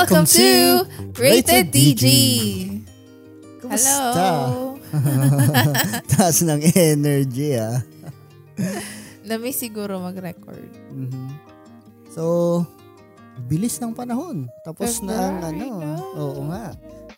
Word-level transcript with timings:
And 0.00 0.08
welcome 0.08 0.24
to 0.32 0.48
Rated 1.12 1.68
DG. 1.68 2.04
Kumusta? 3.60 3.92
Hello. 4.16 4.80
Taas 6.16 6.40
ng 6.40 6.56
energy 6.72 7.52
ah. 7.60 7.84
Nami 9.28 9.52
siguro 9.52 10.00
mag-record. 10.00 10.64
Mhm. 10.88 11.36
So, 12.16 12.64
bilis 13.44 13.76
ng 13.76 13.92
panahon. 13.92 14.48
Tapos 14.64 15.04
na 15.04 15.20
ang 15.20 15.36
February 15.44 15.68
ano. 15.68 15.76
na. 15.76 15.92
Oo 16.16 16.40
nga. 16.48 16.64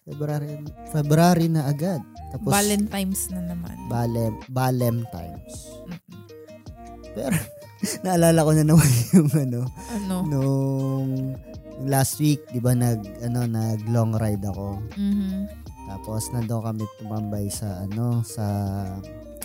February, 0.03 0.51
February 0.91 1.47
na 1.47 1.71
agad. 1.71 2.03
Tapos, 2.35 2.51
Valentine's 2.51 3.31
na 3.31 3.47
naman. 3.47 3.79
Balem, 3.87 4.35
Balem 4.51 5.07
times. 5.15 5.71
Mm-mm. 5.87 6.19
Pero, 7.15 7.39
naalala 8.05 8.43
ko 8.43 8.51
na 8.51 8.65
naman 8.67 8.91
yung 9.15 9.31
ano, 9.31 9.61
Ano? 9.95 10.17
nung 10.27 11.09
last 11.81 12.19
week, 12.19 12.45
di 12.49 12.59
ba, 12.59 12.73
nag, 12.73 13.01
ano, 13.23 13.45
nag 13.45 13.87
long 13.87 14.13
ride 14.13 14.45
ako. 14.45 14.81
Mhm. 14.95 15.49
Tapos, 15.85 16.31
nandun 16.31 16.63
kami 16.63 16.85
tumambay 16.97 17.47
sa, 17.49 17.83
ano, 17.83 18.21
sa 18.23 18.47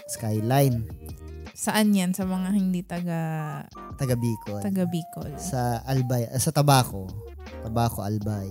Skyline, 0.08 0.84
Saan 1.58 1.90
yan? 1.90 2.14
Sa 2.14 2.22
mga 2.22 2.54
hindi 2.54 2.86
taga 2.86 3.18
taga 3.98 4.14
Bicol. 4.14 4.62
taga 4.62 4.86
Bicol. 4.86 5.34
sa 5.42 5.82
Albay, 5.84 6.30
ah, 6.30 6.38
sa 6.38 6.54
Tabaco. 6.54 7.10
Tabaco, 7.66 8.06
Albay. 8.06 8.46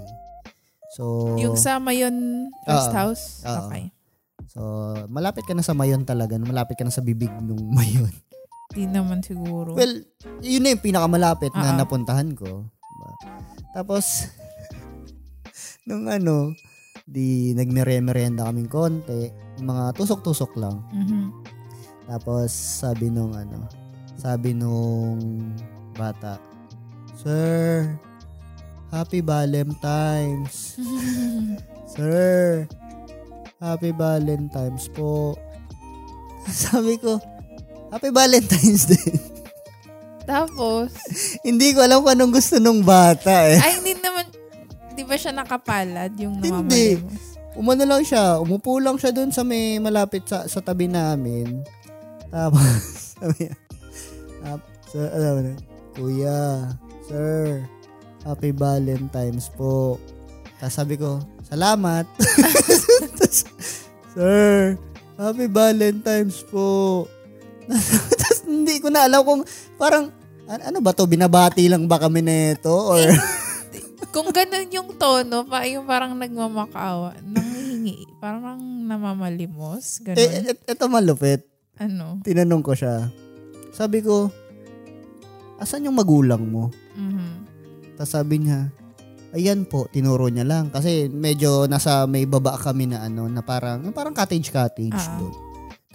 So, 0.90 1.38
Yung 1.38 1.54
sa 1.54 1.78
Mayon 1.78 2.50
Rest 2.66 2.90
Oo. 2.90 2.96
House? 2.98 3.24
Oo. 3.46 3.70
Okay. 3.70 3.94
so, 4.50 4.60
malapit 5.06 5.46
ka 5.46 5.54
na 5.54 5.62
sa 5.62 5.70
Mayon 5.70 6.02
talaga. 6.02 6.34
Malapit 6.34 6.74
ka 6.74 6.82
na 6.82 6.90
sa 6.90 6.98
bibig 6.98 7.30
nung 7.38 7.70
Mayon. 7.78 8.10
Di 8.74 8.90
naman 8.90 9.22
siguro. 9.22 9.78
Well, 9.78 10.02
yun 10.42 10.66
na 10.66 10.74
yung 10.74 10.82
pinakamalapit 10.82 11.54
na 11.54 11.72
Oo. 11.72 11.78
napuntahan 11.78 12.34
ko. 12.34 12.66
Diba? 13.06 13.38
Tapos, 13.76 14.26
nung 15.88 16.10
ano, 16.10 16.54
di 17.06 17.54
nagmere-merenda 17.54 18.50
kaming 18.50 18.66
konti. 18.66 19.30
Mga 19.62 19.94
tusok-tusok 19.94 20.58
lang. 20.58 20.82
Mhm. 20.90 21.30
Tapos, 22.10 22.50
sabi 22.50 23.10
nung 23.10 23.34
ano, 23.34 23.70
sabi 24.18 24.54
nung 24.54 25.22
bata, 25.94 26.38
Sir, 27.14 27.94
Happy 28.90 29.22
Valentine's. 29.22 30.78
Sir, 31.94 32.66
Happy 33.62 33.90
Valentine's 33.90 34.90
po. 34.92 35.34
Sabi 36.46 37.00
ko, 37.00 37.18
Happy 37.90 38.14
Valentine's 38.14 38.86
din. 38.86 39.16
Tapos, 40.26 40.90
Hindi 41.40 41.70
ko 41.70 41.80
alam 41.80 42.02
kung 42.02 42.12
anong 42.12 42.34
gusto 42.34 42.58
nung 42.58 42.82
bata 42.82 43.46
eh. 43.46 43.56
ay 43.56 43.78
hindi 43.78 43.94
naman, 43.96 44.26
di 44.92 45.02
ba 45.06 45.14
siya 45.14 45.30
nakapalad 45.30 46.12
yung 46.18 46.38
Hindi. 46.38 46.98
namamalimos? 46.98 47.22
Umano 47.56 47.82
lang 47.86 48.02
siya, 48.04 48.36
umupo 48.36 48.76
lang 48.76 48.98
siya 48.98 49.10
doon 49.10 49.30
sa 49.32 49.40
may 49.40 49.78
malapit 49.78 50.26
sa, 50.26 50.44
sa 50.44 50.60
tabi 50.60 50.90
namin. 50.90 51.64
Tapos, 52.28 52.60
sabi 53.16 53.34
niya, 53.40 53.54
"Hap- 54.44 54.68
sir, 54.90 55.06
alam 55.08 55.32
mo 55.32 55.40
na, 55.40 55.52
Kuya, 55.96 56.40
Sir, 57.06 57.62
Happy 58.26 58.50
Valentine's 58.50 59.46
po. 59.48 59.96
Tapos 60.58 60.74
sabi 60.74 60.98
ko, 60.98 61.22
Salamat. 61.46 62.02
Sir, 64.12 64.74
Happy 65.14 65.46
Valentine's 65.46 66.42
po. 66.42 67.06
Hindi 68.66 68.82
ko 68.82 68.90
na 68.90 69.06
alam 69.06 69.22
kung 69.22 69.46
parang, 69.78 70.10
an- 70.44 70.64
ano 70.66 70.82
ba 70.82 70.90
to 70.90 71.06
binabati 71.06 71.70
lang 71.70 71.86
ba 71.86 72.02
kami 72.02 72.18
nito? 72.18 72.74
Or, 72.74 72.98
Kung 74.10 74.32
ganun 74.32 74.66
yung 74.68 74.90
tono, 74.96 75.44
pa, 75.44 75.62
yung 75.64 75.84
parang 75.84 76.16
nagmamakaawa, 76.16 77.20
nanghihingi, 77.22 78.18
parang 78.18 78.58
namamalimos, 78.82 80.00
ganun. 80.00 80.18
eh, 80.18 80.50
et- 80.50 80.66
eto 80.66 80.88
malupit. 80.88 81.46
ano? 81.76 82.18
tinanong 82.20 82.58
ko 82.60 82.72
siya. 82.72 83.06
Sabi 83.70 84.00
ko, 84.00 84.26
asan 85.56 85.84
yung 85.84 85.94
magulang 85.94 86.42
mo? 86.42 86.72
Mhm. 86.96 87.44
Tapos 87.94 88.10
sabi 88.10 88.40
niya, 88.40 88.72
ayan 89.30 89.62
po, 89.62 89.86
tinuro 89.86 90.26
niya 90.26 90.42
lang. 90.42 90.72
Kasi 90.72 91.06
medyo 91.06 91.64
nasa 91.64 92.04
may 92.04 92.24
baba 92.24 92.56
kami 92.56 92.88
na 92.88 93.04
ano, 93.04 93.28
na 93.28 93.44
parang, 93.44 93.84
parang 93.92 94.10
cottage-cottage 94.10 94.96
Ah. 94.96 95.20
doon. 95.20 95.34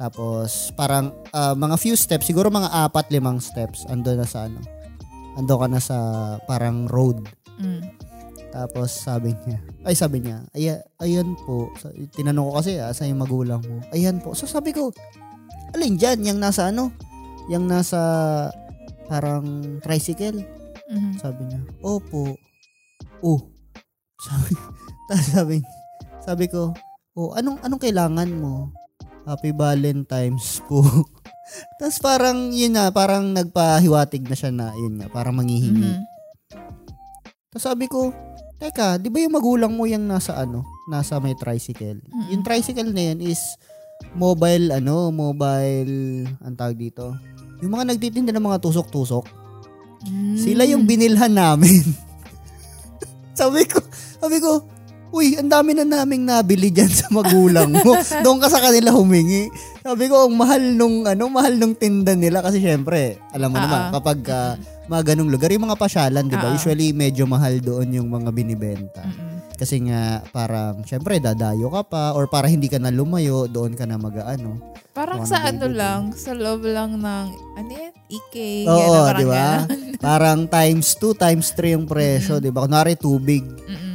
Tapos 0.01 0.73
parang 0.73 1.13
ah, 1.29 1.53
mga 1.53 1.77
few 1.77 1.93
steps, 1.93 2.25
siguro 2.25 2.49
mga 2.49 2.89
apat, 2.89 3.13
limang 3.13 3.37
steps, 3.37 3.85
ando 3.85 4.17
na 4.17 4.25
sa 4.25 4.49
ano. 4.49 4.57
Ando 5.37 5.53
ka 5.61 5.67
na 5.69 5.77
sa 5.77 5.97
parang 6.49 6.89
road. 6.89 7.21
Mm. 7.61 7.85
Tapos 8.49 8.89
sabi 8.89 9.37
niya, 9.45 9.61
ay 9.85 9.93
sabi 9.93 10.17
niya, 10.25 10.41
ay, 10.57 10.73
ayan 11.05 11.37
po. 11.45 11.69
Tinanong 12.17 12.49
ko 12.49 12.53
kasi, 12.57 12.81
asa 12.81 13.05
yung 13.05 13.21
magulang 13.21 13.61
mo? 13.61 13.77
Ayan 13.93 14.17
po. 14.17 14.33
So 14.33 14.49
sabi 14.49 14.73
ko, 14.73 14.89
alin 15.77 16.01
dyan? 16.01 16.25
Yung 16.25 16.41
nasa 16.41 16.73
ano? 16.73 16.89
Yung 17.53 17.69
nasa 17.69 18.01
parang 19.05 19.77
tricycle? 19.85 20.41
Mhm. 20.89 21.21
Sabi 21.21 21.45
niya, 21.45 21.61
opo. 21.85 22.33
Oh. 23.21 23.39
Sabi, 24.21 24.53
sabi, 25.33 25.57
sabi 26.21 26.45
ko, 26.45 26.77
oh, 27.17 27.33
anong, 27.33 27.57
anong 27.65 27.81
kailangan 27.81 28.29
mo? 28.37 28.69
Happy 29.31 29.55
Valentine's 29.55 30.59
po. 30.67 30.83
tapos 31.79 31.97
parang, 32.03 32.51
yun 32.51 32.75
na, 32.75 32.91
parang 32.91 33.31
nagpahiwatig 33.31 34.27
na 34.27 34.35
siya 34.35 34.51
na, 34.51 34.75
yun 34.75 34.99
nga, 34.99 35.07
parang 35.07 35.39
manghihingi. 35.39 35.87
Mhm. 35.87 36.03
Tapos 37.51 37.63
sabi 37.63 37.87
ko, 37.87 38.11
teka, 38.59 38.99
di 38.99 39.07
ba 39.07 39.23
yung 39.23 39.35
magulang 39.39 39.71
mo 39.71 39.87
yung 39.87 40.03
nasa 40.03 40.35
ano, 40.35 40.67
nasa 40.91 41.15
may 41.23 41.35
tricycle? 41.39 42.03
Mm-mm. 42.03 42.27
Yung 42.35 42.43
tricycle 42.43 42.91
na 42.91 43.11
yun 43.11 43.19
is 43.23 43.39
mobile, 44.15 44.75
ano, 44.75 45.15
mobile, 45.15 46.27
ang 46.43 46.55
tawag 46.59 46.75
dito, 46.75 47.15
yung 47.63 47.71
mga 47.71 47.95
nagtitinda 47.95 48.35
ng 48.35 48.47
mga 48.51 48.59
tusok-tusok, 48.59 49.39
Mm. 50.01 50.33
sila 50.33 50.65
yung 50.65 50.89
binilhan 50.89 51.29
namin. 51.29 51.85
sabi 53.37 53.69
ko, 53.69 53.77
sabi 54.17 54.41
ko, 54.41 54.65
uy, 55.11 55.35
ang 55.35 55.47
dami 55.47 55.71
na 55.71 55.83
naming 55.83 56.23
nabili 56.23 56.67
dyan 56.67 56.87
sa 56.87 57.07
magulang 57.09 57.69
mo. 57.69 57.93
Doon 58.25 58.39
ka 58.39 58.47
sa 58.47 58.59
kanila 58.59 58.91
humingi. 58.91 59.51
Sabi 59.79 60.07
ko, 60.07 60.25
ang 60.25 60.35
mahal 60.35 60.63
nung, 60.73 61.03
ano, 61.03 61.27
mahal 61.27 61.55
nung 61.55 61.73
tinda 61.73 62.13
nila 62.13 62.39
kasi 62.39 62.59
syempre, 62.59 63.19
alam 63.29 63.49
mo 63.49 63.57
Ah, 63.57 63.63
naman, 63.63 63.79
ah. 63.81 63.91
kapag 63.93 64.19
ah, 64.27 64.53
mga 64.87 65.13
ganong 65.13 65.29
lugar, 65.29 65.49
yung 65.49 65.65
mga 65.65 65.77
pasyalan, 65.77 66.25
di 66.25 66.35
ba? 66.35 66.49
Ah. 66.49 66.55
Usually, 66.55 66.91
medyo 66.91 67.23
mahal 67.25 67.59
doon 67.59 67.91
yung 67.91 68.07
mga 68.07 68.29
binibenta. 68.29 69.03
Mm-mm. 69.03 69.29
Kasi 69.55 69.77
nga, 69.83 70.25
parang, 70.31 70.81
syempre, 70.83 71.17
dadayo 71.17 71.69
ka 71.69 71.83
pa, 71.83 72.03
or 72.11 72.25
para 72.25 72.45
hindi 72.45 72.65
ka 72.65 72.77
na 72.77 72.89
lumayo, 72.89 73.45
doon 73.45 73.73
ka 73.73 73.85
na 73.85 73.95
mag-ano. 73.95 74.57
Parang 74.91 75.21
sa 75.23 75.37
ano 75.39 75.65
nabibili. 75.65 75.77
lang, 75.77 76.01
sa 76.11 76.31
loob 76.33 76.65
lang 76.65 76.97
ng, 76.97 77.25
ano 77.55 77.69
yan? 77.69 77.93
EK. 78.09 78.35
Oo, 78.65 78.75
yan, 78.75 78.89
parang 79.05 79.19
di 79.19 79.25
ba? 79.25 79.45
ganun. 79.63 79.93
Parang 80.01 80.39
times 80.45 80.87
2, 80.95 81.13
times 81.15 81.47
3 81.53 81.75
yung 81.75 81.85
presyo, 81.85 82.37
di 82.37 82.49
ba? 82.49 82.65
Kunwari, 82.65 82.95
tubig. 82.95 83.45
Mm-mm. 83.45 83.90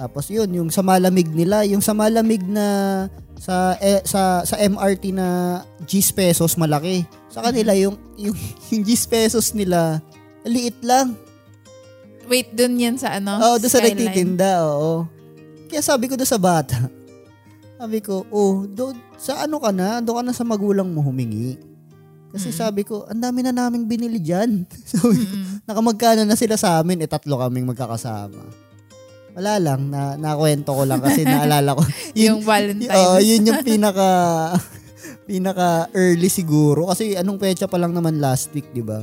Tapos 0.00 0.32
yun, 0.32 0.48
yung 0.48 0.70
sa 0.72 0.80
malamig 0.80 1.28
nila, 1.28 1.60
yung 1.68 1.84
sa 1.84 1.92
malamig 1.92 2.40
na 2.48 3.04
sa 3.36 3.76
eh, 3.76 4.00
sa 4.08 4.40
sa 4.48 4.56
MRT 4.56 5.12
na 5.12 5.60
G's 5.84 6.08
pesos 6.08 6.56
malaki. 6.56 7.04
Sa 7.28 7.44
kanila 7.44 7.76
yung 7.76 8.00
yung, 8.16 8.32
yung 8.72 8.80
G's 8.80 9.04
pesos 9.04 9.52
nila 9.52 10.00
liit 10.40 10.80
lang. 10.80 11.12
Wait, 12.32 12.48
dun 12.56 12.80
yan 12.80 12.96
sa 12.96 13.20
ano? 13.20 13.36
Oo, 13.36 13.60
doon 13.60 13.68
sa 13.68 13.84
nagtitinda, 13.84 14.64
oo. 14.64 15.04
Kaya 15.68 15.82
sabi 15.84 16.08
ko 16.08 16.16
doon 16.16 16.30
sa 16.30 16.40
bata, 16.40 16.78
sabi 17.76 17.98
ko, 17.98 18.22
oh, 18.30 18.64
doon, 18.64 18.94
sa 19.18 19.44
ano 19.44 19.58
ka 19.58 19.74
na? 19.74 19.98
Doon 19.98 20.16
ka 20.16 20.24
na 20.30 20.32
sa 20.32 20.46
magulang 20.46 20.86
mo 20.88 21.02
humingi. 21.02 21.58
Kasi 22.30 22.54
Mm. 22.54 22.56
sabi 22.56 22.86
ko, 22.86 23.02
ang 23.10 23.18
dami 23.18 23.42
na 23.42 23.50
naming 23.50 23.82
binili 23.82 24.22
dyan. 24.22 24.62
sabi 24.94 25.18
ko, 25.18 25.34
Mm-mm. 25.34 25.66
nakamagkano 25.66 26.22
na 26.22 26.38
sila 26.38 26.54
sa 26.54 26.78
amin, 26.78 27.02
eh 27.02 27.10
tatlo 27.10 27.34
kaming 27.36 27.66
magkakasama. 27.66 28.69
Wala 29.40 29.56
lang, 29.56 29.88
na, 29.88 30.20
nakwento 30.20 30.76
ko 30.76 30.84
lang 30.84 31.00
kasi 31.00 31.24
naalala 31.24 31.72
ko. 31.72 31.82
Yung 32.28 32.44
Valentine's. 32.44 32.92
Oo, 32.92 33.16
yun 33.24 33.48
yung 33.48 33.64
pinaka 33.64 34.08
pinaka 35.30 35.88
early 35.96 36.28
siguro 36.28 36.90
kasi 36.92 37.16
anong 37.16 37.40
petsa 37.40 37.64
pa 37.64 37.80
lang 37.80 37.96
naman 37.96 38.20
last 38.20 38.52
week, 38.52 38.68
'di 38.76 38.84
ba? 38.84 39.00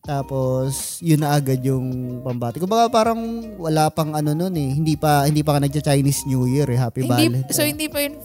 Tapos 0.00 0.98
yun 1.04 1.20
na 1.20 1.36
agad 1.36 1.60
yung 1.60 2.18
pambati. 2.24 2.58
Kumbaga 2.58 2.88
parang 2.88 3.20
wala 3.60 3.92
pang 3.92 4.16
ano 4.16 4.32
noon 4.32 4.56
eh. 4.56 4.70
Hindi 4.74 4.96
pa 4.96 5.28
hindi 5.28 5.44
pa 5.44 5.54
ka 5.54 5.68
nagcha-Chinese 5.68 6.26
New 6.26 6.48
Year 6.48 6.66
eh. 6.72 6.80
Happy 6.80 7.04
Hindi, 7.04 7.44
Valentine. 7.44 7.54
so 7.54 7.62
hindi 7.62 7.86
pa 7.86 8.02
yun, 8.02 8.18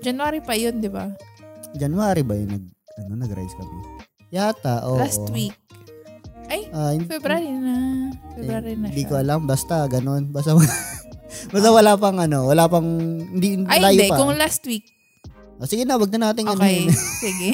January 0.00 0.40
pa 0.42 0.54
yun, 0.56 0.80
di 0.80 0.88
ba? 0.90 1.06
January 1.76 2.24
ba 2.26 2.34
yun 2.34 2.50
nag 2.50 2.64
ano 3.06 3.12
nag-rise 3.14 3.54
kami? 3.54 3.76
Yata, 4.32 4.88
oo. 4.88 4.98
Last 4.98 5.22
week. 5.30 5.54
Ay, 6.50 6.60
hindi- 6.92 7.06
February 7.06 7.50
na. 7.52 7.74
February 8.34 8.74
na 8.74 8.86
Hindi 8.90 9.04
ko 9.06 9.14
alam, 9.14 9.46
basta 9.46 9.86
ganun. 9.86 10.28
Basta 10.28 10.52
basta 11.54 11.68
wala 11.70 11.94
pang 11.94 12.18
ano, 12.18 12.50
wala 12.50 12.66
pang 12.66 12.86
hindi 13.22 13.62
Ay, 13.64 13.78
layo 13.80 13.94
hindi. 13.96 14.10
pa. 14.10 14.18
Kung 14.18 14.34
last 14.34 14.62
week. 14.64 14.84
Oh, 15.56 15.68
sige 15.68 15.84
na, 15.84 15.94
wag 15.94 16.10
na 16.10 16.32
natin 16.32 16.44
ano 16.44 16.56
Okay. 16.56 16.82
yun. 16.82 16.90
Sige. 17.22 17.50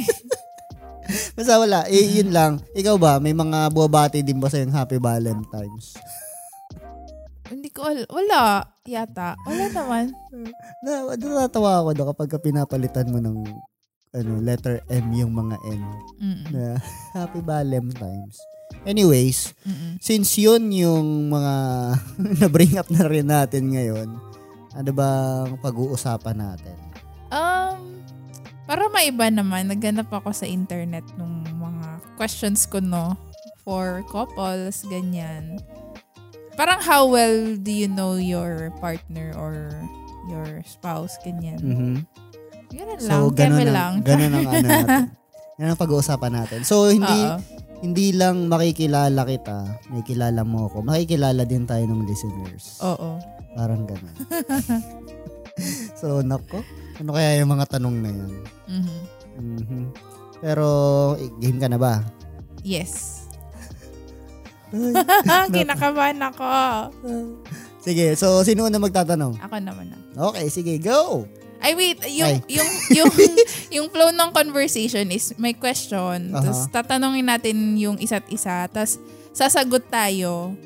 Basta 1.34 1.58
wala. 1.58 1.87
Eh, 1.87 2.19
yun 2.19 2.31
lang. 2.31 2.62
Ikaw 2.72 2.94
ba, 2.96 3.19
may 3.19 3.31
mga 3.31 3.66
buwabati 3.69 4.22
din 4.22 4.38
ba 4.38 4.46
sa 4.46 4.58
yung 4.58 4.70
Happy 4.70 4.96
Valentine's? 4.96 5.99
Hindi 7.46 7.70
ko 7.70 7.82
al- 7.84 8.06
Wala. 8.08 8.62
Yata. 8.82 9.34
Wala 9.42 9.64
naman. 9.69 10.14
Na, 10.82 11.02
natatawa 11.10 11.82
ako 11.82 11.90
doon 11.92 12.08
kapag 12.10 12.28
ka 12.28 12.38
pinapalitan 12.40 13.10
mo 13.10 13.19
ng 13.19 13.42
ano, 14.12 14.32
letter 14.40 14.82
M 14.88 15.10
yung 15.12 15.31
mga 15.31 15.58
N. 15.69 15.82
Mm-mm. 16.16 16.46
Na, 16.49 16.78
Happy 17.19 17.42
Valentine's. 17.42 18.38
Anyways, 18.86 19.50
Mm-mm. 19.66 19.98
since 19.98 20.38
yun 20.38 20.70
yung 20.70 21.28
mga 21.28 21.54
na-bring 22.40 22.78
up 22.78 22.86
na 22.88 23.04
rin 23.04 23.26
natin 23.26 23.74
ngayon, 23.74 24.08
ano 24.72 24.90
bang 24.94 25.58
pag-uusapan 25.58 26.38
natin? 26.38 26.76
Um, 27.28 27.98
para 28.64 28.86
maiba 28.86 29.26
naman, 29.26 29.66
nagganap 29.66 30.06
ako 30.06 30.30
sa 30.30 30.46
internet 30.46 31.02
nung 31.18 31.42
mga 31.42 31.98
questions 32.14 32.62
ko, 32.64 32.78
no? 32.78 33.18
For 33.66 34.06
couples, 34.06 34.86
ganyan. 34.86 35.58
Parang 36.54 36.78
how 36.78 37.04
well 37.04 37.58
do 37.58 37.74
you 37.74 37.90
know 37.90 38.14
your 38.14 38.70
partner 38.78 39.34
or 39.34 39.74
your 40.30 40.62
spouse, 40.62 41.18
ganyan. 41.26 41.58
Mhm. 41.58 41.94
Ganun 42.70 42.98
lang, 43.02 43.10
So, 43.10 43.30
ganun 43.30 43.66
ang, 43.66 43.74
lang. 43.74 43.92
ganun 44.06 44.32
ang 44.32 44.46
ano 44.46 44.66
natin. 44.70 45.02
Yan 45.58 45.68
ang 45.72 45.80
pag-uusapan 45.80 46.32
natin. 46.34 46.60
So, 46.62 46.86
hindi 46.86 47.10
Oo. 47.10 47.42
Hindi 47.84 48.12
lang 48.17 48.49
makikilala 48.49 49.26
kita, 49.28 49.58
may 49.93 50.02
kilala 50.06 50.43
mo 50.46 50.69
ako, 50.70 50.81
makikilala 50.81 51.44
din 51.44 51.69
tayo 51.69 51.84
ng 51.84 52.08
listeners. 52.08 52.81
Oo. 52.81 53.20
Parang 53.56 53.84
ganun. 53.88 54.17
so, 56.00 56.20
nako, 56.20 56.61
ano 57.00 57.11
kaya 57.12 57.40
yung 57.40 57.52
mga 57.52 57.76
tanong 57.76 57.96
na 58.00 58.11
yan? 58.12 58.32
Mhm. 58.69 58.99
Mhm. 59.37 59.82
Pero, 60.40 60.67
game 61.40 61.58
ka 61.61 61.69
na 61.69 61.81
ba? 61.81 62.05
Yes. 62.64 63.25
Kinakabahan 65.55 66.20
ako. 66.20 66.49
Sige, 67.81 68.19
so 68.19 68.43
sino 68.43 68.67
na 68.67 68.82
magtatanong? 68.82 69.38
Ako 69.38 69.56
naman 69.62 69.94
na. 69.94 69.96
Okay, 70.32 70.50
sige, 70.50 70.75
go! 70.82 71.25
Ay 71.60 71.72
wait, 71.74 71.98
yung 72.12 72.36
Ay. 72.36 72.56
yung 72.56 72.70
yung 72.98 73.10
yung 73.72 73.86
flow 73.90 74.10
ng 74.12 74.30
conversation 74.32 75.08
is 75.10 75.32
may 75.40 75.56
question. 75.56 76.32
Aha. 76.32 76.42
Tapos 76.42 76.60
tatanungin 76.70 77.26
natin 77.26 77.56
yung 77.76 77.96
isa't 78.00 78.26
isa. 78.32 78.68
Tapos 78.68 79.00
sasagot 79.36 79.88
tayo 79.88 80.56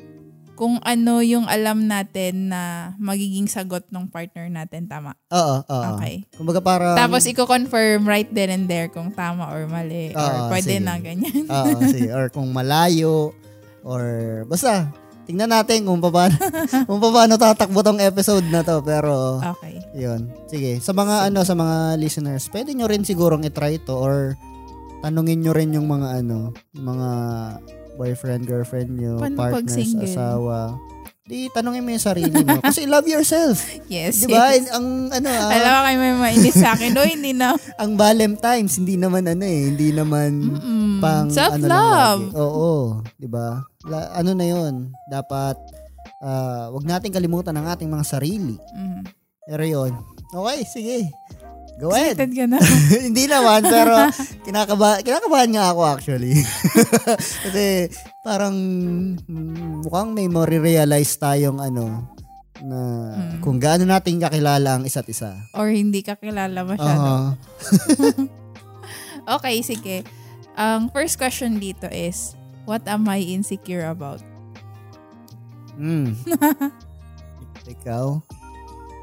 kung 0.61 0.77
ano 0.85 1.25
yung 1.25 1.49
alam 1.49 1.89
natin 1.89 2.53
na 2.53 2.93
magiging 3.01 3.49
sagot 3.49 3.81
ng 3.89 4.05
partner 4.13 4.45
natin 4.45 4.85
tama. 4.85 5.17
Oo, 5.33 5.65
oo. 5.65 5.85
Okay. 5.97 6.21
Kumbaga 6.37 6.61
parang... 6.61 6.93
Tapos 6.93 7.25
i-confirm 7.25 8.05
right 8.05 8.29
then 8.29 8.53
and 8.53 8.65
there 8.69 8.85
kung 8.85 9.09
tama 9.09 9.49
or 9.49 9.65
mali 9.65 10.13
or 10.13 10.21
Oo, 10.21 10.53
pwede 10.53 10.77
sige. 10.77 10.85
na 10.85 11.01
ganyan. 11.01 11.49
Oo, 11.49 11.81
sige. 11.89 12.13
Or 12.13 12.29
kung 12.29 12.53
malayo, 12.53 13.33
or 13.81 14.05
basta, 14.45 14.93
tingnan 15.31 15.47
natin 15.47 15.87
kung 15.87 16.03
paano, 16.03 16.35
kung 16.91 16.99
paano 16.99 17.39
tatakbo 17.39 17.79
tong 17.79 18.03
episode 18.03 18.43
na 18.51 18.59
to. 18.61 18.83
Pero, 18.83 19.39
Okay. 19.39 19.79
yun. 19.95 20.27
Sige. 20.51 20.83
Sa 20.83 20.91
mga 20.91 21.31
ano, 21.31 21.47
sa 21.47 21.55
mga 21.55 21.95
listeners, 21.95 22.51
pwede 22.51 22.75
nyo 22.75 22.91
rin 22.91 23.07
sigurong 23.07 23.47
itry 23.47 23.79
to 23.79 23.95
or 23.95 24.35
tanungin 24.99 25.39
nyo 25.39 25.55
rin 25.55 25.71
yung 25.71 25.87
mga 25.87 26.19
ano, 26.19 26.51
mga 26.75 27.09
boyfriend, 27.95 28.43
girlfriend 28.43 28.91
nyo, 28.91 29.23
Paano 29.23 29.39
partners, 29.39 29.95
asawa. 29.95 30.75
Di, 31.31 31.47
tanungin 31.47 31.79
mo 31.79 31.95
yung 31.95 32.03
sarili 32.03 32.43
mo. 32.43 32.59
Kasi 32.67 32.83
love 32.83 33.07
yourself. 33.07 33.63
Yes. 33.87 34.27
Di 34.27 34.35
ba? 34.35 34.51
yes. 34.51 34.67
Ang 34.75 35.07
ano, 35.07 35.27
ah, 35.31 35.47
Alam 35.47 35.71
ko 35.71 35.79
kayo 35.87 35.97
may 35.97 36.15
mainis 36.19 36.57
sa 36.59 36.75
akin. 36.75 36.91
No, 36.91 37.07
hindi 37.07 37.31
na. 37.31 37.55
ang 37.81 37.95
Valentine's, 37.95 38.75
hindi 38.75 38.99
naman 38.99 39.23
ano 39.23 39.47
eh, 39.47 39.71
hindi 39.71 39.95
naman 39.95 40.31
Mm, 40.51 40.99
pang 40.99 41.25
ano 41.25 41.31
lang 41.31 41.31
Self-love. 41.31 42.21
Oo, 42.35 42.71
'di 43.15 43.31
ba? 43.31 43.63
La- 43.87 44.11
ano 44.11 44.35
na 44.35 44.43
'yon? 44.43 44.91
Dapat 45.07 45.55
ah, 46.19 46.67
wag 46.69 46.83
nating 46.83 47.15
kalimutan 47.15 47.55
ang 47.55 47.71
ating 47.71 47.87
mga 47.87 48.03
sarili. 48.03 48.59
Mm. 48.75 49.07
Pero 49.47 49.63
'yon. 49.63 49.91
Okay, 50.29 50.59
sige. 50.67 50.97
Go 51.79 51.93
ahead. 51.93 52.13
Excited 52.19 52.33
ka 52.33 52.45
na. 52.45 52.59
hindi 53.07 53.23
naman, 53.25 53.61
pero 53.63 53.93
kinakaba 54.45 54.99
kinakabahan 55.01 55.49
nga 55.53 55.65
ako 55.71 55.81
actually. 55.87 56.35
Kasi 57.47 57.89
parang 58.21 58.55
mm, 59.17 59.85
mukhang 59.87 60.11
may 60.11 60.27
marirealize 60.27 61.15
tayong 61.15 61.57
ano 61.57 62.05
na 62.61 62.79
Mm. 63.11 63.41
kung 63.41 63.57
gaano 63.57 63.89
natin 63.89 64.21
kakilala 64.21 64.77
ang 64.77 64.85
isa't 64.85 65.09
isa. 65.09 65.33
Or 65.57 65.65
hindi 65.65 66.05
ka 66.05 66.13
kilala 66.13 66.61
masyado. 66.61 67.33
Aha. 67.33 67.33
Okay, 69.37 69.65
sige. 69.65 70.05
Ang 70.53 70.93
first 70.93 71.17
question 71.17 71.57
dito 71.57 71.89
is, 71.89 72.37
what 72.69 72.85
am 72.85 73.09
I 73.09 73.25
insecure 73.25 73.89
about? 73.89 74.21
Mm. 75.73 76.13
Ikaw? 77.65 78.21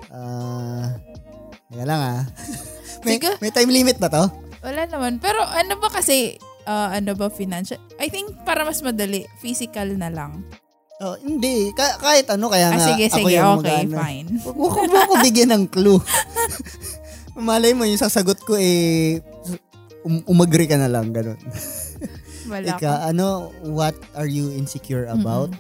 Ah, 0.09 0.95
teka 1.69 1.85
lang 1.85 2.01
ah. 2.01 2.21
may, 3.05 3.17
Sige. 3.17 3.31
may 3.39 3.51
time 3.51 3.71
limit 3.71 3.97
ba 3.97 4.09
to? 4.09 4.25
Wala 4.61 4.83
naman. 4.85 5.21
Pero 5.21 5.39
ano 5.39 5.77
ba 5.77 5.89
kasi, 5.89 6.35
ah, 6.65 6.91
ano 6.91 7.13
ba 7.13 7.29
financial? 7.29 7.79
I 7.97 8.09
think 8.09 8.33
para 8.43 8.65
mas 8.65 8.81
madali, 8.81 9.29
physical 9.39 9.95
na 9.95 10.09
lang. 10.09 10.43
Oh, 10.99 11.15
hindi. 11.15 11.71
Ka- 11.73 12.01
kahit 12.01 12.27
ano, 12.27 12.51
kaya 12.51 12.69
Ah, 12.69 12.75
nga 12.75 12.89
sige, 12.89 13.07
ako 13.07 13.17
sige. 13.23 13.33
yung 13.33 13.63
Okay, 13.63 13.87
mag-ano. 13.87 13.97
fine. 13.97 14.29
Huwag 14.43 14.89
mo 14.89 14.97
ako 14.99 15.15
bigyan 15.29 15.51
ng 15.53 15.65
clue. 15.69 16.01
Malay 17.39 17.71
mo, 17.71 17.87
yung 17.87 18.01
sasagot 18.01 18.43
ko 18.43 18.59
eh, 18.59 19.23
um- 20.03 20.27
umagri 20.27 20.67
ka 20.67 20.75
na 20.75 20.91
lang, 20.91 21.15
ganun. 21.15 21.39
Wala 22.51 22.67
Ika, 22.67 22.81
ka. 22.83 22.93
ano, 23.07 23.55
what 23.63 23.95
are 24.17 24.27
you 24.27 24.51
insecure 24.51 25.07
about? 25.07 25.55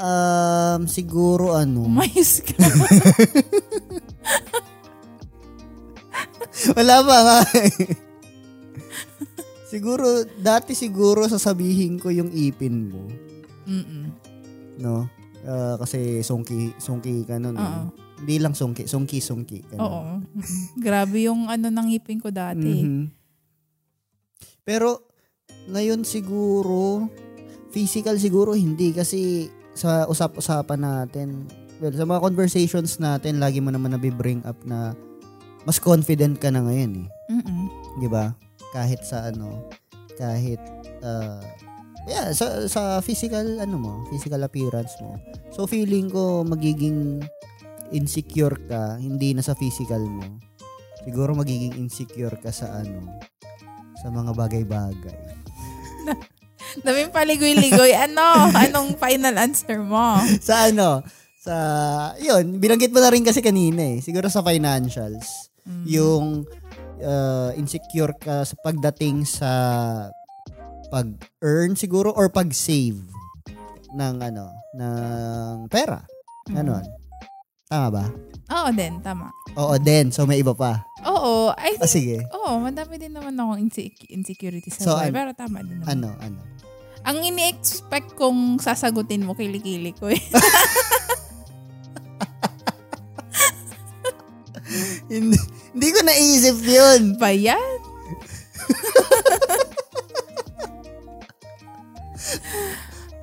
Um, 0.00 0.88
siguro 0.88 1.52
ano, 1.52 1.84
Umayos 1.84 2.40
ka. 2.40 2.56
Wala 6.76 6.96
pa 7.02 7.16
nga. 7.22 7.38
siguro, 9.66 10.04
dati 10.38 10.76
siguro 10.76 11.26
sasabihin 11.26 11.98
ko 11.98 12.12
yung 12.12 12.30
ipin 12.30 12.92
mo. 12.92 13.08
Mm-mm. 13.66 14.04
No? 14.78 15.08
Ah, 15.42 15.74
kasi 15.80 16.22
sungki, 16.22 16.76
sungki 16.78 17.26
ka 17.26 17.40
nun. 17.42 17.56
eh. 17.56 17.62
Oo. 17.62 17.82
Hindi 18.22 18.38
lang 18.38 18.54
sungki, 18.54 18.86
sungki-sungki 18.86 19.58
ka 19.66 19.74
nun. 19.74 19.82
Oo. 19.82 20.02
Grabe 20.78 21.26
yung 21.26 21.50
ano 21.50 21.66
nang 21.66 21.90
ngipin 21.90 22.22
ko 22.22 22.30
dati. 22.30 22.86
Mhm. 22.86 23.10
Pero, 24.62 25.10
ngayon 25.66 26.06
siguro, 26.06 27.10
physical 27.74 28.22
siguro 28.22 28.54
hindi 28.54 28.94
kasi 28.94 29.50
sa 29.74 30.06
usap-usapan 30.06 30.78
natin, 30.78 31.28
well, 31.82 31.90
sa 31.90 32.06
mga 32.06 32.22
conversations 32.22 33.02
natin, 33.02 33.42
lagi 33.42 33.58
mo 33.58 33.74
naman 33.74 33.98
nabibring 33.98 34.46
up 34.46 34.56
na 34.62 34.94
mas 35.66 35.82
confident 35.82 36.38
ka 36.38 36.54
na 36.54 36.62
ngayon 36.62 37.06
eh. 37.06 37.08
Mm-mm. 37.34 37.66
'di 37.98 38.08
ba? 38.08 38.30
Kahit 38.70 39.02
sa 39.02 39.34
ano, 39.34 39.66
kahit 40.14 40.62
uh, 41.02 41.42
yeah, 42.06 42.30
sa 42.30 42.70
sa 42.70 43.02
physical 43.02 43.58
ano 43.58 43.76
mo, 43.76 43.92
physical 44.14 44.46
appearance 44.46 44.94
mo. 45.02 45.18
So 45.50 45.66
feeling 45.66 46.06
ko 46.08 46.46
magiging 46.46 47.26
insecure 47.90 48.56
ka 48.70 48.96
hindi 49.02 49.34
na 49.34 49.42
sa 49.42 49.58
physical 49.58 50.06
mo. 50.06 50.38
Siguro 51.02 51.34
magiging 51.34 51.74
insecure 51.82 52.38
ka 52.38 52.54
sa 52.54 52.78
ano, 52.78 53.18
sa 53.98 54.06
mga 54.10 54.30
bagay-bagay. 54.38 55.18
Daming 56.86 57.12
paligoy-ligoy. 57.12 57.92
Ano? 57.92 58.48
Anong 58.54 58.96
final 58.96 59.34
answer 59.36 59.82
mo? 59.82 60.16
sa 60.46 60.70
ano, 60.70 61.02
sa 61.42 61.54
yun, 62.16 62.56
binanggit 62.56 62.94
mo 62.94 63.02
na 63.02 63.10
rin 63.10 63.20
kasi 63.20 63.42
kanina 63.42 63.82
eh. 63.82 63.98
Siguro 63.98 64.30
sa 64.30 64.40
financials. 64.40 65.50
Mm. 65.62 65.84
yung 65.86 66.26
uh, 66.98 67.54
insecure 67.54 68.10
ka 68.16 68.42
sa 68.42 68.54
pagdating 68.58 69.22
sa 69.22 69.46
pag-earn 70.88 71.72
siguro 71.72 72.10
or 72.10 72.26
pag-save 72.26 72.98
ng 73.92 74.14
ano, 74.20 74.50
ng 74.74 75.00
pera. 75.68 76.02
Ganon. 76.46 76.82
Tama 77.64 77.88
ba? 77.88 78.04
Oo 78.52 78.68
din, 78.70 78.98
tama. 79.00 79.30
Oo 79.54 79.78
din. 79.78 80.10
So 80.10 80.26
may 80.26 80.42
iba 80.42 80.50
pa. 80.50 80.82
Oo, 81.02 81.54
I 81.54 81.78
Ah, 81.78 81.86
think, 81.86 81.94
sige. 81.94 82.18
oo, 82.28 82.58
madami 82.58 82.98
din 82.98 83.14
naman 83.14 83.32
akong 83.32 83.60
inse- 83.62 83.94
insecurity 84.10 84.68
sa 84.68 84.82
So, 84.82 84.90
buhay. 84.92 85.08
an- 85.08 85.14
pero 85.14 85.30
tama 85.32 85.62
din 85.62 85.78
naman. 85.78 85.88
Ano, 85.88 86.08
ano. 86.18 86.42
Ang 87.02 87.22
ini-expect 87.24 88.14
kong 88.14 88.58
sasagutin 88.58 89.22
mo, 89.22 89.32
kilikili 89.32 89.90
ko 89.92 90.06
eh. 90.06 90.18
hindi, 95.12 95.36
hindi 95.76 95.88
ko 95.92 96.00
naisip 96.00 96.56
yun. 96.64 97.20
ba 97.20 97.28
yan? 97.28 97.78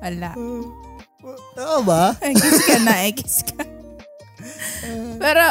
Wala. 0.00 0.30
Tama 1.52 1.78
ba? 1.84 2.16
Ekis 2.24 2.58
ka 2.64 2.76
na, 2.80 2.94
ekis 3.04 3.36
ka. 3.44 3.60
Pero, 5.20 5.44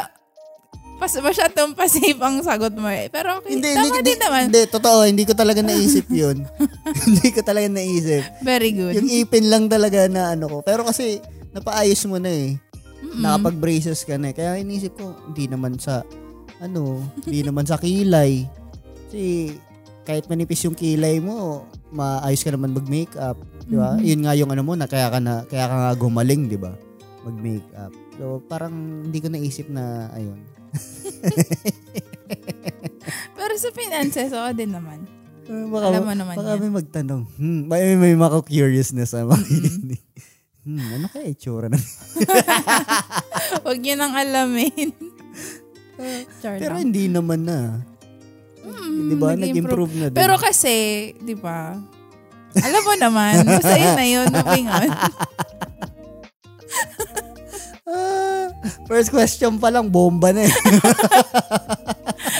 pas 0.99 1.13
masyadong 1.15 1.77
pasive 1.77 2.19
ang 2.19 2.43
sagot 2.43 2.75
mo 2.75 2.91
eh. 2.91 3.07
Pero 3.07 3.39
okay, 3.39 3.55
Hindi, 3.55 3.71
tama 3.71 3.85
hindi, 3.87 3.99
din 4.03 4.03
hindi, 4.03 4.13
naman. 4.19 4.43
hindi, 4.51 4.61
totoo, 4.67 4.99
hindi 5.07 5.23
ko 5.23 5.33
talaga 5.37 5.61
naisip 5.63 6.11
yun. 6.11 6.43
hindi 7.07 7.27
ko 7.31 7.39
talaga 7.45 7.67
naisip. 7.71 8.25
Very 8.43 8.75
good. 8.75 8.99
Yung 8.99 9.07
ipin 9.07 9.47
lang 9.47 9.71
talaga 9.71 10.09
na 10.11 10.35
ano 10.35 10.49
ko. 10.49 10.57
Pero 10.65 10.83
kasi, 10.83 11.23
napaayos 11.55 12.03
mo 12.09 12.19
na 12.19 12.27
eh. 12.27 12.59
Mm-mm. 12.99 13.23
Nakapag-braces 13.23 14.03
ka 14.03 14.19
na 14.19 14.33
eh. 14.33 14.35
Kaya 14.35 14.59
inisip 14.59 14.99
ko, 14.99 15.15
hindi 15.31 15.47
naman 15.47 15.79
sa, 15.79 16.03
ano, 16.59 16.99
hindi 17.23 17.39
naman 17.43 17.65
sa 17.65 17.79
kilay. 17.79 18.43
Kasi, 19.07 19.55
kahit 20.03 20.27
manipis 20.27 20.63
yung 20.67 20.75
kilay 20.75 21.23
mo, 21.23 21.65
maayos 21.89 22.43
ka 22.43 22.53
naman 22.53 22.75
mag-makeup. 22.75 23.39
Di 23.65 23.75
ba? 23.77 23.97
Mhm. 23.97 24.03
Yun 24.03 24.21
nga 24.25 24.33
yung 24.35 24.51
ano 24.51 24.61
mo, 24.65 24.73
na 24.75 24.85
kaya 24.85 25.07
ka, 25.09 25.19
na, 25.23 25.47
kaya 25.47 25.65
ka 25.65 25.75
nga 25.75 25.93
gumaling, 25.95 26.51
di 26.51 26.59
ba? 26.59 26.75
Mag-makeup. 27.23 27.91
So, 28.19 28.43
parang 28.45 28.73
hindi 29.07 29.19
ko 29.23 29.27
naisip 29.31 29.71
na, 29.71 30.11
ayun. 30.11 30.39
Pero 33.37 33.53
sa 33.57 33.69
finances, 33.73 34.29
oo 34.35 34.51
din 34.53 34.75
naman. 34.75 35.01
Uh, 35.49 35.65
baka, 35.73 35.85
Alam 35.89 36.01
mo 36.05 36.13
naman 36.13 36.35
baka 36.37 36.51
yan. 36.53 36.61
may 36.61 36.73
magtanong. 36.77 37.23
Hmm, 37.41 37.61
may, 37.65 37.97
may 37.97 38.13
mako-curiousness 38.13 39.17
na 39.17 39.25
makikinig. 39.25 39.97
Mm-hmm. 39.97 40.77
hmm, 40.77 40.87
ano 40.99 41.05
kaya 41.09 41.25
itsura 41.33 41.73
ng... 41.73 41.85
Huwag 43.65 43.79
niyo 43.81 43.95
nang 43.97 44.13
alamin. 44.13 44.93
Pero 46.61 46.75
lang. 46.75 46.83
hindi 46.87 47.11
naman 47.11 47.39
na. 47.43 47.59
Mm, 48.63 49.07
di 49.09 49.15
ba? 49.15 49.27
nag-improve. 49.35 49.93
Na 49.95 50.07
din. 50.11 50.17
Pero 50.17 50.35
kasi, 50.39 51.11
di 51.19 51.35
ba, 51.35 51.75
alam 52.55 52.81
mo 52.81 52.93
naman, 52.97 53.43
basta 53.59 53.75
yun 53.75 53.93
na 53.95 54.05
yun, 54.07 54.27
moving 54.31 54.67
on. 54.67 54.89
Ah, 57.89 58.53
first 58.85 59.09
question 59.09 59.57
pa 59.57 59.73
lang, 59.73 59.89
bomba 59.89 60.29
na 60.29 60.45
eh. 60.45 60.53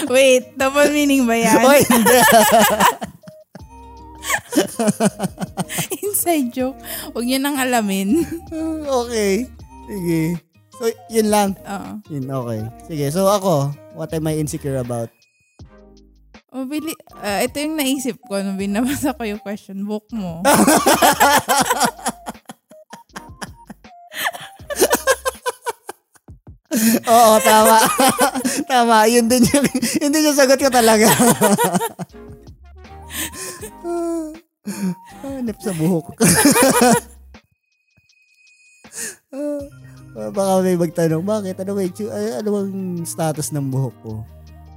Wait, 0.06 0.54
double 0.54 0.94
meaning 0.94 1.26
ba 1.26 1.34
yan? 1.34 1.58
Oy, 1.66 1.82
hindi. 1.90 2.18
Inside 6.06 6.54
joke. 6.54 6.78
Huwag 7.10 7.26
niyo 7.26 7.42
nang 7.42 7.58
alamin. 7.58 8.22
okay. 8.86 9.50
Sige. 9.90 10.38
So, 10.80 10.88
yun 11.12 11.28
lang. 11.28 11.52
Oo. 11.60 12.00
Yun, 12.08 12.24
okay. 12.24 12.64
Sige, 12.88 13.12
so 13.12 13.28
ako, 13.28 13.68
what 13.92 14.08
am 14.16 14.24
I 14.24 14.40
insecure 14.40 14.80
about? 14.80 15.12
Mabili, 16.48 16.96
ah, 17.20 17.44
ito 17.44 17.60
yung 17.60 17.76
naisip 17.76 18.16
ko 18.24 18.40
nung 18.40 18.56
binabasa 18.56 19.12
ko 19.12 19.28
yung 19.28 19.44
question 19.44 19.84
book 19.84 20.08
mo. 20.16 20.40
Oo, 27.10 27.34
tama. 27.44 27.78
tama. 28.72 29.04
Yun 29.04 29.28
din 29.28 29.44
yung, 29.52 29.66
yun 30.00 30.10
din 30.16 30.32
yung 30.32 30.38
sagot 30.38 30.56
ko 30.56 30.72
talaga. 30.72 31.12
Hanip 35.20 35.60
sa 35.60 35.76
buhok. 35.76 36.16
Ah, 39.30 39.62
baka 40.12 40.52
may 40.60 40.74
magtanong, 40.74 41.22
bakit? 41.22 41.54
Ano, 41.56 41.70
yung- 41.76 42.10
ano, 42.10 42.48
bang 42.50 42.72
status 43.04 43.50
ng 43.50 43.66
buhok 43.68 43.96
ko? 44.00 44.12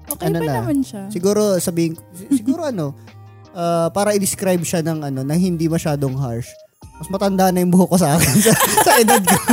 Okay 0.05 0.27
Ano 0.27 0.37
pa 0.37 0.45
na? 0.45 0.53
naman 0.59 0.77
siya. 0.79 1.07
Siguro 1.09 1.57
sabihin, 1.57 1.95
si- 2.11 2.37
siguro 2.37 2.63
ano, 2.63 2.93
ah, 3.51 3.89
para 3.89 4.11
i-describe 4.11 4.61
siya 4.61 4.81
ng 4.81 4.99
ano, 5.03 5.21
na 5.21 5.33
hindi 5.33 5.65
masyadong 5.65 6.13
harsh. 6.13 6.49
Mas 6.93 7.09
matanda 7.09 7.49
na 7.49 7.59
yung 7.59 7.71
buhok 7.71 7.89
ko 7.89 7.97
sa 7.97 8.13
akin 8.13 8.35
sa, 8.39 8.51
sa 8.83 8.91
edad 8.97 9.19
ko. 9.19 9.37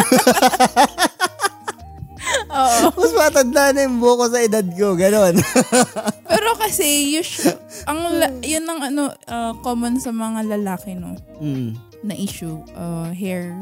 Oo. 2.50 2.86
Mas 2.92 3.12
matanda 3.14 3.70
na 3.70 3.86
yung 3.86 3.98
buhok 3.98 4.18
ko 4.18 4.26
sa 4.28 4.40
edad 4.40 4.66
ko. 4.68 4.94
Ganon. 4.94 5.34
Pero 6.30 6.50
kasi, 6.58 6.84
usual, 7.14 7.56
ang, 7.86 7.98
la- 8.12 8.36
yun 8.40 8.66
ang 8.66 8.80
ano, 8.84 9.02
ah, 9.24 9.54
common 9.62 9.96
sa 9.96 10.10
mga 10.10 10.44
lalaki, 10.50 10.94
no? 10.94 11.14
mm. 11.38 11.78
Na 12.02 12.14
issue, 12.14 12.58
ah, 12.74 13.08
hair. 13.08 13.54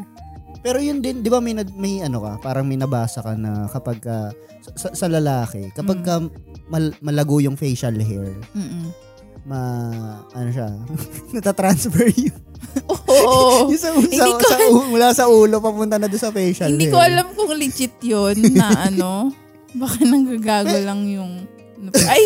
Pero 0.59 0.79
yun 0.79 0.99
din, 0.99 1.23
di 1.23 1.31
ba 1.31 1.39
may, 1.39 1.55
may 1.75 2.03
ano 2.03 2.19
ka, 2.19 2.33
parang 2.43 2.67
may 2.67 2.75
nabasa 2.75 3.23
ka 3.23 3.35
na 3.35 3.67
kapag 3.69 3.99
ka, 3.99 4.35
sa, 4.75 4.91
sa 4.93 5.07
lalaki, 5.07 5.71
kapag 5.73 6.03
ka 6.03 6.19
mal- 6.67 6.97
malago 6.99 7.39
yung 7.39 7.55
facial 7.55 7.95
hair, 7.95 8.35
Mm-mm. 8.53 8.91
ma, 9.45 9.59
ano 10.31 10.49
siya, 10.51 10.69
natatransfer 11.35 12.11
yun. 12.13 12.37
Oo. 12.91 13.71
yung 13.71 13.79
sa, 13.79 13.95
Hindi 13.95 14.19
sa, 14.19 14.27
ko 14.29 14.43
sa, 14.43 14.57
mula 14.85 15.09
sa 15.15 15.25
ulo 15.31 15.63
papunta 15.63 15.97
na 15.97 16.11
doon 16.11 16.21
sa 16.21 16.35
facial 16.35 16.75
Hindi 16.75 16.91
hair. 16.91 16.95
ko 16.95 17.01
alam 17.01 17.27
kung 17.33 17.55
legit 17.55 17.95
yun 18.03 18.37
na 18.53 18.69
ano. 18.91 19.31
Baka 19.73 20.03
nanggagago 20.03 20.77
lang 20.81 21.07
yung... 21.07 21.45
Ay, 22.09 22.19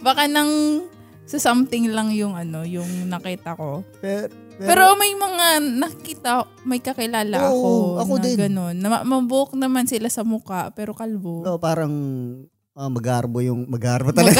baka 0.00 0.24
nang 0.24 0.80
sa 1.28 1.36
something 1.38 1.92
lang 1.92 2.08
yung 2.10 2.32
ano, 2.32 2.64
yung 2.64 2.88
nakita 3.06 3.52
ko. 3.54 3.84
Pero, 4.00 4.32
Pero 4.60 4.94
may 5.00 5.16
mga 5.16 5.46
nakita, 5.80 6.44
may 6.68 6.78
kakilala 6.78 7.50
Oo, 7.50 7.98
ako, 7.98 8.00
ako 8.04 8.12
na 8.18 8.24
din. 8.24 8.36
ganun. 8.36 8.74
Na, 8.76 8.88
ma- 8.88 9.06
mabuhok 9.06 9.56
naman 9.56 9.88
sila 9.88 10.12
sa 10.12 10.22
muka, 10.22 10.70
pero 10.76 10.92
kalbo. 10.92 11.42
No, 11.42 11.56
parang 11.56 11.92
ah, 12.76 12.92
magarbo 12.92 13.40
yung 13.40 13.64
magarbo 13.66 14.12
talaga. 14.12 14.38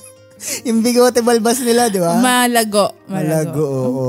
yung 0.68 0.84
bigote 0.84 1.24
balbas 1.24 1.58
nila, 1.64 1.90
di 1.90 1.98
ba? 1.98 2.20
Malago. 2.20 2.92
Malago, 3.08 3.08
Malago. 3.08 3.64
oo. 3.64 4.08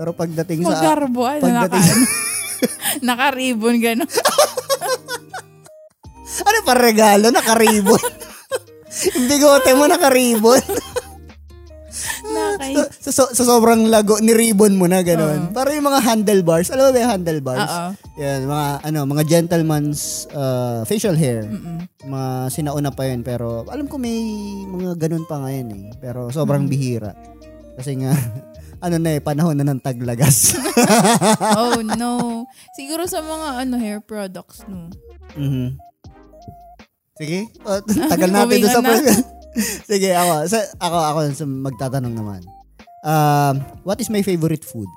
Pero 0.00 0.16
pagdating 0.16 0.64
sa 0.64 0.80
Magarbo. 0.80 1.28
Ano, 1.28 1.44
naka, 1.44 1.68
pagdating 1.68 2.00
naka-ribbon, 3.06 3.76
gano'n. 3.80 4.10
ano 6.48 6.58
pa 6.64 6.72
regalo 6.72 7.28
nakaribon? 7.28 8.00
yung 9.16 9.26
bigote 9.28 9.70
mo 9.76 9.84
nakaribon. 9.86 10.60
Nakay. 12.30 12.72
sa, 12.76 13.10
sa, 13.10 13.24
sa 13.34 13.42
sobrang 13.44 13.90
lago 13.90 14.18
ni 14.22 14.32
ribbon 14.32 14.78
mo 14.78 14.86
na 14.86 15.02
gano'n. 15.02 15.50
Para 15.50 15.74
yung 15.74 15.86
mga 15.86 16.00
handlebars. 16.02 16.70
Alam 16.70 16.88
mo 16.88 16.90
ba 16.94 16.98
yung 17.02 17.12
handlebars? 17.18 17.70
Oo. 17.70 17.88
Yan, 18.20 18.40
mga 18.46 18.66
ano, 18.86 18.98
mga 19.06 19.24
gentleman's 19.26 20.30
uh, 20.30 20.86
facial 20.86 21.16
hair. 21.18 21.44
Mm-mm. 21.48 21.84
Mga 22.06 22.30
sinauna 22.52 22.90
pa 22.94 23.08
yun 23.08 23.20
pero 23.20 23.66
alam 23.68 23.90
ko 23.90 23.96
may 23.98 24.18
mga 24.64 24.96
ganun 24.96 25.24
pa 25.26 25.42
ngayon 25.42 25.68
eh. 25.74 25.84
Pero 25.98 26.30
sobrang 26.30 26.68
bihira. 26.70 27.16
Kasi 27.76 27.96
nga 28.00 28.12
ano 28.84 28.96
na 28.96 29.10
eh, 29.16 29.20
panahon 29.20 29.56
na 29.56 29.66
ng 29.68 29.80
taglagas. 29.80 30.36
Oh, 31.60 31.84
no. 31.84 32.44
Siguro 32.78 33.04
sa 33.04 33.20
mga 33.20 33.64
ano 33.66 33.74
hair 33.76 34.00
products, 34.00 34.64
no. 34.64 34.88
Mhm. 35.36 35.76
Sige. 37.20 37.52
Uh, 37.60 37.80
tagal 38.08 38.32
natin 38.32 38.64
doon 38.64 38.72
sa 38.72 38.80
na. 38.80 38.96
Sige, 39.90 40.14
ako. 40.14 40.46
Sa, 40.46 40.58
ako, 40.78 40.98
ako 40.98 41.18
magtatanong 41.46 42.14
naman. 42.14 42.42
Um, 43.02 43.64
what 43.82 43.98
is 43.98 44.12
my 44.12 44.22
favorite 44.22 44.62
food? 44.62 44.88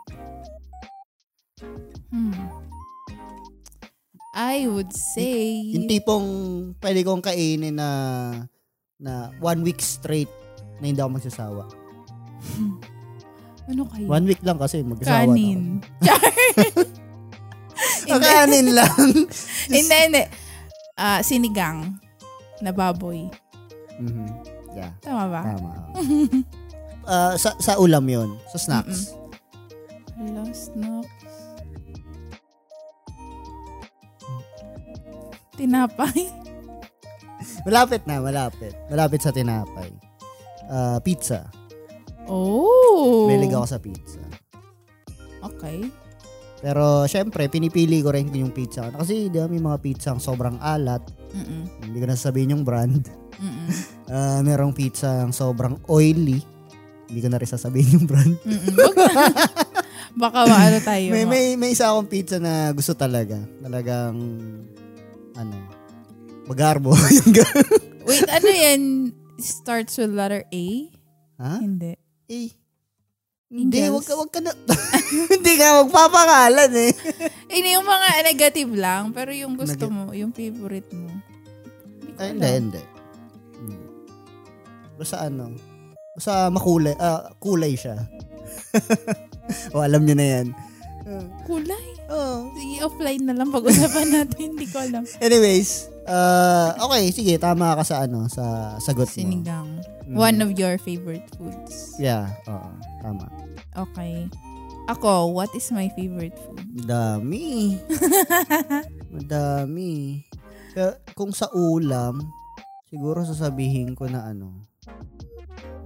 Hmm. 2.14 2.36
I 4.34 4.66
would 4.66 4.94
say... 4.94 5.62
Yung 5.78 5.86
tipong 5.90 6.28
pwede 6.82 7.06
kong 7.06 7.22
kainin 7.22 7.78
na 7.78 7.90
na 8.98 9.30
one 9.38 9.62
week 9.62 9.82
straight 9.82 10.32
na 10.82 10.90
hindi 10.90 11.00
ako 11.02 11.12
magsasawa. 11.22 11.64
ano 13.70 13.82
kayo? 13.94 14.06
One 14.10 14.26
week 14.26 14.42
lang 14.42 14.58
kasi 14.58 14.82
magsasawa 14.82 15.30
na 15.30 15.34
ako. 15.34 15.34
Kanin. 15.34 15.62
Kanin 18.26 18.68
lang. 18.74 19.06
hindi, 19.70 19.96
hindi. 20.10 20.24
Ah, 20.98 21.22
sinigang 21.22 21.98
na 22.62 22.72
baboy. 22.74 23.28
Mhm. 24.02 24.28
Yeah, 24.74 24.92
Tama 25.02 25.24
ba? 25.30 25.42
tama. 25.46 25.72
Ah, 27.06 27.34
sa 27.42 27.54
sa 27.62 27.78
ulam 27.78 28.06
'yon, 28.06 28.30
sa 28.50 28.58
snacks. 28.58 29.14
Last 30.18 30.74
snacks. 30.74 31.30
Tinapay. 35.54 36.20
Malapit 37.68 38.02
na, 38.10 38.20
malapit. 38.20 38.74
Malapit 38.90 39.22
sa 39.22 39.30
tinapay. 39.32 39.92
Ah, 40.68 40.98
pizza. 41.00 41.48
Oh. 42.26 43.28
Mahilig 43.30 43.54
ako 43.54 43.68
sa 43.68 43.80
pizza. 43.80 44.20
Okay. 45.44 45.86
Pero 46.64 47.04
syempre, 47.06 47.52
pinipili 47.52 48.00
ko 48.00 48.16
rin 48.16 48.32
yung 48.32 48.56
pizza. 48.56 48.88
Kasi 48.90 49.28
di 49.28 49.38
ba, 49.38 49.52
may 49.52 49.60
mga 49.60 49.80
pizza 49.84 50.16
ang 50.16 50.24
sobrang 50.24 50.56
alat. 50.64 51.04
Mm-mm. 51.36 51.84
Hindi 51.84 51.98
ko 52.00 52.06
na 52.08 52.16
sabihin 52.16 52.56
yung 52.56 52.64
brand. 52.64 53.04
Mm-mm. 53.40 53.70
Ah, 54.10 54.40
merong 54.44 54.74
pizza 54.76 55.24
ang 55.26 55.34
sobrang 55.34 55.80
oily. 55.88 56.42
Hindi 57.08 57.20
ko 57.22 57.28
na 57.30 57.40
rin 57.40 57.50
sasabihin 57.50 58.02
yung 58.02 58.08
brand. 58.10 58.36
Baka 60.24 60.46
maano 60.46 60.78
tayo. 60.82 61.10
May, 61.10 61.26
ma- 61.26 61.32
may, 61.34 61.46
may 61.58 61.70
isa 61.74 61.90
akong 61.90 62.10
pizza 62.10 62.38
na 62.38 62.70
gusto 62.74 62.94
talaga. 62.94 63.42
Talagang, 63.62 64.16
ano, 65.34 65.56
magarbo. 66.46 66.94
Wait, 68.08 68.28
ano 68.30 68.50
yan? 68.50 68.82
Starts 69.42 69.98
with 69.98 70.14
letter 70.14 70.46
A? 70.50 70.66
ha? 71.42 71.60
Hindi. 71.60 71.98
Eh, 72.30 72.50
hindi, 73.54 73.86
wag 73.86 74.02
ka, 74.02 74.14
wag 74.18 74.32
ka 74.34 74.42
na. 74.42 74.50
hindi 75.34 75.54
ka 75.62 75.86
magpapangalan 75.86 76.72
eh. 76.74 76.92
Hindi 77.54 77.78
yung 77.78 77.86
mga 77.86 78.08
negative 78.26 78.72
lang, 78.74 79.14
pero 79.14 79.30
yung 79.30 79.54
gusto 79.54 79.86
Neg- 79.86 79.94
mo, 79.94 80.10
yung 80.10 80.34
favorite 80.34 80.90
mo. 80.90 81.14
Hindi. 82.18 82.50
Hindi. 82.50 82.82
Basta 85.04 85.28
ano, 85.28 85.52
basta 86.16 86.48
makulay, 86.48 86.96
ah, 86.96 87.28
kulay 87.44 87.76
siya. 87.76 88.08
o, 89.76 89.84
alam 89.84 90.08
niyo 90.08 90.16
na 90.16 90.28
yan. 90.40 90.48
Kulay. 91.44 91.92
Oh. 92.08 92.48
Sige, 92.56 92.80
offline 92.88 93.24
na 93.28 93.36
lang 93.36 93.52
pag-usapan 93.52 94.08
natin. 94.16 94.56
Hindi 94.56 94.64
ko 94.72 94.80
alam. 94.80 95.04
Anyways, 95.20 95.92
uh, 96.08 96.72
okay, 96.88 97.12
sige, 97.12 97.36
tama 97.36 97.76
ka 97.76 97.84
sa 97.84 98.08
ano, 98.08 98.32
sa 98.32 98.78
sagot 98.80 99.12
mo. 99.12 99.12
Sinigang. 99.12 99.84
Mm. 100.08 100.16
One 100.16 100.38
of 100.40 100.56
your 100.56 100.80
favorite 100.80 101.28
foods. 101.36 102.00
Yeah, 102.00 102.32
oo, 102.48 102.72
tama. 103.04 103.28
Okay. 103.76 104.32
Ako, 104.88 105.36
what 105.36 105.52
is 105.52 105.68
my 105.76 105.92
favorite 106.00 106.36
food? 106.48 106.64
Dami. 106.88 107.76
Madami. 109.12 110.24
Kung 111.20 111.36
sa 111.36 111.52
ulam, 111.52 112.24
siguro 112.88 113.28
sasabihin 113.28 113.96
ko 113.96 114.08
na 114.08 114.32
ano, 114.32 114.73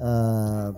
um, 0.02 0.74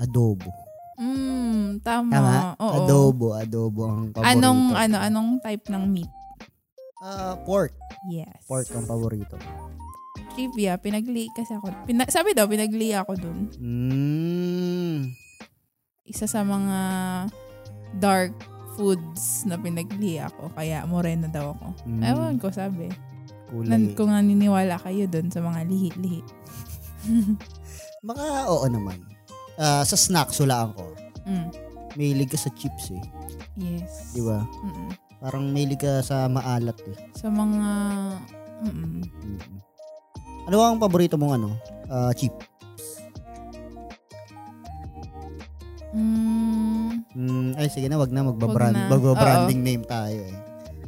adobo. 0.00 0.50
Mm, 0.96 1.84
tama. 1.84 2.12
Tama? 2.12 2.36
Oo. 2.56 2.76
Adobo, 2.84 3.26
adobo 3.36 3.80
ang 3.84 4.08
paborito. 4.12 4.32
Anong, 4.32 4.60
ano, 4.72 4.96
anong 4.96 5.28
type 5.44 5.68
ng 5.68 5.84
meat? 5.84 6.12
Ah, 7.04 7.36
pork. 7.44 7.76
Yes. 8.08 8.40
Pork 8.48 8.72
ang 8.72 8.88
paborito. 8.88 9.36
Trivia, 10.32 10.80
pinagli 10.80 11.28
kasi 11.36 11.52
ako. 11.52 11.68
Pina- 11.84 12.08
sabi 12.08 12.32
daw, 12.32 12.48
pinagli 12.48 12.96
ako 12.96 13.12
dun. 13.16 13.38
Mm. 13.60 15.12
Isa 16.08 16.24
sa 16.24 16.40
mga 16.40 16.78
dark 18.00 18.36
foods 18.76 19.44
na 19.48 19.56
pinagli 19.60 20.16
ako. 20.20 20.52
Kaya 20.56 20.84
morena 20.88 21.28
daw 21.28 21.56
ako. 21.56 21.66
Mm. 21.88 22.02
Ewan 22.04 22.36
ko, 22.40 22.48
sabi. 22.52 22.88
Kulay. 23.46 23.70
Nan, 23.70 23.82
kung 23.94 24.10
naniniwala 24.10 24.76
kayo 24.82 25.06
dun 25.06 25.30
sa 25.30 25.38
mga 25.38 25.66
lihi-lihi. 25.66 26.20
Baka 28.06 28.50
oo 28.50 28.66
naman. 28.66 29.02
Ah, 29.56 29.86
sa 29.86 29.94
snacks, 29.94 30.42
hulaan 30.42 30.74
ko. 30.74 30.92
Mm. 31.24 31.48
Mahilig 31.96 32.30
ka 32.30 32.38
sa 32.38 32.50
chips 32.52 32.92
eh. 32.92 33.02
Yes. 33.56 34.12
Di 34.12 34.20
ba? 34.20 34.44
Mm-mm. 34.44 34.90
Parang 35.22 35.48
mahilig 35.48 35.80
ka 35.80 36.04
sa 36.04 36.28
maalat 36.28 36.76
eh. 36.86 36.96
Sa 37.16 37.32
mga... 37.32 37.68
Mm-mm. 38.66 39.00
Mm. 39.00 39.40
Ano 40.46 40.56
ang 40.62 40.78
paborito 40.78 41.16
mong 41.16 41.34
ano? 41.40 41.50
Ah, 41.88 42.12
chip? 42.12 42.34
Mm, 45.96 46.56
Mm, 47.16 47.56
ay, 47.56 47.72
sige 47.72 47.88
na, 47.88 47.96
wag 47.96 48.12
na. 48.12 48.28
Magbabrand, 48.28 48.76
na. 48.76 48.92
magbabranding 48.92 49.64
name 49.64 49.84
tayo 49.88 50.20
eh. 50.20 50.36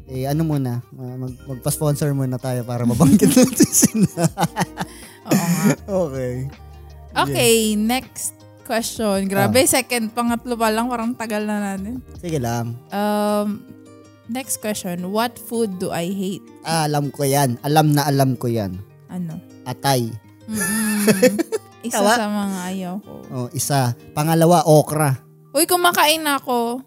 Eh, 0.09 0.25
ano 0.25 0.41
muna? 0.43 0.81
ah, 0.81 1.17
Mag, 1.17 1.37
magpa-sponsor 1.45 2.11
muna 2.12 2.37
tayo 2.37 2.65
para 2.65 2.83
mabanggit 2.83 3.29
natin 3.37 3.69
sila. 3.69 4.25
oo 5.29 5.47
nga. 5.47 5.65
okay. 5.87 6.35
Okay, 7.12 7.57
next 7.75 8.33
question. 8.62 9.27
Grabe, 9.27 9.65
second, 9.65 10.09
pangatlo 10.11 10.55
pa 10.55 10.69
lang. 10.69 10.88
Parang 10.88 11.12
tagal 11.12 11.45
na 11.45 11.75
natin. 11.75 12.00
Sige 12.17 12.38
lang. 12.38 12.73
Um, 12.88 13.61
next 14.29 14.61
question. 14.61 15.09
What 15.09 15.37
food 15.37 15.77
do 15.77 15.91
I 15.91 16.09
hate? 16.09 16.45
Ah, 16.62 16.85
alam 16.85 17.09
ko 17.09 17.25
yan. 17.25 17.61
Alam 17.61 17.93
na 17.93 18.04
alam 18.04 18.32
ko 18.32 18.49
yan. 18.49 18.76
Ano? 19.09 19.37
Atay. 19.65 20.09
Mm-mm. 20.49 21.37
Isa 21.85 22.00
Tawa? 22.00 22.13
sa 22.17 22.26
mga 22.26 22.59
ayaw 22.67 22.95
ko. 22.99 23.13
Oh, 23.28 23.49
isa. 23.52 23.93
Pangalawa, 24.11 24.65
okra. 24.65 25.15
Uy, 25.52 25.65
kumakain 25.65 26.25
ako 26.25 26.82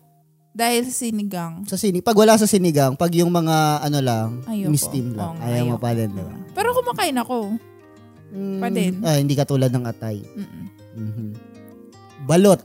dahil 0.52 0.84
sa 0.84 0.94
sinigang. 0.98 1.54
Sa 1.64 1.80
sini, 1.80 2.04
pag 2.04 2.14
wala 2.14 2.36
sa 2.36 2.44
sinigang, 2.44 2.94
pag 2.94 3.12
yung 3.12 3.32
mga 3.32 3.56
ano 3.82 4.00
lang, 4.00 4.28
Ayoko. 4.44 4.76
steam 4.76 5.16
lang. 5.16 5.36
Oo 5.36 5.44
ayaw 5.44 5.64
mo 5.66 5.76
ayoko. 5.76 5.82
pa 5.82 5.96
din, 5.96 6.10
di 6.10 6.22
ba? 6.22 6.34
Pero 6.52 6.68
kumakain 6.74 7.18
ako. 7.18 7.38
Mm, 8.32 8.60
Pa 8.60 8.68
din. 8.68 8.94
Ah, 9.02 9.16
hindi 9.16 9.34
ka 9.34 9.44
tulad 9.44 9.70
ng 9.70 9.86
atay. 9.86 10.24
Mm-mm. 10.24 10.66
Mhm. 10.94 11.28
Balot. 12.24 12.60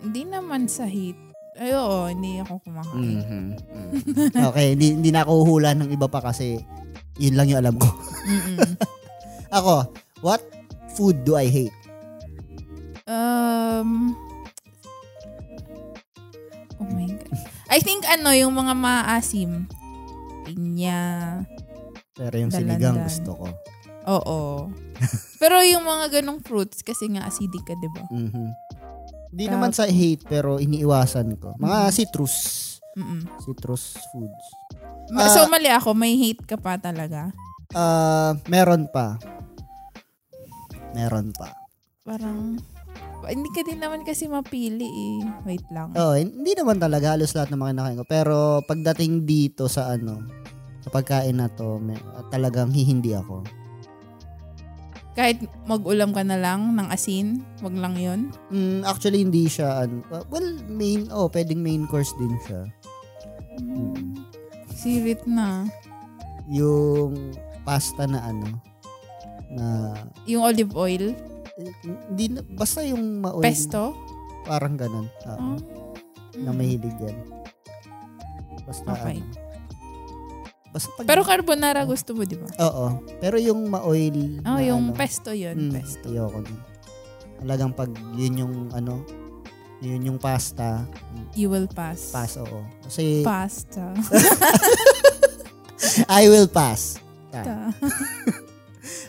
Hindi 0.00 0.22
naman 0.24 0.64
sa 0.66 0.84
hate. 0.84 1.20
Ay, 1.56 1.72
oo, 1.72 2.04
hindi 2.06 2.40
ako 2.40 2.60
kumakain. 2.62 3.16
Mhm. 3.16 3.44
Mhm. 3.64 4.44
okay, 4.44 4.66
hindi, 4.72 4.86
hindi 4.92 5.10
na 5.10 5.24
ako 5.24 5.32
uhula 5.42 5.72
ng 5.72 5.88
iba 5.88 6.04
pa 6.04 6.20
kasi 6.20 6.60
yun 7.16 7.32
lang 7.32 7.48
yung 7.48 7.60
alam 7.60 7.76
ko. 7.76 7.88
Mm-mm. 8.26 8.58
Ako, 9.56 9.88
what 10.20 10.42
food 10.92 11.22
do 11.22 11.32
I 11.32 11.46
hate? 11.46 11.72
Um, 13.06 14.12
oh 16.78 16.86
my 16.86 17.06
God. 17.06 17.38
I 17.66 17.78
think 17.78 18.04
ano, 18.04 18.30
yung 18.30 18.52
mga 18.52 18.72
maasim. 18.72 19.66
Pinya. 20.44 21.42
Pero 22.12 22.34
yung 22.36 22.48
Dalandan. 22.48 22.72
sinigang 22.72 22.98
gusto 23.02 23.30
ko. 23.34 23.46
Oo. 24.08 24.40
Pero 25.42 25.60
yung 25.60 25.82
mga 25.82 26.20
ganong 26.20 26.40
fruits, 26.40 26.80
kasi 26.80 27.10
nga 27.10 27.26
acidic 27.26 27.60
ka, 27.62 27.74
di 27.74 27.90
ba? 27.90 28.04
Mhm. 28.08 28.48
Hindi 29.28 29.44
Tap- 29.44 29.52
naman 29.52 29.70
sa 29.70 29.84
hate 29.84 30.24
pero 30.24 30.56
iniiwasan 30.56 31.36
ko. 31.36 31.52
Mga 31.56 31.78
Mhm. 31.82 31.92
citrus. 31.92 32.34
Mm-mm. 32.96 33.20
Citrus 33.38 33.84
foods. 34.08 34.44
Ma- 35.12 35.22
Ah. 35.22 35.28
so, 35.28 35.44
mali 35.46 35.68
ako. 35.68 35.92
May 35.92 36.16
hate 36.16 36.46
ka 36.46 36.56
pa 36.56 36.76
talaga. 36.76 37.34
Ah, 37.70 38.32
meron 38.46 38.88
pa. 38.88 39.20
Meron 40.92 41.36
pa. 41.36 41.52
Parang, 42.00 42.56
hindi 43.28 43.50
ka 43.50 43.66
din 43.66 43.82
naman 43.82 44.06
kasi 44.06 44.30
mapili 44.30 44.86
eh. 44.86 45.18
Wait 45.46 45.66
lang. 45.74 45.90
Oh, 45.98 46.14
hindi 46.14 46.54
naman 46.54 46.78
talaga 46.78 47.14
halos 47.14 47.34
lahat 47.34 47.50
ng 47.52 47.60
mga 47.60 47.72
kinakain 47.74 47.98
ko. 47.98 48.06
Pero 48.06 48.36
pagdating 48.64 49.26
dito 49.26 49.66
sa 49.66 49.94
ano, 49.94 50.22
sa 50.86 50.88
pagkain 50.94 51.34
na 51.34 51.50
to, 51.50 51.82
may, 51.82 51.98
talagang 52.30 52.70
hihindi 52.70 53.18
ako. 53.18 53.42
Kahit 55.16 55.42
mag-ulam 55.64 56.12
ka 56.12 56.22
na 56.22 56.36
lang 56.36 56.76
ng 56.76 56.92
asin, 56.92 57.42
wag 57.64 57.74
lang 57.74 57.96
yun. 57.96 58.20
Mm, 58.52 58.84
actually, 58.84 59.24
hindi 59.24 59.48
siya, 59.48 59.88
ano, 59.88 60.04
well, 60.28 60.46
main, 60.68 61.08
oh, 61.08 61.26
pwedeng 61.32 61.64
main 61.64 61.88
course 61.88 62.12
din 62.20 62.36
siya. 62.44 62.62
Mm. 63.58 64.14
Sirit 64.70 65.24
na. 65.24 65.64
Yung 66.52 67.16
pasta 67.64 68.04
na 68.06 68.28
ano, 68.28 68.60
na, 69.50 69.96
Yung 70.28 70.44
olive 70.44 70.76
oil. 70.76 71.16
Eh, 71.56 71.72
hindi, 72.08 72.24
na- 72.30 72.46
basta 72.46 72.80
yung 72.80 73.20
ma 73.20 73.32
Pesto. 73.36 73.96
Parang 74.44 74.74
ganun. 74.74 75.08
Oo, 75.26 75.34
Ah. 75.34 75.58
na 76.36 76.50
mahilig 76.50 76.94
yan. 76.96 77.16
Basta 78.62 78.86
Okay. 78.88 79.18
ano. 79.18 79.44
Basta 80.68 80.88
pag, 80.92 81.04
Pero 81.04 81.22
carbonara 81.22 81.80
gusto 81.82 82.12
mo, 82.12 82.22
di 82.22 82.36
ba? 82.36 82.46
oo. 82.60 83.00
Pero 83.16 83.36
yung 83.36 83.66
ma-oil 83.66 84.44
Oh, 84.44 84.60
yung 84.60 84.92
ano, 84.92 84.94
pesto 84.94 85.32
yun. 85.32 85.56
mm, 85.56 85.72
Pesto. 85.72 86.06
Ayoko 86.06 86.38
nun. 86.40 86.60
Talagang 87.38 87.72
pag 87.72 87.88
yun 88.12 88.34
yung 88.36 88.54
ano, 88.70 89.00
yun 89.78 90.02
yung 90.04 90.18
pasta, 90.18 90.84
mm, 90.84 91.32
You 91.32 91.48
will 91.48 91.66
pass. 91.66 92.12
pass, 92.12 92.36
oo. 92.36 92.60
Kasi 92.84 93.24
Pasta. 93.24 93.92
I 96.08 96.28
will 96.28 96.46
pass. 96.46 97.00
Ta. 97.30 97.42
Ta. 97.42 97.56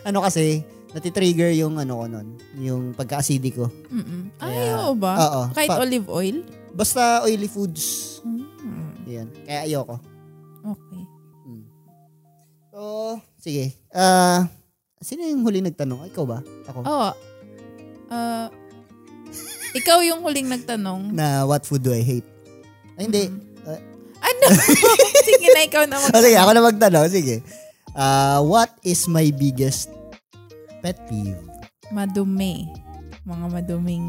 Ano 0.02 0.20
kasi, 0.20 0.64
natitrigger 0.90 1.52
yung 1.52 1.76
ano 1.76 1.98
ko 1.98 2.04
nun, 2.06 2.28
yung 2.56 2.82
pagka-acidic 2.92 3.54
ko. 3.54 3.66
Mm-mm. 3.88 4.32
Ay, 4.38 4.56
Kaya- 4.66 4.76
oo 4.80 4.92
ba? 4.94 5.12
Oo. 5.16 5.42
Kahit 5.52 5.68
Pa- 5.68 5.80
olive 5.80 6.08
oil? 6.08 6.36
Basta 6.70 7.22
oily 7.22 7.46
foods. 7.46 8.18
Mm. 8.22 8.90
Yan. 9.06 9.28
Kaya 9.42 9.60
ayoko. 9.64 9.96
Okay. 10.60 11.02
Mm. 11.44 11.64
So, 12.68 12.80
sige. 13.38 13.72
Ah, 13.88 14.46
sino 14.98 15.22
yung 15.22 15.42
huli 15.42 15.60
nagtanong? 15.60 16.08
Ikaw 16.08 16.24
ba? 16.24 16.38
Ako? 16.66 16.78
Oo. 16.80 17.10
Ah, 18.08 18.46
ikaw 19.70 20.00
yung 20.00 20.20
huling 20.20 20.48
nagtanong. 20.48 21.12
Na 21.12 21.44
what 21.44 21.62
food 21.62 21.80
do 21.80 21.92
I 21.92 22.00
hate? 22.00 22.24
Ay, 22.96 23.04
hindi. 23.04 23.24
Mm. 23.26 23.40
Ah, 23.64 23.80
Ano? 24.24 24.44
Sige 25.28 25.46
na, 25.48 25.60
ikaw 25.62 25.84
na 25.84 25.96
mag- 26.00 26.16
sige, 26.16 26.34
ako 26.34 26.50
na 26.50 26.62
magtanong. 26.64 27.06
Sige. 27.08 27.36
Ah, 27.92 28.40
what 28.40 28.72
is 28.80 29.04
my 29.04 29.28
biggest 29.30 29.92
pet 30.80 30.98
peeve? 31.06 31.38
Madumi. 31.90 32.68
Mga 33.24 33.46
maduming 33.52 34.06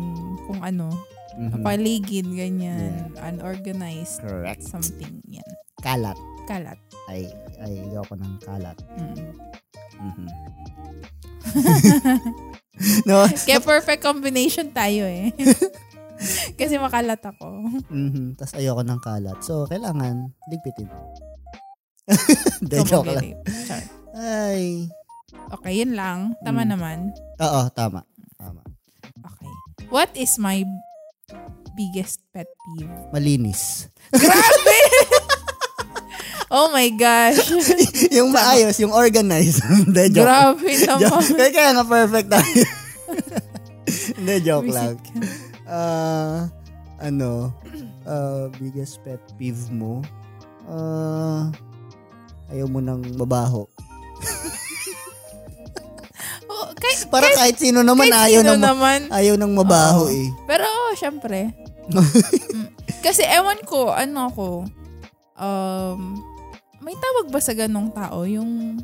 kung 0.48 0.62
ano. 0.64 0.92
Mhm. 1.40 1.62
Paligid, 1.64 2.28
ganyan. 2.34 3.14
Unorganized. 3.16 4.20
Correct. 4.24 4.64
Something. 4.66 5.24
Yan. 5.30 5.50
Kalat. 5.80 6.18
Kalat. 6.50 6.80
Ay, 7.08 7.30
ay, 7.64 7.80
ayoko 7.88 8.18
ng 8.20 8.36
kalat. 8.44 8.78
Mm. 8.98 9.16
Mhm. 10.00 10.28
no? 13.08 13.24
Kaya 13.28 13.60
perfect 13.64 14.02
combination 14.04 14.68
tayo 14.76 15.08
eh. 15.08 15.32
Kasi 16.60 16.76
makalat 16.76 17.24
ako. 17.24 17.48
Mhm. 17.88 18.36
Tapos 18.36 18.54
ayoko 18.60 18.84
ng 18.84 19.00
kalat. 19.00 19.40
So, 19.40 19.64
kailangan 19.70 20.36
ligpitin. 20.52 20.92
Hindi, 22.60 22.76
joke 22.84 23.14
lang. 23.16 23.38
Ay. 24.18 24.90
Okay, 25.32 25.82
yun 25.82 25.94
lang. 25.94 26.34
Tama 26.42 26.66
Mm. 26.66 26.70
naman. 26.74 26.98
Oo, 27.38 27.62
tama. 27.72 28.06
Tama. 28.36 28.62
Okay. 29.26 29.52
What 29.90 30.10
is 30.14 30.38
my 30.38 30.62
biggest 31.74 32.22
pet 32.30 32.46
peeve? 32.46 32.92
Malinis. 33.10 33.88
Grabe! 34.12 34.80
oh 36.56 36.70
my 36.70 36.90
gosh. 36.94 37.40
yung 38.18 38.30
maayos, 38.30 38.78
yung 38.78 38.94
organized. 38.94 39.62
Hindi, 39.86 40.14
joke. 40.14 40.26
Grabe 40.26 40.70
naman. 40.86 41.02
Joke. 41.02 41.54
Kaya, 41.54 41.70
nga 41.74 41.86
perfect 41.86 42.30
tayo. 42.30 42.62
Hindi, 44.18 44.34
joke 44.44 44.70
lang. 44.70 44.98
Ah, 45.66 46.50
ano, 46.98 47.54
uh, 48.04 48.50
biggest 48.58 49.02
pet 49.06 49.22
peeve 49.38 49.70
mo? 49.70 50.02
Uh, 50.70 51.50
ayaw 52.50 52.70
mo 52.70 52.82
nang 52.82 53.02
mabaho. 53.18 53.66
Kahit, 56.80 57.00
Para 57.08 57.28
kahit, 57.30 57.56
sino 57.56 57.80
naman 57.82 58.08
kahit 58.08 58.32
ayaw 58.32 58.42
sino 58.42 58.54
ma- 58.56 58.66
naman. 58.66 59.00
ayaw 59.10 59.36
nang 59.36 59.54
mabaho 59.54 60.08
Oo. 60.08 60.14
eh. 60.14 60.28
Pero, 60.46 60.64
oh, 60.64 60.94
syempre. 60.96 61.40
Mm. 61.90 62.06
Kasi, 63.02 63.26
ewan 63.26 63.58
ko, 63.66 63.90
ano 63.90 64.30
ako, 64.30 64.48
um, 65.36 66.22
may 66.80 66.94
tawag 66.94 67.28
ba 67.28 67.42
sa 67.42 67.52
ganong 67.52 67.90
tao? 67.90 68.22
Yung, 68.24 68.78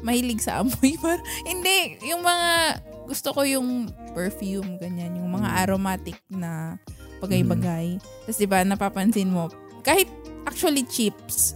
mahilig 0.00 0.40
sa 0.40 0.58
amoy. 0.58 0.98
Par- 1.02 1.22
Hindi, 1.44 2.02
yung 2.02 2.20
mga, 2.20 2.82
gusto 3.06 3.30
ko 3.30 3.42
yung 3.42 3.86
perfume, 4.10 4.74
ganyan. 4.76 5.16
Yung 5.16 5.30
mga 5.30 5.48
Mm. 5.48 5.58
aromatic 5.60 6.18
na 6.28 6.76
bagay-bagay. 7.18 7.98
Tapos, 8.24 8.38
di 8.38 8.46
ba, 8.46 8.62
napapansin 8.62 9.30
mo, 9.30 9.46
kahit 9.82 10.06
actually 10.44 10.82
chips, 10.82 11.54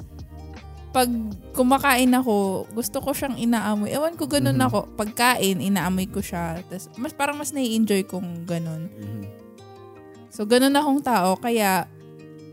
pag 0.92 1.08
kumakain 1.50 2.12
ako, 2.12 2.62
gusto 2.70 3.00
ko 3.00 3.10
siyang 3.10 3.34
inaamoy. 3.34 3.88
Ewan 3.88 4.12
ko, 4.12 4.26
ganun 4.26 4.54
Mhm. 4.54 4.62
ako. 4.62 4.78
Pagkain, 4.92 5.58
inaamoy 5.58 6.06
ko 6.06 6.20
siya. 6.20 6.60
Tapos, 6.62 6.86
mas, 6.94 7.10
parang 7.10 7.34
mas 7.34 7.50
nai-enjoy 7.50 8.04
kong 8.04 8.44
ganun. 8.44 8.86
So, 10.28 10.44
ganun 10.44 10.72
akong 10.72 11.00
tao. 11.00 11.34
Kaya, 11.34 11.88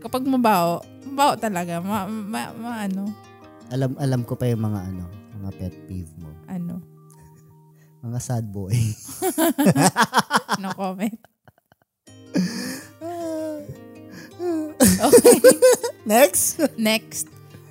kapag 0.00 0.24
mabaho, 0.24 0.80
mabaho 1.04 1.36
talaga. 1.36 1.78
Ma, 1.78 2.04
ma, 2.04 2.50
ma- 2.50 2.80
ano, 2.82 3.04
Alam 3.70 3.94
alam 3.96 4.20
ko 4.24 4.34
pa 4.34 4.44
yung 4.44 4.64
mga 4.64 4.80
ano, 4.82 5.04
mga 5.36 5.50
pet 5.54 5.74
peeve 5.86 6.10
mo. 6.18 6.28
ano, 6.46 6.80
Mga 8.02 8.18
sad 8.18 8.44
boy. 8.48 8.72
no 10.58 10.72
comment. 10.72 11.14
Okay. 14.80 15.36
Next. 16.04 16.60
Next. 16.76 17.28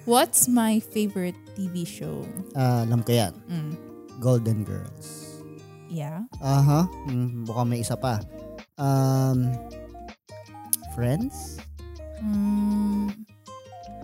What's 0.10 0.50
my 0.50 0.82
favorite 0.82 1.38
TV 1.54 1.86
show? 1.86 2.26
Ah, 2.58 2.82
alam 2.82 3.06
ko 3.06 3.14
yan. 3.14 3.30
Mm. 3.46 3.78
Golden 4.18 4.66
Girls. 4.66 5.38
Yeah. 5.86 6.26
Aha. 6.42 6.90
Mm, 7.06 7.46
mukhang 7.46 7.70
may 7.70 7.86
isa 7.86 7.94
pa. 7.94 8.18
Um, 8.82 9.54
Friends? 10.98 11.62
Mm, 12.26 13.14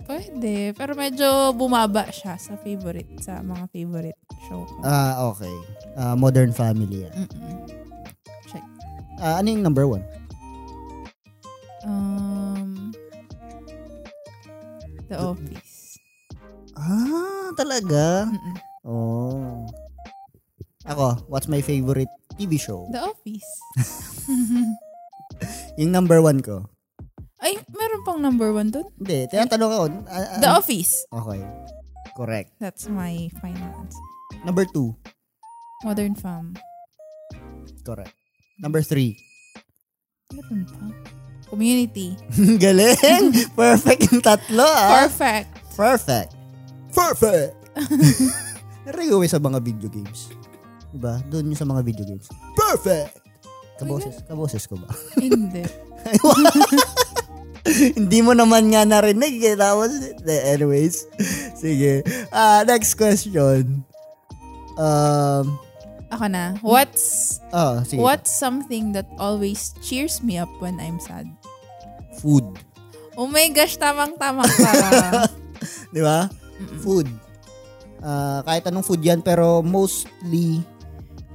pwede. 0.06 0.78
Pero 0.78 0.94
medyo 0.94 1.50
bumaba 1.58 2.06
siya 2.14 2.38
sa 2.38 2.54
favorite, 2.54 3.10
sa 3.18 3.42
mga 3.42 3.66
favorite 3.74 4.20
show 4.46 4.62
ko. 4.62 4.78
Ah, 4.86 5.26
okay. 5.34 5.56
Ah, 5.98 6.14
Modern 6.14 6.54
Family 6.54 7.02
yan. 7.02 7.26
Mm-mm. 7.26 7.66
Check. 8.46 8.62
Ah, 9.18 9.42
ano 9.42 9.50
yung 9.50 9.66
number 9.66 9.90
one? 9.90 10.06
Um, 11.82 12.94
The 15.10 15.18
Office. 15.18 15.65
Ah, 16.76 17.50
talaga? 17.56 18.28
Mm-mm. 18.28 18.54
Oh. 18.84 19.64
Ako, 20.86 21.26
what's 21.26 21.48
my 21.48 21.58
favorite 21.58 22.12
TV 22.36 22.60
show? 22.60 22.86
The 22.92 23.02
Office. 23.02 23.48
Yung 25.80 25.90
number 25.90 26.20
one 26.22 26.38
ko. 26.38 26.68
Ay, 27.40 27.58
meron 27.72 28.02
pang 28.04 28.20
number 28.20 28.52
one 28.52 28.70
dun? 28.70 28.86
Hindi, 28.96 29.26
tinatanong 29.28 29.72
ako. 29.72 29.84
ah, 30.06 30.38
The 30.38 30.50
Office. 30.52 31.08
Okay. 31.10 31.40
Correct. 32.14 32.48
That's 32.60 32.86
my 32.88 33.28
final 33.40 33.66
answer. 33.76 34.04
Number 34.44 34.64
two. 34.64 34.94
Modern 35.82 36.14
Fam. 36.16 36.54
Correct. 37.84 38.14
Number 38.60 38.80
three. 38.80 39.16
Meron 40.32 40.64
pa. 40.64 40.84
Community. 41.48 42.16
Galing! 42.62 43.32
Perfect 43.58 44.12
yung 44.12 44.20
tatlo, 44.20 44.64
ah. 44.64 45.04
Perfect. 45.04 45.48
Perfect. 45.76 46.35
Perfect! 46.96 47.52
Narinig 48.88 49.28
sa 49.28 49.36
mga 49.36 49.60
video 49.60 49.92
games. 49.92 50.32
Diba? 50.88 51.20
Doon 51.28 51.52
yung 51.52 51.60
sa 51.60 51.68
mga 51.68 51.84
video 51.84 52.08
games. 52.08 52.32
Perfect! 52.56 53.20
Kaboses, 53.76 54.24
kaboses 54.24 54.64
ko 54.64 54.80
ba? 54.80 54.88
Hindi. 55.20 55.60
Hindi 57.98 58.18
mo 58.22 58.32
naman 58.32 58.70
nga 58.72 58.86
narinig 58.86 59.42
eh. 59.42 59.56
Tapos, 59.58 59.90
eh, 60.24 60.42
anyways. 60.54 61.04
Sige. 61.58 62.06
Ah, 62.30 62.62
next 62.62 62.94
question. 62.94 63.82
Um, 64.78 65.58
Ako 66.14 66.24
na. 66.30 66.54
What's 66.62 67.36
oh, 67.50 67.82
sige. 67.82 67.98
what's 67.98 68.30
something 68.30 68.94
that 68.94 69.10
always 69.18 69.74
cheers 69.82 70.22
me 70.22 70.38
up 70.38 70.50
when 70.62 70.78
I'm 70.78 71.02
sad? 71.02 71.26
Food. 72.22 72.46
Oh 73.18 73.26
my 73.26 73.50
gosh, 73.50 73.76
tamang-tama 73.80 74.46
ka. 74.46 74.70
Di 75.90 76.00
ba? 76.04 76.30
Food. 76.80 77.08
Ah, 77.98 78.40
kahit 78.42 78.64
anong 78.64 78.84
food 78.84 79.00
yan, 79.00 79.20
pero 79.20 79.60
mostly 79.60 80.60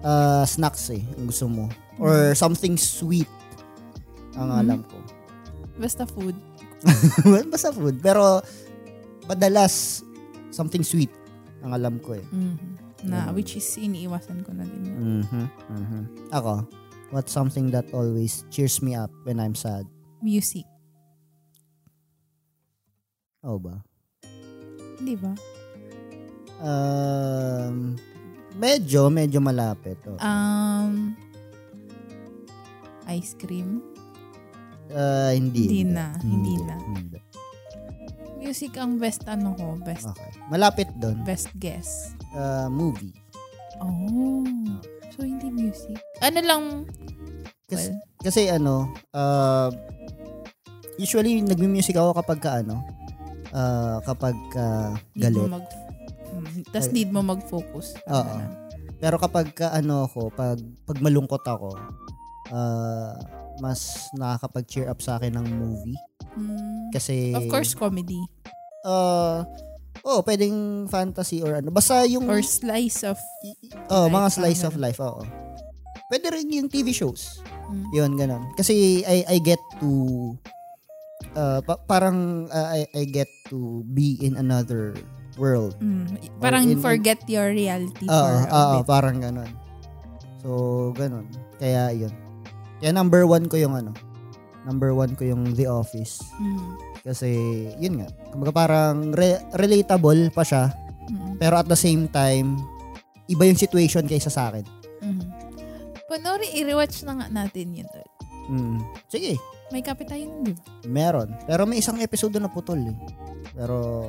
ah, 0.01 0.43
snacks 0.43 0.89
eh, 0.89 1.01
ang 1.17 1.27
gusto 1.27 1.45
mo. 1.45 1.69
Or 1.97 2.33
something 2.33 2.75
sweet 2.75 3.29
ang 4.33 4.49
Mhm. 4.49 4.59
alam 4.59 4.79
ko. 4.83 4.97
Basta 5.77 6.05
food. 6.05 6.33
Basta 7.53 7.69
food. 7.69 7.99
Pero, 7.99 8.41
madalas, 9.25 10.01
something 10.49 10.81
sweet 10.81 11.11
ang 11.61 11.73
alam 11.73 11.99
ko 11.99 12.17
eh. 12.17 12.25
Mhm. 12.25 12.79
Na, 13.01 13.29
which 13.29 13.57
is 13.57 13.65
iniiwasan 13.75 14.41
ko 14.41 14.53
na 14.53 14.61
din. 14.63 14.81
yun. 14.85 15.25
Mhm. 15.25 15.45
Mhm. 15.69 16.01
Ako, 16.31 16.65
what's 17.09 17.29
something 17.29 17.69
that 17.69 17.85
always 17.91 18.45
cheers 18.49 18.77
me 18.79 18.93
up 18.93 19.09
when 19.25 19.37
I'm 19.37 19.53
sad? 19.53 19.85
Music. 20.21 20.65
Oh 23.41 23.57
ba? 23.57 23.81
Di 25.01 25.15
ba? 25.17 25.33
Um, 26.61 27.97
medyo, 28.55 29.09
medyo 29.09 29.41
malapit. 29.41 29.97
Oh. 30.05 30.17
Um, 30.21 31.17
ice 33.09 33.33
cream. 33.33 33.81
Ah, 34.91 35.33
hindi. 35.33 35.65
Hindi 35.65 35.81
na, 35.87 36.13
hindi 36.21 36.55
na. 36.61 36.75
hindi. 36.77 37.17
Music 38.41 38.73
ang 38.77 38.97
best 38.97 39.25
ano 39.25 39.53
ko. 39.53 39.77
Best, 39.81 40.09
Okay. 40.09 40.31
Malapit 40.49 40.89
doon. 40.97 41.21
best 41.23 41.49
guess. 41.57 42.13
Uh, 42.33 42.67
movie. 42.69 43.13
Oh. 43.81 44.45
So, 45.13 45.25
hindi 45.25 45.49
music. 45.49 45.97
Ano 46.21 46.39
lang, 46.41 46.63
Kasi, 47.65 47.89
well, 47.89 47.97
kasi 48.19 48.41
ano, 48.51 48.91
uh, 49.15 49.71
usually 50.99 51.39
nagmi-music 51.39 51.95
ako 51.95 52.17
kapag 52.19 52.39
ka 52.43 52.51
ano, 52.61 52.83
uh, 53.51 53.99
kapag 54.03 54.35
need 55.13 55.31
mo 55.31 55.45
galit. 55.45 55.51
mag, 55.51 55.65
mm, 56.31 56.59
tas 56.71 56.87
need 56.89 57.09
mo 57.09 57.21
mag-focus. 57.21 57.95
Oo. 58.07 58.35
na. 58.37 58.47
Pero 59.01 59.17
kapag 59.17 59.49
ka 59.51 59.73
ano 59.73 60.05
ako, 60.05 60.29
pag, 60.29 60.61
pag 60.85 60.97
malungkot 61.01 61.41
ako, 61.41 61.73
uh, 62.53 63.13
mas 63.57 64.09
nakakapag-cheer 64.13 64.85
up 64.85 65.01
sa 65.01 65.17
akin 65.17 65.37
ng 65.37 65.47
movie. 65.49 65.97
Mm, 66.37 66.89
Kasi, 66.93 67.33
of 67.33 67.49
course, 67.49 67.73
comedy. 67.73 68.21
uh, 68.85 69.41
oh, 70.01 70.21
pwedeng 70.21 70.85
fantasy 70.87 71.41
or 71.41 71.57
ano. 71.57 71.69
Basta 71.69 72.05
yung, 72.05 72.29
Or 72.29 72.41
slice 72.41 73.01
of, 73.03 73.17
oh, 73.89 74.05
life, 74.05 74.13
mga 74.13 74.29
slice 74.31 74.63
of 74.63 74.77
life, 74.77 75.01
oo. 75.01 75.25
Pwede 76.07 76.29
rin 76.29 76.51
yung 76.51 76.69
TV 76.69 76.93
shows. 76.93 77.41
mm, 77.69 77.89
Yun, 77.93 78.11
ganun. 78.15 78.53
Kasi 78.53 79.01
I, 79.01 79.25
I 79.25 79.37
get 79.41 79.59
to, 79.79 79.89
uh, 81.33 81.59
pa- 81.61 81.81
parang 81.81 82.17
uh, 82.47 82.67
I, 82.71 82.87
I 82.93 83.03
get 83.05 83.27
to 83.49 83.83
be 83.87 84.17
in 84.19 84.35
another 84.35 84.95
world. 85.35 85.75
mm, 85.77 86.07
parang 86.37 86.67
in- 86.67 86.79
forget 86.79 87.23
your 87.25 87.49
reality 87.49 88.03
Oo, 88.03 88.11
for 88.11 88.33
a 88.41 88.51
oo, 88.51 88.73
bit. 88.77 88.85
parang 88.85 89.17
ganun. 89.19 89.51
So, 90.41 90.49
ganun. 90.93 91.29
Kaya, 91.55 91.93
yun. 91.93 92.13
Kaya 92.77 92.91
number 92.91 93.23
one 93.23 93.45
ko 93.45 93.55
yung 93.55 93.77
ano, 93.77 93.93
number 94.63 94.91
one 94.91 95.13
ko 95.13 95.23
yung 95.23 95.53
The 95.53 95.65
Office. 95.65 96.19
Mm, 96.35 96.69
Kasi, 97.01 97.29
yun 97.77 98.01
nga. 98.01 98.09
Kumbaga 98.29 98.53
parang 98.55 99.09
re- 99.11 99.41
relatable 99.53 100.29
pa 100.31 100.41
siya. 100.41 100.73
mm, 101.07 101.37
Pero 101.37 101.55
at 101.55 101.65
the 101.65 101.77
same 101.77 102.05
time, 102.07 102.57
iba 103.25 103.45
yung 103.45 103.57
situation 103.57 104.03
kaysa 104.03 104.29
sa 104.29 104.49
akin. 104.49 104.65
mm. 104.99 105.23
Panoorin, 106.05 106.51
i-rewatch 106.53 107.01
na 107.01 107.15
nga 107.15 107.27
natin 107.31 107.71
yun. 107.71 107.87
Mm. 108.49 108.83
Sige, 109.07 109.39
May 109.71 109.79
kape 109.79 110.03
tayo 110.03 110.23
nun, 110.25 110.43
di 110.43 110.53
ba? 110.53 110.61
meron. 110.83 111.31
Pero 111.43 111.63
may 111.63 111.79
isang 111.79 111.95
episode 111.97 112.35
na 112.35 112.47
putol 112.47 112.83
eh. 112.83 112.97
Pero, 113.53 114.07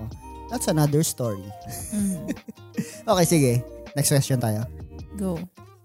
that's 0.49 0.67
another 0.67 1.01
story. 1.01 1.43
Mm, 1.91 2.27
Okay, 3.11 3.25
sige. 3.25 3.53
Next 3.95 4.11
question 4.11 4.39
tayo. 4.39 4.67
go. 5.15 5.39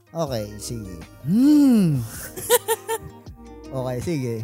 Okay, 0.10 0.50
sige. 0.58 0.98
Hmm. 1.22 2.02
okay, 3.78 3.98
sige. 4.00 4.36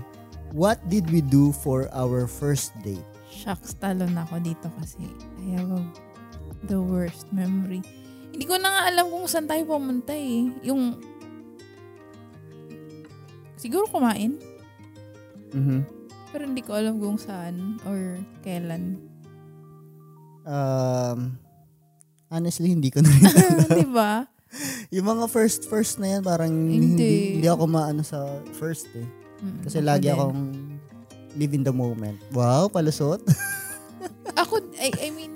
What 0.51 0.77
did 0.85 1.09
we 1.09 1.17
do 1.19 1.49
for 1.51 1.89
our 1.91 2.29
first 2.29 2.75
date? 2.81 3.01
Shucks, 3.25 3.73
talo 3.73 4.05
na 4.05 4.21
ako 4.21 4.37
dito 4.37 4.69
kasi 4.77 5.01
I 5.41 5.57
have 5.57 5.71
a- 5.71 5.93
the 6.63 6.77
worst 6.77 7.25
memory. 7.29 7.81
Hindi 8.29 8.45
ko 8.45 8.55
na 8.55 8.69
nga 8.69 8.81
alam 8.87 9.09
kung 9.09 9.25
saan 9.25 9.49
tayo 9.49 9.65
pumunta 9.65 10.13
eh. 10.13 10.45
Yung... 10.63 11.01
Siguro 13.55 13.87
kumain? 13.87 14.37
Mhm. 15.53 15.79
Pero 16.33 16.43
hindi 16.49 16.61
ko 16.65 16.73
alam 16.73 16.97
kung 16.97 17.21
saan 17.21 17.77
or 17.85 18.17
kailan. 18.41 18.97
Um, 20.43 21.37
honestly, 22.27 22.73
hindi 22.73 22.89
ko 22.89 23.05
na 23.05 23.09
rin. 23.09 23.23
Di 23.85 23.87
ba? 23.87 24.25
yung 24.93 25.09
mga 25.09 25.25
first 25.29 25.65
first 25.65 25.97
na 25.97 26.17
yan, 26.17 26.21
parang 26.21 26.53
Hindi. 26.53 26.77
hindi, 26.93 27.11
hindi, 27.41 27.47
ako 27.49 27.65
maano 27.65 28.05
sa 28.05 28.37
first 28.53 28.85
eh. 28.93 29.05
Mm, 29.41 29.59
Kasi 29.65 29.77
lagi 29.81 30.07
din. 30.09 30.13
akong 30.13 30.41
live 31.33 31.53
in 31.57 31.63
the 31.65 31.73
moment. 31.73 32.17
Wow, 32.29 32.69
palusot. 32.69 33.21
Ako, 34.41 34.61
I, 34.77 34.89
I 35.01 35.09
mean, 35.09 35.33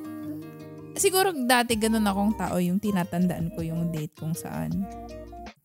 siguro 0.94 1.34
dati 1.34 1.74
ganun 1.78 2.06
akong 2.06 2.38
tao 2.38 2.58
yung 2.62 2.78
tinatandaan 2.78 3.54
ko 3.54 3.66
yung 3.66 3.90
date 3.90 4.14
kung 4.14 4.38
saan. 4.38 4.86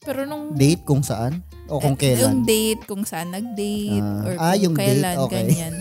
Pero 0.02 0.26
nung... 0.26 0.52
Date 0.52 0.82
kung 0.82 1.00
saan? 1.00 1.46
O 1.66 1.78
kung 1.78 1.94
eh, 1.96 2.18
Yung 2.18 2.42
kailan? 2.42 2.44
date, 2.44 2.82
kung 2.84 3.02
saan 3.02 3.30
nag-date, 3.30 4.02
Ah. 4.02 4.26
or 4.26 4.32
Ah, 4.36 4.52
kung 4.52 4.62
yung 4.62 4.74
date, 4.74 4.82
kailan, 4.98 5.16
okay. 5.20 5.34
ganyan. 5.40 5.74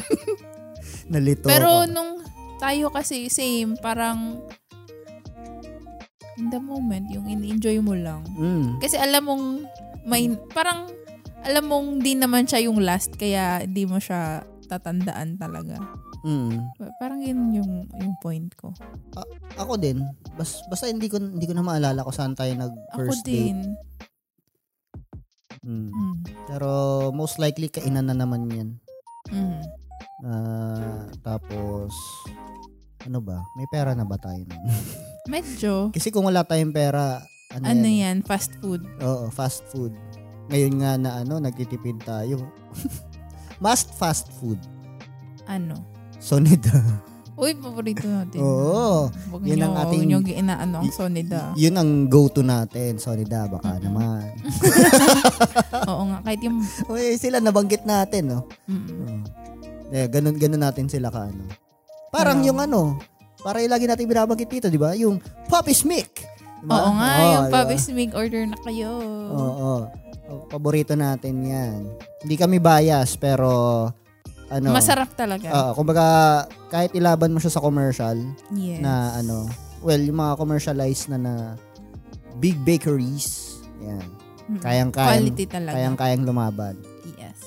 Nalito 1.12 1.46
Pero 1.46 1.84
ako. 1.84 1.92
nung 1.92 2.12
tayo 2.58 2.86
kasi 2.88 3.28
same, 3.28 3.76
parang 3.76 4.40
in 6.38 6.48
the 6.48 6.60
moment, 6.60 7.06
yung 7.10 7.28
in-enjoy 7.28 7.78
mo 7.80 7.94
lang. 7.94 8.24
Mm. 8.34 8.80
Kasi 8.80 8.96
alam 8.96 9.26
mong 9.26 9.46
may, 10.04 10.26
parang 10.50 10.90
alam 11.42 11.66
mong 11.66 12.00
di 12.00 12.14
naman 12.14 12.46
siya 12.46 12.66
yung 12.66 12.80
last 12.80 13.14
kaya 13.14 13.66
di 13.66 13.84
mo 13.84 13.98
siya 13.98 14.42
tatandaan 14.66 15.36
talaga. 15.36 15.78
Mm. 16.22 16.54
Parang 16.98 17.20
yun 17.20 17.50
yung, 17.52 17.72
yung 17.92 18.14
point 18.18 18.48
ko. 18.56 18.70
Ako 19.58 19.76
din. 19.76 20.06
Bas, 20.38 20.62
basta 20.70 20.86
hindi 20.86 21.10
ko 21.10 21.18
hindi 21.18 21.44
ko 21.44 21.54
na 21.54 21.66
maalala 21.66 22.06
kung 22.06 22.14
saan 22.14 22.34
tayo 22.34 22.54
nag 22.54 22.74
Ako 22.94 22.98
first 23.04 23.26
date. 23.26 23.52
din. 23.52 23.58
Mm. 25.62 25.90
Mm. 25.94 26.16
Pero 26.50 26.70
most 27.14 27.38
likely 27.38 27.70
kainan 27.70 28.10
na 28.10 28.18
naman 28.18 28.50
'yan. 28.50 28.70
Mm. 29.30 29.62
Ah, 30.26 31.06
tapos 31.22 31.94
ano 33.06 33.22
ba? 33.22 33.42
May 33.58 33.66
pera 33.70 33.94
na 33.94 34.06
ba 34.06 34.18
tayo 34.18 34.42
nun? 34.46 34.62
Medyo. 35.34 35.90
Kasi 35.94 36.10
kung 36.10 36.26
wala 36.26 36.42
tayong 36.42 36.74
pera, 36.74 37.22
ano, 37.54 37.64
Ano 37.66 37.86
yan? 37.86 38.22
yan? 38.22 38.26
Fast 38.26 38.54
food. 38.58 38.82
Oo, 39.02 39.30
fast 39.30 39.62
food. 39.70 39.94
Ngayon 40.50 40.74
nga 40.82 40.92
na 40.98 41.10
ano, 41.22 41.38
nagtitipid 41.38 42.02
tayo. 42.02 42.42
Must 43.64 43.94
fast 43.94 44.34
food. 44.42 44.58
Ano? 45.46 45.78
Sonida. 46.18 46.74
Uy, 47.42 47.58
paborito 47.58 48.06
natin. 48.06 48.38
Oo. 48.38 49.10
Huwag 49.10 49.42
Yun 49.42 49.66
ang 49.66 49.74
ating- 49.76 50.06
huwag 50.06 50.22
nyo 50.24 50.38
inaano 50.38 50.78
ang 50.80 50.94
sonida. 50.94 51.50
Yun 51.58 51.74
ang 51.74 52.06
go-to 52.06 52.46
natin. 52.46 53.02
Sonida, 53.02 53.50
baka 53.50 53.82
naman. 53.82 54.30
Oo 55.90 56.04
nga, 56.06 56.18
kahit 56.22 56.42
yung... 56.46 56.62
Uy, 56.86 57.18
sila 57.18 57.42
nabanggit 57.42 57.82
natin, 57.82 58.30
no? 58.30 58.40
Mm, 58.70 58.86
Oo. 58.86 59.16
Eh, 59.90 60.06
ganun, 60.06 60.38
ganun 60.38 60.62
natin 60.62 60.86
sila 60.86 61.10
ka, 61.10 61.28
ano. 61.28 61.50
Parang 62.14 62.40
Ano? 62.40 62.48
yung 62.48 62.60
ano, 62.62 62.82
para 63.42 63.58
yung 63.60 63.74
lagi 63.74 63.90
natin 63.90 64.06
binabanggit 64.06 64.48
dito, 64.48 64.68
di 64.70 64.78
ba? 64.78 64.94
Yung 64.94 65.18
Poppy 65.50 65.74
Smick. 65.74 66.30
Diba? 66.62 66.78
Oo 66.78 66.92
nga, 66.94 67.10
Oo, 67.10 67.26
yung 67.26 67.44
di 67.44 67.52
ba? 67.52 67.66
Pabis 67.66 67.90
Mig 67.90 68.14
order 68.14 68.46
na 68.46 68.58
kayo. 68.62 69.02
Oo. 69.34 69.90
Oh, 70.30 70.46
Paborito 70.48 70.94
natin 70.94 71.42
yan. 71.42 71.90
Hindi 72.22 72.36
kami 72.38 72.62
bias, 72.62 73.18
pero 73.18 73.50
ano, 74.52 74.76
Masarap 74.76 75.16
talaga. 75.16 75.48
Oo, 75.50 75.72
kumbaga, 75.80 76.06
kahit 76.68 76.92
ilaban 76.92 77.32
mo 77.32 77.40
siya 77.40 77.56
sa 77.56 77.64
commercial, 77.64 78.20
yes. 78.52 78.84
na 78.84 79.16
ano, 79.16 79.48
well, 79.80 80.00
yung 80.00 80.20
mga 80.20 80.36
commercialized 80.36 81.08
na 81.08 81.18
na 81.18 81.34
big 82.38 82.60
bakeries, 82.62 83.58
yan, 83.80 84.04
Mm, 84.52 84.60
kayang-kayang, 84.60 85.32
Quality 85.32 85.46
talaga. 85.48 85.74
kayang-kayang 85.80 86.24
lumaban. 86.28 86.76
yes. 87.16 87.40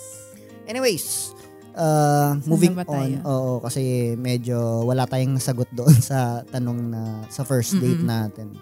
Anyways, 0.65 1.37
uh, 1.77 2.41
moving 2.49 2.73
on. 2.81 3.21
Oo, 3.29 3.61
kasi 3.61 4.15
medyo 4.17 4.89
wala 4.89 5.05
tayong 5.05 5.37
nasagot 5.37 5.69
doon 5.77 5.93
sa 6.01 6.41
tanong 6.49 6.81
na 6.89 7.03
sa 7.29 7.45
first 7.45 7.77
date 7.77 8.01
Mm-mm. 8.01 8.09
natin. 8.09 8.57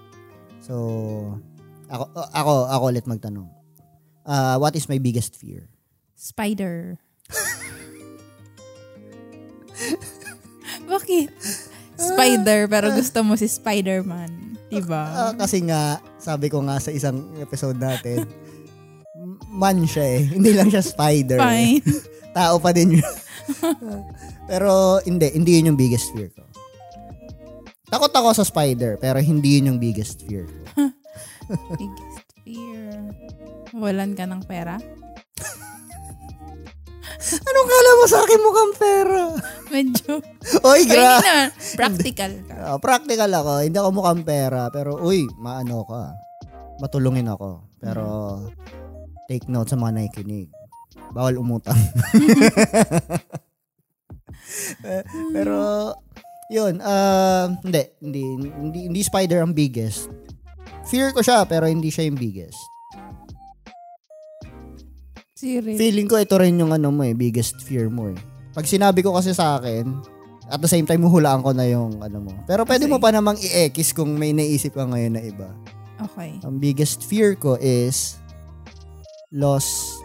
So, 0.58 0.74
ako 1.86 2.10
uh, 2.18 2.28
ako 2.34 2.52
ako 2.66 2.84
ulit 2.90 3.06
magtanong. 3.06 3.46
Uh, 4.26 4.58
what 4.58 4.74
is 4.74 4.90
my 4.90 4.98
biggest 4.98 5.38
fear? 5.38 5.70
Spider. 6.18 6.98
Bakit? 10.92 11.28
Spider, 11.96 12.66
pero 12.66 12.90
gusto 12.90 13.22
mo 13.22 13.36
si 13.38 13.46
Spider-Man. 13.46 14.52
Diba? 14.72 15.04
Ah, 15.04 15.32
kasi 15.36 15.60
nga, 15.68 16.00
sabi 16.16 16.48
ko 16.48 16.64
nga 16.64 16.80
sa 16.80 16.88
isang 16.88 17.28
episode 17.36 17.76
natin, 17.76 18.24
man 19.52 19.84
siya 19.84 20.16
eh. 20.16 20.22
Hindi 20.32 20.56
lang 20.56 20.72
siya 20.72 20.80
spider. 20.80 21.36
Fine. 21.36 21.84
Tao 22.36 22.56
pa 22.56 22.72
din 22.72 22.96
yun. 22.96 23.14
pero 24.50 24.96
hindi, 25.04 25.28
hindi 25.36 25.60
yun 25.60 25.74
yung 25.74 25.80
biggest 25.80 26.08
fear 26.16 26.32
ko. 26.32 26.40
Takot 27.92 28.08
ako 28.08 28.32
sa 28.32 28.48
spider, 28.48 28.96
pero 28.96 29.20
hindi 29.20 29.60
yun 29.60 29.76
yung 29.76 29.80
biggest 29.80 30.24
fear 30.24 30.48
ko. 30.48 30.88
Biggest 31.76 32.28
fear. 32.40 33.12
Walan 33.76 34.16
ka 34.16 34.24
ng 34.24 34.40
pera? 34.48 34.80
Anong 37.22 37.68
kala 37.70 37.90
mo 37.94 38.04
sa 38.10 38.18
akin 38.26 38.40
mukhang 38.42 38.74
pera? 38.74 39.22
Medyo. 39.72 40.18
Oy, 40.66 40.82
gra. 40.90 41.18
hindi 41.18 41.22
naman. 41.22 41.48
Practical 41.78 42.32
ka. 42.50 42.54
Ah, 42.58 42.78
practical 42.82 43.30
ako. 43.30 43.52
Hindi 43.62 43.78
ako 43.78 43.90
mukhang 43.94 44.22
pera. 44.26 44.66
Pero, 44.74 44.98
uy, 44.98 45.30
maano 45.38 45.86
ka. 45.86 46.10
Matulungin 46.82 47.30
ako. 47.30 47.62
Pero, 47.78 48.04
take 49.30 49.46
note 49.46 49.70
sa 49.70 49.78
mga 49.78 50.02
nakikinig. 50.02 50.50
Bawal 51.14 51.38
umutang. 51.38 51.78
Pero, 55.36 55.94
yun. 56.50 56.82
ah, 56.82 57.54
hindi, 57.62 57.82
hindi, 58.02 58.22
hindi. 58.34 58.80
Hindi 58.90 59.00
spider 59.00 59.46
ang 59.46 59.54
biggest. 59.54 60.10
Fear 60.90 61.14
ko 61.14 61.22
siya, 61.22 61.46
pero 61.46 61.70
hindi 61.70 61.94
siya 61.94 62.10
yung 62.10 62.18
biggest. 62.18 62.58
Serious. 65.42 65.74
Feeling 65.74 66.06
ko 66.06 66.22
ito 66.22 66.38
rin 66.38 66.54
yung 66.54 66.70
ano 66.70 66.94
mo 66.94 67.02
eh, 67.02 67.18
biggest 67.18 67.58
fear 67.66 67.90
mo 67.90 68.14
eh. 68.14 68.18
Pag 68.54 68.62
sinabi 68.62 69.02
ko 69.02 69.10
kasi 69.10 69.34
sa 69.34 69.58
akin, 69.58 69.90
at 70.46 70.62
the 70.62 70.70
same 70.70 70.86
time, 70.86 71.02
huhulaan 71.02 71.42
ko 71.42 71.50
na 71.50 71.66
yung 71.66 71.98
ano 71.98 72.22
mo. 72.22 72.30
Pero 72.46 72.62
pwede 72.62 72.86
Kasi- 72.86 72.92
mo 72.94 73.02
pa 73.02 73.10
namang 73.10 73.42
i-ekis 73.42 73.90
kung 73.90 74.14
may 74.14 74.30
naisip 74.30 74.78
ka 74.78 74.86
ngayon 74.86 75.18
na 75.18 75.22
iba. 75.26 75.50
Okay. 75.98 76.38
Ang 76.46 76.62
biggest 76.62 77.02
fear 77.02 77.34
ko 77.34 77.58
is 77.58 78.22
loss 79.34 79.98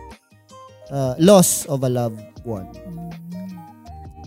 uh, 0.90 1.14
loss 1.22 1.70
of 1.70 1.86
a 1.86 1.92
loved 1.92 2.22
one. 2.42 2.66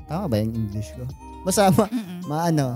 Tama 0.07 0.31
ba 0.31 0.37
yung 0.39 0.55
English 0.55 0.95
ko? 0.95 1.07
Basta 1.43 1.71
ma, 1.75 1.87
Mm-mm. 1.91 2.21
maano, 2.27 2.67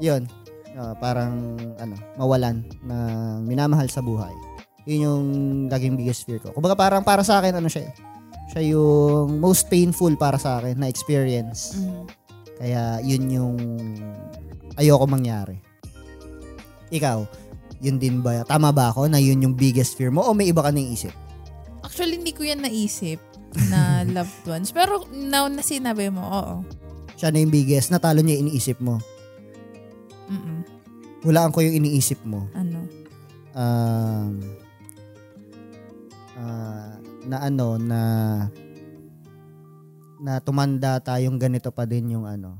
yun. 0.00 0.24
Uh, 0.72 0.92
parang 0.96 1.56
ano, 1.80 1.94
mawalan 2.16 2.64
ng 2.84 3.44
minamahal 3.44 3.88
sa 3.88 4.00
buhay. 4.00 4.32
Yun 4.84 5.00
yung 5.00 5.24
laging 5.72 5.96
biggest 5.96 6.28
fear 6.28 6.40
ko. 6.40 6.52
Kumbaga 6.52 6.76
parang 6.76 7.02
para 7.04 7.24
sa 7.24 7.40
akin 7.40 7.56
ano 7.56 7.68
siya 7.68 7.88
eh. 7.88 7.92
Siya 8.52 8.62
yung 8.76 9.40
most 9.40 9.72
painful 9.72 10.12
para 10.20 10.36
sa 10.36 10.60
akin 10.60 10.76
na 10.76 10.92
experience. 10.92 11.80
Mm. 11.80 12.04
Kaya 12.60 12.82
yun 13.00 13.24
yung 13.32 13.56
ayoko 14.76 15.08
mangyari. 15.08 15.58
Ikaw, 16.92 17.24
yun 17.80 17.96
din 17.96 18.20
ba? 18.20 18.44
Tama 18.44 18.70
ba 18.70 18.92
ako 18.92 19.08
na 19.08 19.18
yun 19.18 19.40
yung 19.40 19.56
biggest 19.56 19.96
fear 19.96 20.12
mo 20.12 20.22
o 20.22 20.36
may 20.36 20.52
iba 20.52 20.60
ka 20.60 20.70
nang 20.70 20.84
isip? 20.84 21.12
Actually, 21.80 22.20
hindi 22.20 22.32
ko 22.36 22.44
yan 22.44 22.64
naisip 22.64 23.20
na 23.72 24.00
loved 24.16 24.44
ones. 24.46 24.70
Pero 24.70 25.08
now 25.10 25.48
na 25.48 25.64
sinabi 25.64 26.12
mo, 26.12 26.22
oo. 26.22 26.54
Siya 27.16 27.32
na 27.32 27.40
yung 27.40 27.52
biggest, 27.54 27.88
natalo 27.88 28.20
niya 28.20 28.38
yung 28.38 28.50
iniisip 28.50 28.78
mo. 28.84 29.00
Mm-mm. 30.28 30.60
Hulaan 31.24 31.52
ko 31.52 31.64
yung 31.64 31.76
iniisip 31.80 32.20
mo. 32.24 32.48
Ano? 32.52 32.84
Um, 33.54 34.40
na 37.24 37.36
ano, 37.44 37.76
na 37.80 38.00
na 40.24 40.40
tumanda 40.40 41.02
tayong 41.04 41.36
ganito 41.36 41.68
pa 41.68 41.84
din 41.84 42.16
yung 42.16 42.24
ano, 42.24 42.56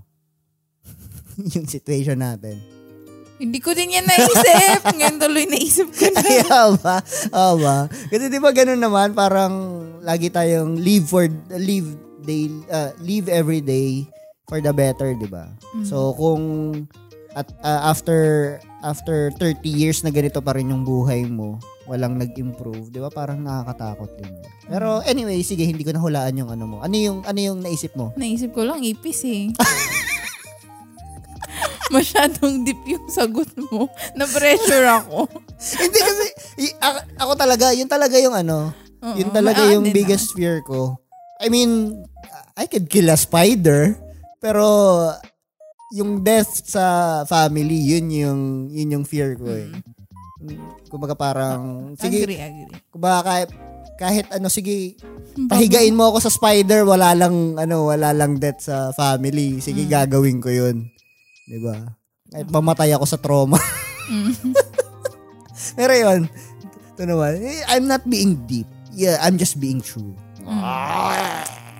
yung 1.54 1.64
situation 1.64 2.20
natin. 2.20 2.60
Hindi 3.34 3.58
ko 3.58 3.74
din 3.74 3.98
yan 3.98 4.06
naisip. 4.06 4.82
Ngayon 4.96 5.18
tuloy 5.18 5.44
naisip 5.50 5.90
ko 5.90 6.06
na. 6.14 6.22
Ay, 6.22 6.38
ba? 6.78 6.96
Oo 7.34 7.54
ba? 7.58 7.90
Kasi 7.90 8.30
di 8.30 8.38
ba 8.38 8.54
ganun 8.54 8.78
naman, 8.78 9.10
parang 9.10 9.54
lagi 10.06 10.30
tayong 10.30 10.78
live 10.78 11.06
for, 11.10 11.26
live 11.50 11.98
day, 12.22 12.46
uh, 12.70 12.94
live 13.02 13.26
every 13.26 13.58
day 13.58 14.06
for 14.46 14.62
the 14.62 14.70
better, 14.70 15.18
di 15.18 15.26
ba? 15.26 15.50
Mm. 15.74 15.82
So, 15.82 16.14
kung 16.14 16.42
at 17.34 17.50
uh, 17.66 17.90
after 17.90 18.20
after 18.86 19.34
30 19.42 19.66
years 19.66 20.06
na 20.06 20.14
ganito 20.14 20.38
pa 20.38 20.54
rin 20.54 20.70
yung 20.70 20.86
buhay 20.86 21.26
mo, 21.26 21.58
walang 21.84 22.16
nag-improve, 22.16 22.88
'di 22.88 23.00
ba? 23.00 23.12
Parang 23.12 23.40
nakakatakot 23.40 24.10
din 24.16 24.32
'yun. 24.32 24.44
Pero 24.68 25.04
anyway, 25.04 25.40
sige, 25.44 25.64
hindi 25.64 25.84
ko 25.84 25.92
nahulaan 25.92 26.36
yung 26.36 26.50
ano 26.50 26.64
mo. 26.64 26.76
Ano 26.80 26.96
yung 26.96 27.18
ano 27.24 27.38
yung 27.38 27.60
naisip 27.60 27.92
mo? 27.94 28.12
Naisip 28.16 28.56
ko 28.56 28.64
lang 28.64 28.80
ipis 28.80 29.20
eh. 29.28 29.52
Masyadong 31.94 32.64
deep 32.64 32.80
yung 32.88 33.06
sagot 33.06 33.46
mo. 33.70 33.86
Na-pressure 34.16 34.88
ako. 35.04 35.28
hindi 35.84 36.00
kasi 36.00 36.24
y- 36.58 36.76
ako 37.20 37.32
talaga, 37.36 37.70
yun 37.70 37.86
talaga 37.86 38.16
yung 38.18 38.34
ano, 38.34 38.72
Oo, 39.04 39.14
yun 39.14 39.30
talaga 39.30 39.62
yung 39.68 39.84
biggest 39.92 40.32
fear 40.32 40.64
ko. 40.64 40.96
I 41.38 41.52
mean, 41.52 42.02
I 42.56 42.66
could 42.66 42.88
kill 42.88 43.12
a 43.12 43.18
spider, 43.20 43.94
pero 44.40 44.64
yung 45.94 46.24
death 46.24 46.66
sa 46.66 47.22
family, 47.28 47.94
yun 47.94 48.06
yung 48.10 48.40
yun 48.72 48.94
yung 48.98 49.04
fear 49.06 49.38
ko 49.38 49.46
eh. 49.46 49.70
Kumbaga 50.86 51.12
parang 51.12 51.92
sige, 51.96 52.22
Agree, 52.22 52.38
agree. 52.38 52.68
kumbaga 52.88 53.18
kahit, 53.24 53.48
kahit 53.94 54.26
ano 54.30 54.46
sige, 54.46 54.94
pahigain 55.52 55.92
mo 55.92 56.08
ako 56.08 56.22
sa 56.22 56.30
spider, 56.30 56.84
wala 56.84 57.12
lang 57.12 57.56
ano, 57.56 57.88
wala 57.88 58.10
lang 58.10 58.36
death 58.36 58.64
sa 58.64 58.90
family. 58.90 59.58
Sige, 59.58 59.84
gagawin 59.84 60.38
ko 60.38 60.48
'yun. 60.48 60.86
'Di 61.46 61.58
ba? 61.60 61.74
Kahit 62.30 62.46
mamatay 62.48 62.90
ako 62.92 63.04
sa 63.04 63.18
trauma. 63.18 63.56
Pero 65.78 65.92
'yun, 65.92 66.20
ito 66.92 67.02
naman, 67.02 67.32
eh, 67.40 67.62
I'm 67.66 67.86
not 67.86 68.04
being 68.04 68.36
deep. 68.44 68.66
Yeah, 68.92 69.18
I'm 69.18 69.34
just 69.34 69.58
being 69.58 69.82
true. 69.82 70.14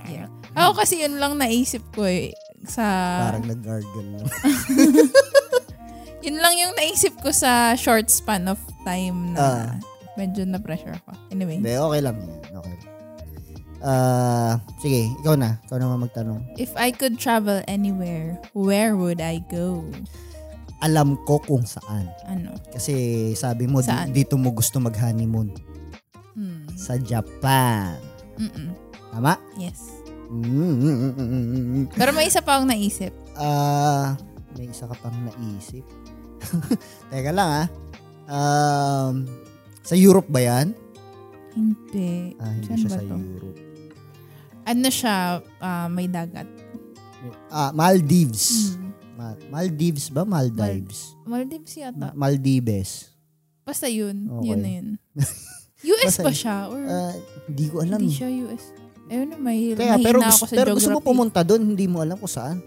Yeah. 0.09 0.27
Ako 0.55 0.79
kasi 0.79 1.03
yun 1.03 1.19
lang 1.19 1.37
naisip 1.37 1.83
ko 1.95 2.07
eh. 2.07 2.31
Sa, 2.65 2.81
Parang 3.29 3.45
nag-gargle 3.45 4.17
lang. 4.17 4.25
yun 6.25 6.37
lang 6.37 6.57
yung 6.57 6.73
naisip 6.75 7.13
ko 7.21 7.29
sa 7.29 7.51
short 7.75 8.09
span 8.09 8.49
of 8.49 8.57
time 8.83 9.33
na 9.33 9.41
Ah. 9.71 9.77
medyo 10.15 10.43
na-pressure 10.43 10.97
ako. 10.97 11.13
Anyway, 11.29 11.61
Hindi, 11.61 11.75
okay 11.75 12.01
lang. 12.01 12.17
Okay. 12.47 12.77
Ah, 13.81 14.57
sige, 14.81 15.13
ikaw 15.21 15.37
na. 15.37 15.61
Ikaw 15.63 15.77
naman 15.77 15.99
magtanong. 16.03 16.41
if 16.57 16.73
I 16.75 16.89
could 16.89 17.17
travel 17.17 17.61
anywhere, 17.67 18.41
where 18.53 18.97
would 18.97 19.21
I 19.21 19.45
go? 19.45 19.85
Alam 20.81 21.21
ko 21.23 21.37
kung 21.39 21.65
saan. 21.65 22.09
Ano? 22.25 22.57
Kasi 22.69 22.93
sabi 23.35 23.65
mo, 23.65 23.81
Saan? 23.81 24.09
dito 24.11 24.37
mo 24.37 24.51
gusto 24.51 24.77
mag-honeymoon. 24.79 25.53
Hmm. 26.33 26.65
Sa 26.75 26.97
Japan. 26.97 27.97
Mm-mm. 28.37 28.73
Tama? 29.11 29.37
Yes. 29.55 30.03
Mm-mm. 30.27 31.87
Pero 31.91 32.11
may 32.11 32.27
isa 32.27 32.41
pa 32.41 32.57
akong 32.57 32.69
naisip. 32.69 33.13
Ah, 33.35 34.17
may 34.53 34.67
isa 34.67 34.85
ka 34.85 34.97
pang 34.99 35.15
naisip. 35.25 35.85
Teka 37.11 37.31
lang 37.31 37.51
ah. 37.57 37.67
Um, 38.25 39.29
sa 39.81 39.95
Europe 39.95 40.27
ba 40.27 40.41
yan? 40.41 40.73
Hindi. 41.53 42.35
Ah, 42.37 42.51
hindi 42.51 42.67
Saan 42.67 42.79
siya 42.79 42.89
ba 42.89 42.97
sa 42.97 43.03
to? 43.05 43.17
Europe. 43.17 43.59
Ano 44.65 44.89
siya, 44.89 45.17
ah, 45.61 45.89
may 45.89 46.09
dagat. 46.09 46.49
Ah, 47.49 47.71
Maldives. 47.71 48.75
Hmm. 48.75 48.91
Ma- 49.15 49.41
Maldives 49.51 50.09
ba? 50.09 50.23
Maldives? 50.25 51.15
Maldives 51.23 51.73
yata. 51.75 51.97
Ma- 51.97 52.17
Maldives. 52.19 53.13
Basta 53.63 53.87
yun. 53.87 54.27
Okay. 54.27 54.49
Yun 54.51 54.59
na 54.59 54.71
yun. 54.73 54.89
US 55.95 56.05
Basta 56.11 56.23
ba 56.23 56.33
siya? 56.33 56.57
Or 56.67 56.81
Ah, 56.81 57.15
hindi 57.47 57.65
ko 57.69 57.77
alam. 57.81 58.01
hindi 58.01 58.11
siya 58.11 58.29
US? 58.45 58.65
Ayun 59.05 59.27
na, 59.29 59.37
may, 59.37 59.77
Kaya, 59.77 60.01
pero, 60.01 60.17
ako 60.19 60.29
gusto, 60.33 60.45
sa 60.49 60.57
pero 60.57 60.71
gusto 60.73 60.91
mo 60.91 61.01
pumunta 61.01 61.45
doon, 61.45 61.61
hindi 61.63 61.85
mo 61.85 62.01
alam 62.01 62.17
kung 62.17 62.25
saan. 62.27 62.65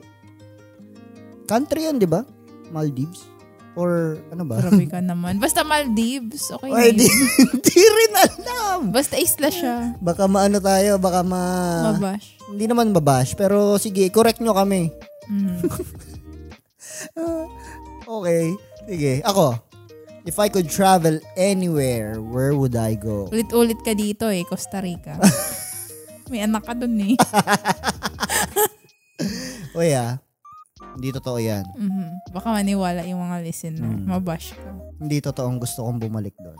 Country 1.44 1.90
yun, 1.90 1.98
di 1.98 2.06
ba? 2.06 2.22
Maldives? 2.70 3.26
Or 3.78 4.18
ano 4.34 4.42
ba? 4.42 4.58
Grabe 4.58 4.90
ka 4.90 4.98
naman. 5.14 5.38
Basta 5.38 5.62
Maldives. 5.62 6.50
Okay 6.50 6.74
na 6.74 6.90
yun. 6.90 6.98
di 7.66 7.78
rin 7.86 8.14
alam. 8.18 8.80
Basta 8.90 9.22
isla 9.22 9.54
siya. 9.54 9.94
Baka 10.02 10.26
maano 10.26 10.58
tayo, 10.58 10.98
baka 10.98 11.22
ma... 11.22 11.44
Mabash. 11.94 12.42
Hindi 12.50 12.66
naman 12.66 12.90
mabash, 12.90 13.38
pero 13.38 13.78
sige, 13.78 14.10
correct 14.10 14.42
nyo 14.42 14.58
kami. 14.58 14.90
Mm. 15.30 15.62
Okay, 18.08 18.56
sige. 18.88 19.14
Ako, 19.22 19.60
if 20.24 20.40
I 20.40 20.48
could 20.48 20.72
travel 20.72 21.20
anywhere, 21.36 22.18
where 22.24 22.56
would 22.56 22.74
I 22.74 22.96
go? 22.96 23.28
Ulit-ulit 23.30 23.84
ka 23.84 23.92
dito 23.94 24.32
eh, 24.32 24.48
Costa 24.48 24.80
Rica. 24.80 25.20
May 26.32 26.42
anak 26.42 26.66
ka 26.66 26.74
dun 26.74 26.96
eh. 27.04 27.20
O 29.76 29.84
yeah, 29.84 30.24
hindi 30.98 31.14
totoo 31.14 31.38
yan. 31.38 31.62
Mhm. 31.78 32.34
Baka 32.34 32.48
maniwala 32.50 33.06
yung 33.06 33.22
mga 33.22 33.38
listener. 33.46 33.86
Mm. 33.86 34.10
Mabash 34.10 34.58
ka. 34.58 34.70
Hindi 34.98 35.22
totoong 35.22 35.62
gusto 35.62 35.86
kong 35.86 36.02
bumalik 36.02 36.34
doon. 36.42 36.58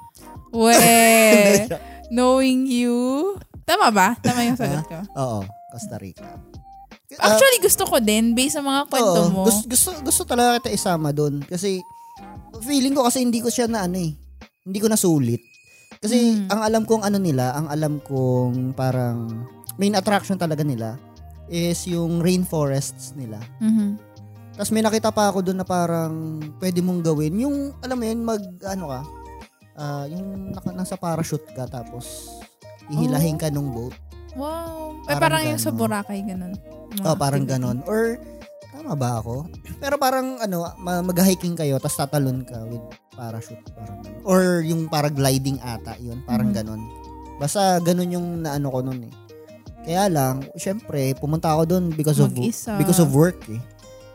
We, 0.54 0.74
knowing 2.14 2.70
you. 2.70 3.34
Tama 3.66 3.90
ba? 3.90 4.14
Tama 4.22 4.46
yung 4.46 4.56
sagot 4.56 4.86
ko. 4.86 5.02
Oo, 5.18 5.40
Costa 5.74 5.98
Rica. 5.98 6.38
Ah, 7.18 7.34
Actually, 7.34 7.60
gusto 7.60 7.84
ko 7.88 7.98
din 7.98 8.38
based 8.38 8.56
sa 8.56 8.64
mga 8.64 8.86
kwento 8.88 9.22
oo, 9.26 9.32
mo. 9.34 9.42
Gusto, 9.48 9.66
gusto, 9.66 9.90
gusto 10.06 10.22
talaga 10.24 10.62
kita 10.62 10.70
isama 10.72 11.10
doon. 11.10 11.42
Kasi, 11.42 11.82
feeling 12.62 12.94
ko 12.94 13.04
kasi 13.04 13.26
hindi 13.26 13.42
ko 13.42 13.50
siya 13.50 13.66
na 13.66 13.90
ano 13.90 13.98
eh. 13.98 14.14
Hindi 14.64 14.80
ko 14.80 14.88
nasulit. 14.88 15.42
Kasi, 15.98 16.38
Mm. 16.38 16.52
ang 16.52 16.62
alam 16.62 16.84
kong 16.86 17.02
ano 17.02 17.18
nila, 17.18 17.58
ang 17.58 17.68
alam 17.68 17.98
kong 18.06 18.78
parang 18.78 19.34
main 19.76 19.98
attraction 19.98 20.38
talaga 20.38 20.62
nila 20.62 21.00
is 21.48 21.88
yung 21.88 22.20
rainforests 22.20 23.16
nila. 23.16 23.40
Mhm. 23.58 23.98
Tapos 24.58 24.74
may 24.74 24.82
nakita 24.82 25.14
pa 25.14 25.30
ako 25.30 25.46
doon 25.46 25.62
na 25.62 25.68
parang 25.68 26.14
pwede 26.58 26.82
mong 26.82 27.06
gawin. 27.06 27.38
Yung, 27.38 27.56
alam 27.80 27.94
mo 27.94 28.04
yun, 28.04 28.22
mag, 28.22 28.42
ano 28.66 28.86
ka, 28.90 29.00
ah, 29.78 30.06
yung 30.08 30.50
naka, 30.50 30.74
nasa 30.74 30.98
parachute 30.98 31.46
ka 31.54 31.70
tapos 31.70 32.26
ihilahin 32.90 33.38
ka 33.38 33.48
nung 33.48 33.70
boat. 33.70 33.94
Wow. 34.34 34.98
Eh, 35.06 35.14
Parang 35.14 35.22
parang 35.22 35.44
yung 35.48 35.62
sa. 35.62 35.70
Boracay, 35.70 36.22
ganun. 36.24 36.54
Mga 36.92 37.06
Oh, 37.06 37.16
parang 37.16 37.46
ganon. 37.46 37.78
Or, 37.86 38.18
tama 38.72 38.94
ba 38.94 39.20
ako? 39.20 39.46
Pero 39.78 39.96
parang, 39.98 40.38
ano, 40.38 40.66
ma- 40.78 41.02
mag-hiking 41.02 41.54
kayo 41.54 41.78
tapos 41.78 41.98
tatalon 41.98 42.42
ka 42.42 42.58
with 42.66 42.82
parachute. 43.12 43.62
Parang 43.72 43.98
ganon. 44.00 44.22
Or 44.24 44.42
yung 44.62 44.90
paragliding 44.90 45.58
ata, 45.60 45.94
yun. 45.98 46.22
Parang 46.24 46.50
Mhm. 46.50 46.56
ganon. 46.56 46.82
Basta 47.38 47.78
ganon 47.78 48.10
yung 48.10 48.28
naano 48.42 48.68
ko 48.68 48.82
nun 48.82 49.06
eh. 49.06 49.14
Kaya 49.84 50.10
lang, 50.10 50.44
syempre, 50.54 51.14
pumunta 51.14 51.48
ako 51.48 51.64
doon 51.68 51.86
because 51.92 52.18
of 52.18 52.30
Mag-isa. 52.30 52.76
because 52.76 52.98
of 52.98 53.14
work 53.14 53.38
eh. 53.48 53.62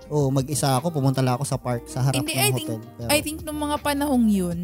Oh, 0.08 0.28
mag-isa 0.28 0.76
ako, 0.76 0.90
pumunta 0.92 1.20
lang 1.20 1.34
ako 1.34 1.44
sa 1.44 1.56
park 1.56 1.84
sa 1.84 2.02
harap 2.02 2.18
Hindi, 2.18 2.32
ng 2.32 2.38
I 2.38 2.50
think- 2.50 2.70
hotel. 2.70 2.80
Pero, 2.96 3.08
I 3.08 3.18
think 3.20 3.38
nung 3.42 3.58
mga 3.58 3.76
panahong 3.78 4.26
yun, 4.26 4.58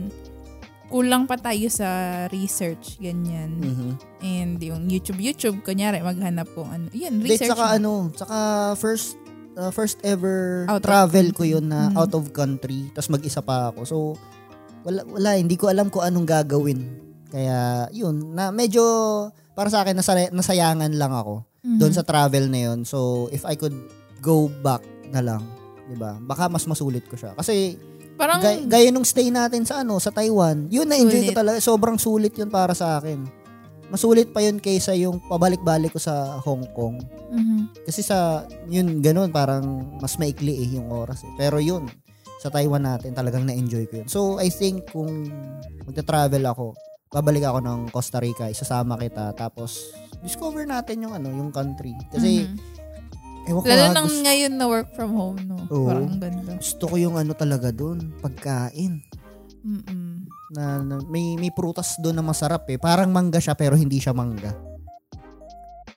kulang 0.88 1.24
pa 1.24 1.36
tayo 1.36 1.68
sa 1.68 1.88
research, 2.28 2.96
ganyan. 2.96 3.56
Mhm. 3.56 3.90
And 4.20 4.56
yung 4.58 4.82
YouTube, 4.86 5.18
YouTube, 5.18 5.60
kunyari, 5.62 6.00
maghanap 6.00 6.48
kung 6.50 6.66
ano. 6.66 6.88
Yan, 6.90 7.18
Date 7.18 7.36
research. 7.38 7.52
saka 7.52 7.64
mo. 7.68 7.74
ano, 7.74 7.90
saka 8.10 8.38
first 8.74 9.20
uh, 9.54 9.68
first 9.68 9.98
ever 10.00 10.64
Out 10.66 10.80
of 10.80 10.86
travel 10.86 11.26
ko 11.28 11.42
country. 11.42 11.50
yun 11.50 11.66
na 11.66 11.80
Mhm. 11.88 11.96
out 11.96 12.12
of 12.14 12.24
country, 12.30 12.88
tapos 12.90 13.10
mag-isa 13.10 13.40
pa 13.40 13.68
ako. 13.68 13.80
So 13.82 13.96
wala 14.80 15.02
wala 15.04 15.30
hindi 15.34 15.54
ko 15.54 15.66
alam 15.66 15.88
kung 15.88 16.00
anong 16.00 16.24
gagawin. 16.24 16.80
Kaya 17.28 17.58
yun, 17.90 18.32
na 18.32 18.48
medyo 18.48 18.80
para 19.52 19.68
sa 19.68 19.82
akin 19.82 19.92
nasaya, 19.92 20.30
nasayangan 20.30 20.94
lang 20.94 21.10
ako 21.10 21.44
Mhm. 21.60 21.78
doon 21.78 21.92
sa 21.92 22.00
travel 22.00 22.46
na 22.46 22.60
yun. 22.64 22.86
So 22.86 23.28
if 23.28 23.42
I 23.42 23.52
could 23.52 23.74
go 24.18 24.46
back 24.62 24.80
na 25.10 25.20
lang, 25.20 25.42
'di 25.86 25.96
ba? 25.96 26.16
Baka 26.18 26.46
mas 26.46 26.64
masulit 26.64 27.04
ko 27.04 27.14
siya. 27.14 27.32
Kasi 27.32 27.76
Parang, 28.14 28.42
gay- 28.42 28.66
gaya 28.66 28.88
nung 28.90 29.06
stay 29.06 29.30
natin 29.30 29.62
sa 29.62 29.80
ano, 29.80 29.96
sa 29.96 30.10
Taiwan, 30.10 30.66
yun 30.66 30.84
na 30.84 30.98
enjoy 30.98 31.30
ko 31.30 31.38
talaga. 31.38 31.62
Sobrang 31.62 31.94
sulit 31.96 32.34
yun 32.34 32.50
para 32.50 32.74
sa 32.74 32.98
akin. 32.98 33.22
Masulit 33.88 34.34
pa 34.34 34.42
yun 34.42 34.58
kaysa 34.58 34.92
yung 34.92 35.22
pabalik-balik 35.22 35.94
ko 35.94 36.02
sa 36.02 36.36
Hong 36.42 36.66
Kong. 36.74 36.98
Mhm. 37.30 37.86
Kasi 37.86 38.02
sa, 38.02 38.42
yun, 38.66 38.98
ganun, 38.98 39.30
parang 39.30 39.62
mas 39.96 40.18
maikli 40.18 40.50
eh 40.58 40.74
yung 40.74 40.90
oras 40.90 41.22
eh. 41.22 41.32
Pero 41.38 41.56
yun, 41.56 41.86
sa 42.38 42.50
Taiwan 42.50 42.84
natin, 42.84 43.14
talagang 43.14 43.46
na-enjoy 43.46 43.86
ko 43.86 44.02
yun. 44.02 44.08
So, 44.10 44.20
I 44.36 44.50
think 44.50 44.90
kung 44.90 45.30
magta-travel 45.84 46.42
ako, 46.44 46.74
babalik 47.08 47.46
ako 47.46 47.58
ng 47.62 47.78
Costa 47.88 48.18
Rica, 48.18 48.46
isasama 48.46 48.98
kita, 48.98 49.32
tapos 49.32 49.94
discover 50.20 50.66
natin 50.66 51.06
yung 51.06 51.14
ano, 51.14 51.30
yung 51.30 51.48
country. 51.48 51.94
Kasi, 52.10 52.44
Mhm. 52.44 52.77
Ewan 53.48 53.60
ko 53.64 53.66
Lalo 53.66 53.84
nga, 53.88 53.96
nang 53.96 54.08
gusto, 54.12 54.24
ngayon 54.28 54.52
na 54.54 54.66
work 54.68 54.88
from 54.92 55.10
home, 55.16 55.40
no? 55.48 55.56
Oo. 55.72 55.88
Parang 55.88 56.20
ganda. 56.20 56.52
gusto 56.60 56.84
ko 56.84 56.94
yung 57.00 57.16
ano 57.16 57.32
talaga 57.32 57.68
doon, 57.72 58.12
pagkain. 58.20 59.00
Mm-mm. 59.64 60.28
Na, 60.52 60.80
na- 60.84 61.04
may, 61.08 61.34
may 61.40 61.52
prutas 61.52 61.96
doon 62.00 62.16
na 62.16 62.24
masarap 62.24 62.68
eh. 62.68 62.76
Parang 62.76 63.10
mangga 63.10 63.40
siya, 63.40 63.56
pero 63.56 63.74
hindi 63.74 63.98
siya 63.98 64.12
mangga. 64.12 64.52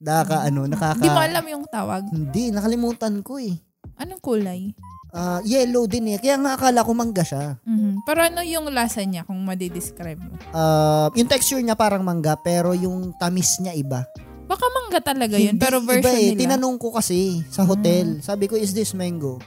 Nakaka, 0.02 0.49
ano, 0.49 0.66
nakaka... 0.66 0.97
Hindi 0.97 1.12
mo 1.14 1.22
alam 1.22 1.45
yung 1.45 1.66
tawag. 1.70 2.04
Hindi, 2.10 2.43
nakalimutan 2.49 3.22
ko 3.22 3.38
eh. 3.38 3.54
Anong 4.02 4.22
kulay? 4.24 4.74
Ah, 5.12 5.43
yellow 5.43 5.86
din 5.91 6.16
eh. 6.16 6.18
Kaya 6.18 6.39
nga 6.39 6.56
akala 6.56 6.88
ko 6.88 6.95
mangga 6.95 7.22
siya. 7.22 7.60
Mhm. 7.68 8.08
Pero 8.08 8.24
ano 8.24 8.39
yung 8.47 8.72
lasa 8.72 9.04
niya 9.04 9.28
kung 9.28 9.43
madidescribe 9.43 10.24
mo? 10.24 10.39
Ah, 10.56 11.12
yung 11.14 11.28
texture 11.28 11.60
niya 11.60 11.76
parang 11.76 12.02
mangga 12.02 12.39
pero 12.39 12.72
yung 12.72 13.12
tamis 13.20 13.60
niya 13.60 13.76
iba. 13.76 14.08
Baka 14.52 14.66
mangga 14.68 14.99
talaga 14.99 15.39
yun, 15.39 15.56
Hindi, 15.56 15.64
pero 15.64 15.80
version 15.80 16.04
iba 16.04 16.12
eh. 16.12 16.28
nila. 16.30 16.39
Tinanong 16.43 16.76
ko 16.76 16.91
kasi 16.91 17.39
sa 17.47 17.64
hotel. 17.64 18.20
Sabi 18.20 18.52
ko, 18.52 18.60
is 18.60 18.76
this 18.76 18.91
mango? 18.91 19.39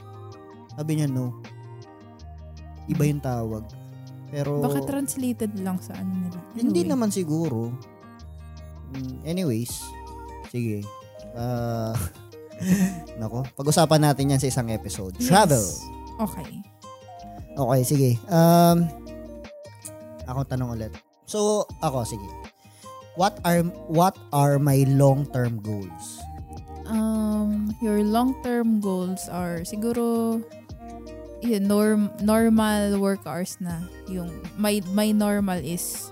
Sabi 0.73 0.97
niya, 0.97 1.05
no. 1.05 1.45
Iba 2.85 3.05
yung 3.05 3.21
tawag. 3.21 3.69
Pero, 4.27 4.59
Baka 4.59 4.81
translated 4.83 5.53
lang 5.61 5.77
sa 5.77 5.93
ano 5.93 6.09
nila. 6.09 6.39
hindi 6.53 6.81
Anyway. 6.81 6.89
naman 6.89 7.09
siguro. 7.13 7.69
Mm, 8.91 9.15
Anyways, 9.23 9.71
sige. 10.49 10.81
Ah, 11.31 11.93
nako, 13.21 13.45
pag-usapan 13.53 14.01
natin 14.01 14.33
yan 14.33 14.41
sa 14.41 14.49
isang 14.49 14.73
episode. 14.73 15.13
Yes. 15.17 15.29
Travel. 15.29 15.65
Okay. 16.19 16.49
Okay, 17.53 17.81
sige. 17.85 18.09
Um, 18.25 18.89
ako 20.25 20.41
tanong 20.43 20.69
ulit. 20.73 20.91
So, 21.23 21.63
ako, 21.79 22.03
sige. 22.03 22.25
What 23.15 23.39
are 23.47 23.63
what 23.87 24.19
are 24.35 24.59
my 24.59 24.83
long-term 24.87 25.63
goals? 25.63 26.19
Um, 26.85 27.73
your 27.81 28.03
long-term 28.03 28.83
goals 28.83 29.25
are 29.31 29.63
siguro 29.65 30.43
yun, 31.45 31.67
norm, 31.67 32.11
normal 32.21 32.99
work 32.99 33.23
hours 33.25 33.57
na. 33.61 33.85
Yung 34.09 34.29
my, 34.57 34.81
my 34.93 35.11
normal 35.11 35.61
is 35.61 36.11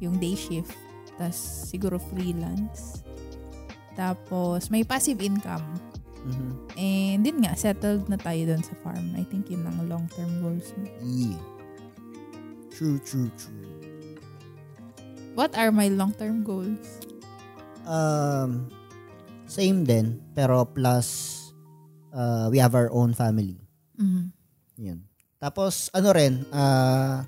yung 0.00 0.16
day 0.18 0.34
shift. 0.34 0.72
Tapos 1.18 1.68
siguro 1.68 2.00
freelance. 2.00 3.04
Tapos 3.98 4.70
may 4.70 4.86
passive 4.86 5.20
income. 5.20 5.66
Mhm. 6.20 6.50
And 6.76 7.20
din 7.24 7.36
nga, 7.44 7.56
settled 7.56 8.08
na 8.08 8.16
tayo 8.16 8.48
doon 8.48 8.62
sa 8.64 8.76
farm. 8.80 9.12
I 9.16 9.24
think 9.28 9.48
yun 9.48 9.64
ang 9.64 9.88
long-term 9.88 10.40
goals 10.40 10.72
mo. 10.76 10.88
Yeah. 11.04 11.40
True, 12.72 12.96
true, 13.04 13.28
true. 13.36 13.69
What 15.40 15.56
are 15.56 15.72
my 15.72 15.88
long-term 15.88 16.44
goals? 16.44 17.00
Um, 17.88 18.68
same 19.48 19.88
din, 19.88 20.20
pero 20.36 20.68
plus 20.68 21.40
uh, 22.12 22.52
we 22.52 22.60
have 22.60 22.76
our 22.76 22.92
own 22.92 23.16
family. 23.16 23.56
Mhm. 23.96 24.36
Yun. 24.76 25.00
Tapos, 25.40 25.88
ano 25.96 26.12
rin, 26.12 26.44
ah, 26.52 27.24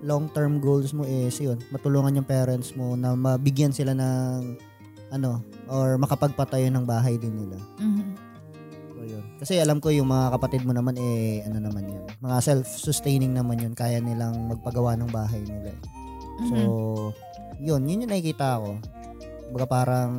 long-term 0.00 0.64
goals 0.64 0.96
mo 0.96 1.04
is 1.04 1.36
yun, 1.36 1.60
matulungan 1.68 2.16
yung 2.16 2.24
parents 2.24 2.72
mo 2.72 2.96
na 2.96 3.12
mabigyan 3.12 3.76
sila 3.76 3.92
ng 3.92 4.56
ano, 5.12 5.44
or 5.68 6.00
makapagpatayo 6.00 6.72
ng 6.72 6.88
bahay 6.88 7.20
din 7.20 7.36
nila. 7.36 7.60
Mhm. 7.84 8.04
So, 8.96 9.04
yun. 9.04 9.24
Kasi 9.36 9.60
alam 9.60 9.76
ko 9.76 9.92
yung 9.92 10.08
mga 10.08 10.40
kapatid 10.40 10.64
mo 10.64 10.72
naman 10.72 10.96
eh, 10.96 11.44
ano 11.44 11.68
naman 11.68 11.84
yun. 11.84 12.08
Mga 12.24 12.36
self-sustaining 12.40 13.36
naman 13.36 13.60
yun. 13.60 13.76
Kaya 13.76 14.00
nilang 14.00 14.48
magpagawa 14.48 14.96
ng 14.96 15.12
bahay 15.12 15.44
nila. 15.44 15.76
So, 16.42 16.54
Mhm. 16.54 17.62
yun. 17.62 17.80
Yun 17.84 18.02
yung 18.04 18.10
nakikita 18.10 18.58
ko. 18.58 18.78
Baga 19.54 19.66
parang 19.66 20.12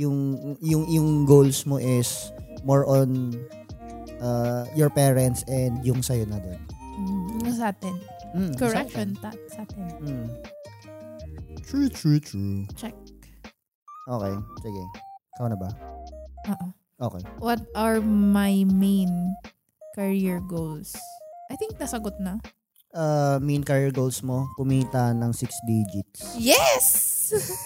yung, 0.00 0.18
yung, 0.60 0.84
yung 0.88 1.08
goals 1.24 1.64
mo 1.64 1.76
is 1.76 2.32
more 2.64 2.88
on 2.88 3.36
uh, 4.20 4.64
your 4.72 4.88
parents 4.88 5.44
and 5.44 5.80
yung 5.84 6.00
sa'yo 6.00 6.24
na 6.24 6.40
din. 6.40 6.60
Yung 7.44 7.56
sa 7.56 7.72
atin. 7.72 7.96
Mm, 8.30 8.52
Correction, 8.54 9.08
sa 9.16 9.28
atin. 9.28 9.40
sa 9.48 9.60
akin. 9.64 9.84
Mm. 10.00 10.26
True, 11.64 11.88
true, 11.88 12.20
true. 12.20 12.64
Check. 12.76 12.94
Okay, 14.06 14.34
sige. 14.60 14.82
Ikaw 15.36 15.46
na 15.48 15.58
ba? 15.58 15.70
Oo. 16.50 16.66
Okay. 17.00 17.22
What 17.40 17.64
are 17.72 18.00
my 18.04 18.68
main 18.68 19.08
career 19.96 20.44
goals? 20.44 20.92
I 21.48 21.56
think 21.56 21.80
nasagot 21.80 22.20
na. 22.20 22.36
Uh, 22.90 23.38
main 23.38 23.62
career 23.62 23.94
goals 23.94 24.18
mo, 24.20 24.50
kumita 24.54 25.14
ng 25.14 25.30
6 25.30 25.46
digits. 25.62 26.34
Yes! 26.34 26.86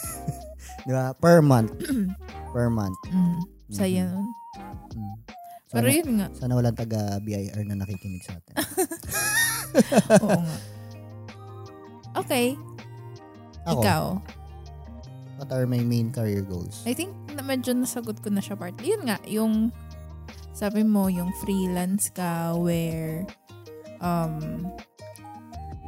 Di 0.87 0.93
ba? 0.93 1.17
Per 1.17 1.41
month. 1.41 1.73
per 2.53 2.69
month. 2.69 2.99
mm, 3.09 3.41
saya 3.73 4.05
Mhm. 4.05 4.13
nun. 4.13 4.29
Mm. 4.95 5.17
Pero 5.75 5.87
Sana, 5.87 5.97
yun 5.97 6.11
nga. 6.15 6.29
sana 6.37 6.53
walang 6.55 6.77
taga 6.77 7.19
BIR 7.19 7.65
na 7.65 7.75
nakikinig 7.75 8.23
sa 8.23 8.37
atin. 8.37 8.55
Oo 10.23 10.39
nga. 10.39 10.57
Okay. 12.15 12.55
Ako, 13.65 13.81
Ikaw. 13.81 14.05
what 15.35 15.51
are 15.51 15.67
my 15.67 15.81
main 15.81 16.13
career 16.13 16.45
goals? 16.45 16.85
I 16.85 16.95
think 16.95 17.11
na 17.33 17.43
medyo 17.43 17.75
nasagot 17.75 18.23
ko 18.23 18.31
na 18.31 18.39
siya 18.39 18.55
part. 18.55 18.77
Yun 18.79 19.09
nga, 19.09 19.19
yung 19.27 19.75
sabi 20.53 20.87
mo, 20.87 21.09
yung 21.09 21.35
freelance 21.43 22.07
ka 22.07 22.55
where 22.55 23.27
um 23.99 24.69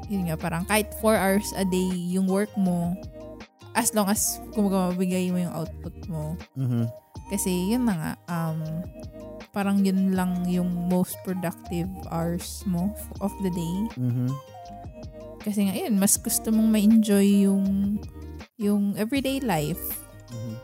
yun 0.09 0.31
nga, 0.31 0.37
parang 0.39 0.65
kahit 0.65 0.91
4 1.03 1.17
hours 1.17 1.49
a 1.57 1.65
day 1.65 1.91
yung 2.11 2.27
work 2.31 2.51
mo 2.55 2.95
as 3.77 3.93
long 3.93 4.09
as 4.09 4.41
kumaga 4.57 4.97
mabigay 4.97 5.29
mo 5.29 5.37
yung 5.37 5.53
output 5.53 5.97
mo. 6.09 6.33
Mhm. 6.57 6.89
Kasi 7.29 7.75
yun 7.75 7.85
na 7.85 7.95
nga, 7.95 8.13
um, 8.31 8.61
parang 9.53 9.85
yun 9.85 10.17
lang 10.17 10.45
yung 10.49 10.89
most 10.89 11.17
productive 11.25 11.89
hours 12.09 12.65
mo 12.65 12.93
of 13.21 13.33
the 13.45 13.53
day. 13.53 13.77
Mhm. 14.01 14.33
Kasi 15.45 15.69
nga, 15.69 15.75
yun, 15.77 16.01
mas 16.01 16.17
gusto 16.19 16.51
mong 16.51 16.69
ma-enjoy 16.73 17.47
yung 17.47 17.97
yung 18.57 18.97
everyday 18.97 19.37
life 19.45 20.01
Mhm. 20.33 20.55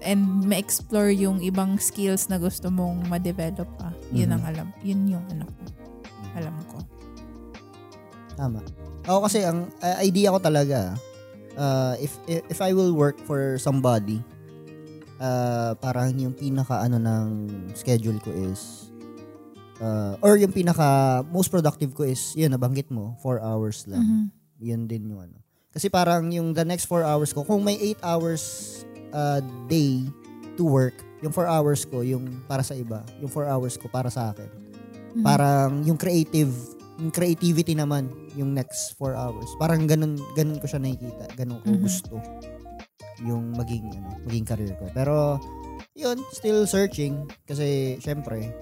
and 0.00 0.20
ma-explore 0.48 1.12
yung 1.12 1.44
ibang 1.44 1.76
skills 1.76 2.32
na 2.32 2.40
gusto 2.40 2.72
mong 2.72 3.04
ma-develop 3.06 3.68
pa. 3.76 3.92
Yun 4.10 4.32
Mhm. 4.32 4.34
ang 4.40 4.44
alam. 4.48 4.68
Yun 4.80 5.00
yung 5.06 5.24
ano 5.28 5.44
ko. 5.44 5.62
Alam 6.40 6.56
ko. 6.72 6.78
Tama. 8.40 8.64
Ako 9.04 9.28
kasi 9.28 9.44
ang 9.44 9.68
uh, 9.84 9.96
idea 10.00 10.32
ko 10.32 10.40
talaga 10.40 10.96
uh, 11.60 11.92
if, 12.00 12.16
if 12.24 12.40
if 12.48 12.58
I 12.64 12.72
will 12.72 12.96
work 12.96 13.20
for 13.28 13.60
somebody 13.60 14.24
uh, 15.20 15.76
parang 15.76 16.16
yung 16.16 16.32
pinaka 16.32 16.80
ano 16.80 16.96
ng 16.96 17.26
schedule 17.76 18.16
ko 18.24 18.32
is 18.32 18.88
uh, 19.84 20.16
or 20.24 20.40
yung 20.40 20.50
pinaka 20.50 21.20
most 21.28 21.52
productive 21.52 21.92
ko 21.92 22.08
is 22.08 22.32
yun 22.32 22.50
nabanggit 22.56 22.88
mo 22.88 23.14
4 23.20 23.44
hours 23.44 23.84
lang. 23.84 24.02
Mhm. 24.02 24.24
Yun 24.60 24.82
din 24.88 25.02
yung 25.12 25.20
ano. 25.28 25.36
Kasi 25.70 25.86
parang 25.92 26.32
yung 26.32 26.56
the 26.56 26.64
next 26.64 26.88
4 26.88 27.04
hours 27.04 27.30
ko 27.30 27.44
kung 27.44 27.62
may 27.62 27.76
8 27.94 28.02
hours 28.02 28.42
a 29.12 29.44
day 29.68 30.02
to 30.56 30.66
work, 30.66 30.96
yung 31.22 31.32
4 31.32 31.46
hours 31.46 31.84
ko 31.86 32.02
yung 32.02 32.42
para 32.48 32.64
sa 32.64 32.74
iba, 32.74 33.04
yung 33.20 33.30
4 33.30 33.46
hours 33.52 33.76
ko 33.76 33.86
para 33.88 34.08
sa 34.08 34.32
akin. 34.32 34.50
Mhm. 35.14 35.24
Parang 35.24 35.70
yung 35.84 35.98
creative, 36.00 36.52
yung 37.00 37.10
creativity 37.10 37.72
naman 37.72 38.12
yung 38.36 38.52
next 38.52 38.94
4 39.00 39.16
hours. 39.16 39.48
Parang 39.56 39.88
ganun 39.88 40.20
ganun 40.36 40.60
ko 40.60 40.68
siya 40.68 40.78
nakikita, 40.78 41.24
ganun 41.34 41.58
ko 41.64 41.72
Mhm. 41.72 41.80
gusto 41.80 42.14
yung 43.20 43.52
maging 43.52 43.84
ano, 43.96 44.16
maging 44.24 44.44
career 44.44 44.72
ko. 44.76 44.88
Pero 44.92 45.40
yun, 45.96 46.20
still 46.32 46.64
searching 46.64 47.24
kasi 47.44 47.96
syempre 48.00 48.52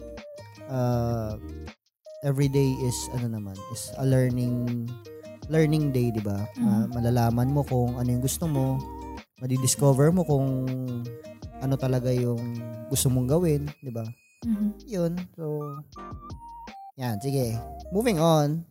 uh, 0.71 1.35
every 2.23 2.47
day 2.47 2.75
is 2.83 2.97
ano 3.15 3.39
naman, 3.39 3.55
is 3.71 3.91
a 3.99 4.05
learning 4.07 4.87
learning 5.49 5.91
day, 5.91 6.11
'di 6.11 6.23
ba? 6.23 6.47
Ma- 6.59 6.87
Mhm. 6.87 6.95
malalaman 6.95 7.49
mo 7.51 7.63
kung 7.63 7.95
ano 7.97 8.09
yung 8.09 8.23
gusto 8.23 8.47
mo, 8.47 8.79
madi-discover 9.39 10.11
mo 10.11 10.23
kung 10.23 10.67
ano 11.59 11.75
talaga 11.75 12.11
yung 12.11 12.39
gusto 12.87 13.11
mong 13.11 13.27
gawin, 13.31 13.67
'di 13.83 13.91
ba? 13.91 14.07
Mhm. 14.47 14.69
Yun. 14.87 15.13
So 15.35 15.75
yan, 16.99 17.17
sige. 17.19 17.55
Moving 17.89 18.19
on. 18.19 18.67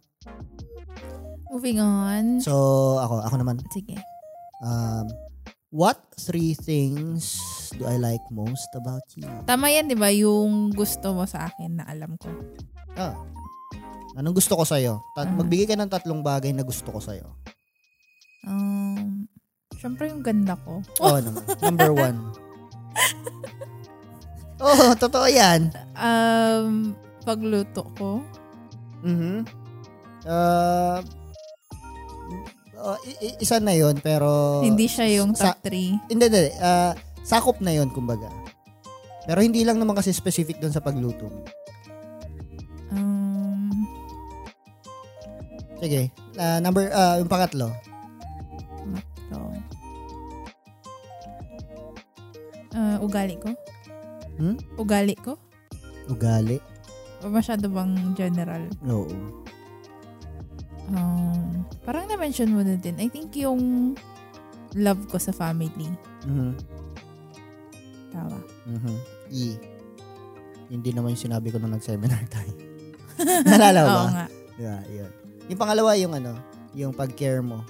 Moving 1.47 1.79
on. 1.79 2.43
So, 2.43 2.53
ako, 2.99 3.23
ako 3.23 3.35
naman. 3.39 3.55
Sige. 3.71 3.95
Um, 4.59 5.07
what 5.69 5.95
three 6.19 6.51
things 6.53 7.39
do 7.73 7.87
I 7.87 7.95
like 7.95 8.21
most 8.29 8.67
about 8.75 9.05
you? 9.15 9.25
Tama 9.47 9.71
yan, 9.71 9.87
di 9.87 9.95
ba? 9.95 10.11
Yung 10.11 10.69
gusto 10.69 11.15
mo 11.15 11.23
sa 11.23 11.47
akin 11.47 11.79
na 11.79 11.87
alam 11.87 12.19
ko. 12.19 12.27
Ah, 12.93 13.15
anong 14.13 14.35
gusto 14.35 14.53
ko 14.53 14.67
sa'yo? 14.67 14.99
Ta- 15.13 15.23
Mhm. 15.23 15.37
magbigay 15.37 15.65
ka 15.65 15.79
ng 15.79 15.87
tatlong 15.87 16.19
bagay 16.19 16.51
na 16.51 16.67
gusto 16.67 16.91
ko 16.91 16.99
sa'yo. 16.99 17.31
Um, 18.43 19.23
Siyempre 19.77 20.09
yung 20.09 20.25
ganda 20.25 20.57
ko. 20.57 20.81
Oo 20.99 21.17
naman. 21.21 21.43
Number 21.63 21.91
one. 21.93 22.17
oh, 24.57 24.91
totoo 24.97 25.29
yan. 25.29 25.69
Um, 25.93 26.97
pagluto 27.27 27.83
ko. 27.99 28.23
Mhm. 29.03 29.43
Uh, 30.23 31.03
uh, 32.79 32.97
isa 33.43 33.59
na 33.59 33.75
yon 33.75 33.99
pero 33.99 34.63
Hindi 34.63 34.87
siya 34.87 35.19
yung 35.19 35.35
top 35.35 35.59
3. 35.59 36.07
Hindi, 36.07 36.23
hindi. 36.31 36.43
Ah, 36.63 36.95
sakop 37.27 37.59
na 37.59 37.75
yon 37.75 37.91
kumbaga. 37.91 38.31
Pero 39.27 39.43
hindi 39.43 39.67
lang 39.67 39.75
naman 39.75 39.99
kasi 39.99 40.15
specific 40.15 40.63
doon 40.63 40.71
sa 40.71 40.79
pagluto. 40.79 41.27
Um, 42.95 43.67
Sige. 45.83 46.15
Ah, 46.39 46.63
number, 46.63 46.87
ah, 46.95 47.19
yung 47.19 47.27
pangatlo. 47.27 47.75
so, 49.27 49.35
uh, 52.71 52.95
ugali 53.03 53.35
ko? 53.35 53.51
Hmm? 54.39 54.55
Ugali 54.79 55.15
ko? 55.19 55.35
Ugali. 56.07 56.76
O 57.19 57.29
masyado 57.29 57.65
bang 57.67 57.93
general? 58.13 58.63
Oo. 58.85 59.09
Um, 60.87 61.65
parang 61.83 62.07
na-mention 62.07 62.47
mo 62.47 62.61
na 62.61 62.75
din. 62.75 62.95
I 62.95 63.09
think 63.09 63.35
yung 63.35 63.93
love 64.73 65.03
ko 65.07 65.17
sa 65.17 65.31
family. 65.31 65.91
Mhm. 66.23 66.51
Tawa. 68.09 68.37
Mhm. 68.65 68.95
E. 69.29 69.45
Hindi 70.67 70.89
naman 70.91 71.15
yung 71.15 71.23
sinabi 71.25 71.47
ko 71.49 71.57
nung 71.57 71.73
nag-seminar 71.73 72.23
tayo. 72.33 72.53
Nalala 73.43 73.79
mo 73.81 73.87
ba? 73.89 73.97
Oo 73.97 74.09
nga. 74.13 74.25
Yeah, 74.57 74.79
yun. 74.87 75.11
Yung 75.47 75.59
pangalawa 75.59 75.91
yung 75.95 76.13
ano, 76.13 76.33
yung 76.73 76.93
pag-care 76.93 77.41
mo, 77.41 77.63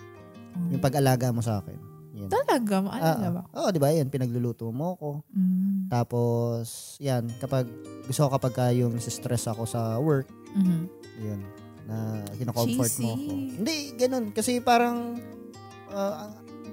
Um, 0.58 0.74
yung 0.74 0.82
pag-alaga 0.82 1.30
mo 1.30 1.38
sa 1.38 1.62
akin. 1.62 1.78
Yun. 2.18 2.30
Talaga? 2.34 2.82
Maalala 2.82 3.28
ba? 3.30 3.42
Oo, 3.54 3.70
di 3.70 3.78
ba? 3.78 3.94
Yan, 3.94 4.10
pinagluluto 4.10 4.66
mo 4.74 4.98
ko. 4.98 5.10
Mm. 5.30 5.86
Tapos, 5.86 6.98
yan, 6.98 7.30
kapag, 7.38 7.70
gusto 8.10 8.26
ko 8.26 8.30
kapag 8.34 8.54
ka 8.58 8.66
yung 8.74 8.98
stress 8.98 9.46
ako 9.46 9.70
sa 9.70 10.02
work, 10.02 10.26
Mhm. 10.58 10.82
yun, 11.22 11.42
na 11.86 11.96
kinocomfort 12.36 12.94
mo 12.98 13.08
ako. 13.08 13.22
Cheesy. 13.22 13.54
Hindi, 13.54 13.76
ganun. 13.96 14.26
Kasi 14.34 14.58
parang, 14.60 15.22
uh, 15.94 16.26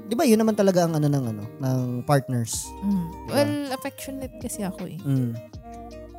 'di 0.05 0.15
ba 0.15 0.25
yun 0.25 0.37
naman 0.37 0.53
talaga 0.53 0.85
ang 0.85 0.97
ano 0.97 1.07
ng 1.07 1.25
ano 1.29 1.45
ng 1.61 1.81
partners. 2.05 2.67
Mm. 2.83 3.05
Diba? 3.25 3.33
Well, 3.33 3.55
affectionate 3.73 4.35
kasi 4.37 4.61
ako 4.61 4.85
eh. 4.85 4.99
Mm. 5.01 5.33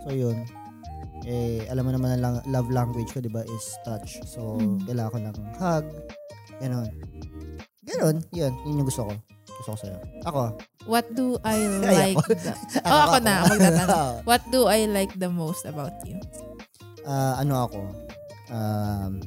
So 0.01 0.09
yun. 0.09 0.37
Eh 1.21 1.65
alam 1.69 1.85
mo 1.85 1.91
naman 1.93 2.17
na 2.17 2.19
lang, 2.19 2.33
love 2.49 2.69
language 2.69 3.11
ko 3.11 3.19
'di 3.19 3.29
ba 3.29 3.45
is 3.45 3.65
touch. 3.83 4.17
So 4.25 4.57
Mm. 4.57 4.89
kailangan 4.89 5.11
ko 5.11 5.17
ng 5.21 5.37
hug. 5.59 5.85
Ganon. 6.57 6.89
Ganon. 7.95 8.17
Yun. 8.35 8.53
Yun 8.67 8.79
yung 8.83 8.87
gusto 8.87 9.07
ko. 9.07 9.13
Gusto 9.55 9.69
ko 9.71 9.77
sa'yo. 9.79 9.97
Ako. 10.27 10.41
What 10.85 11.07
do 11.15 11.39
I 11.41 11.57
Ay, 11.87 12.11
like 12.13 12.27
the... 12.27 12.51
Oh, 12.87 12.99
ako 13.07 13.17
na. 13.23 13.35
Magtatanong. 13.47 14.13
What 14.29 14.43
do 14.51 14.67
I 14.67 14.83
like 14.85 15.15
the 15.15 15.31
most 15.31 15.63
about 15.63 15.95
you? 16.03 16.19
Ah, 17.07 17.39
ano 17.39 17.65
ako? 17.65 17.79
Um, 18.51 19.21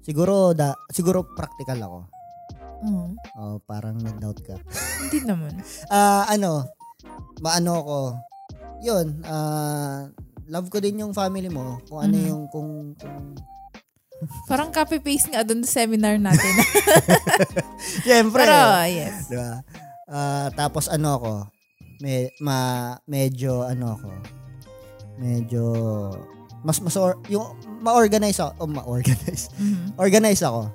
siguro 0.00 0.54
da 0.54 0.72
siguro 0.88 1.26
practical 1.36 1.80
ako. 1.82 1.98
Mm. 2.80 3.10
Oh, 3.36 3.56
parang 3.60 4.00
nag-doubt 4.00 4.40
ka. 4.40 4.56
Hindi 5.04 5.18
naman. 5.28 5.52
Ah, 5.92 6.24
ano? 6.30 6.64
Maano 7.40 7.70
ako? 7.76 7.98
'Yun, 8.80 9.20
ah 9.28 10.08
love 10.48 10.72
ko 10.72 10.80
din 10.80 11.00
yung 11.04 11.12
family 11.12 11.52
mo. 11.52 11.78
Kung 11.84 12.00
ano 12.00 12.16
Mhm. 12.16 12.26
yung 12.26 12.42
kung, 12.48 12.70
kung 12.96 13.36
Parang 14.44 14.68
copy-paste 14.68 15.32
nga 15.32 15.40
doon 15.40 15.64
sa 15.64 15.84
seminar 15.84 16.20
natin. 16.20 16.52
Siyempre. 18.04 18.44
Pero, 18.44 18.58
yes. 18.84 19.32
Di 19.32 19.36
ba? 19.36 19.64
Ah, 20.10 20.48
tapos 20.52 20.90
ano 20.90 21.08
ako? 21.16 21.32
Me, 22.04 22.32
ma, 22.42 22.58
medyo 23.08 23.64
ano 23.64 23.96
ako? 23.96 24.08
Medyo 25.20 25.64
mas 26.60 26.76
mas 26.84 26.96
or, 26.96 27.16
yung 27.32 27.56
ma-organize 27.80 28.36
ako, 28.36 28.52
oh, 28.60 28.68
ma-organize. 28.68 29.48
Mhm. 29.56 29.96
Organize 29.96 30.42
ako. 30.44 30.68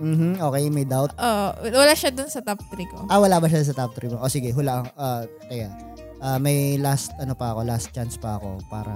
Mhm, 0.00 0.40
okay, 0.40 0.64
may 0.72 0.88
doubt. 0.88 1.12
Oo, 1.20 1.48
wala 1.76 1.92
siya 1.92 2.10
doon 2.10 2.32
sa 2.32 2.40
top 2.40 2.58
3 2.72 2.88
ko. 2.88 3.04
Ah, 3.06 3.20
wala 3.20 3.36
ba 3.36 3.46
siya 3.46 3.62
sa 3.62 3.76
top 3.76 3.92
3 3.94 4.10
mo? 4.10 4.18
O 4.18 4.32
sige, 4.32 4.50
hula. 4.50 4.82
Ah, 4.96 5.28
teka. 5.46 5.70
Ah, 6.18 6.40
may 6.40 6.80
last 6.80 7.12
ano 7.20 7.36
pa 7.36 7.52
ako, 7.52 7.68
last 7.68 7.92
chance 7.92 8.16
pa 8.16 8.40
ako 8.40 8.58
para 8.72 8.92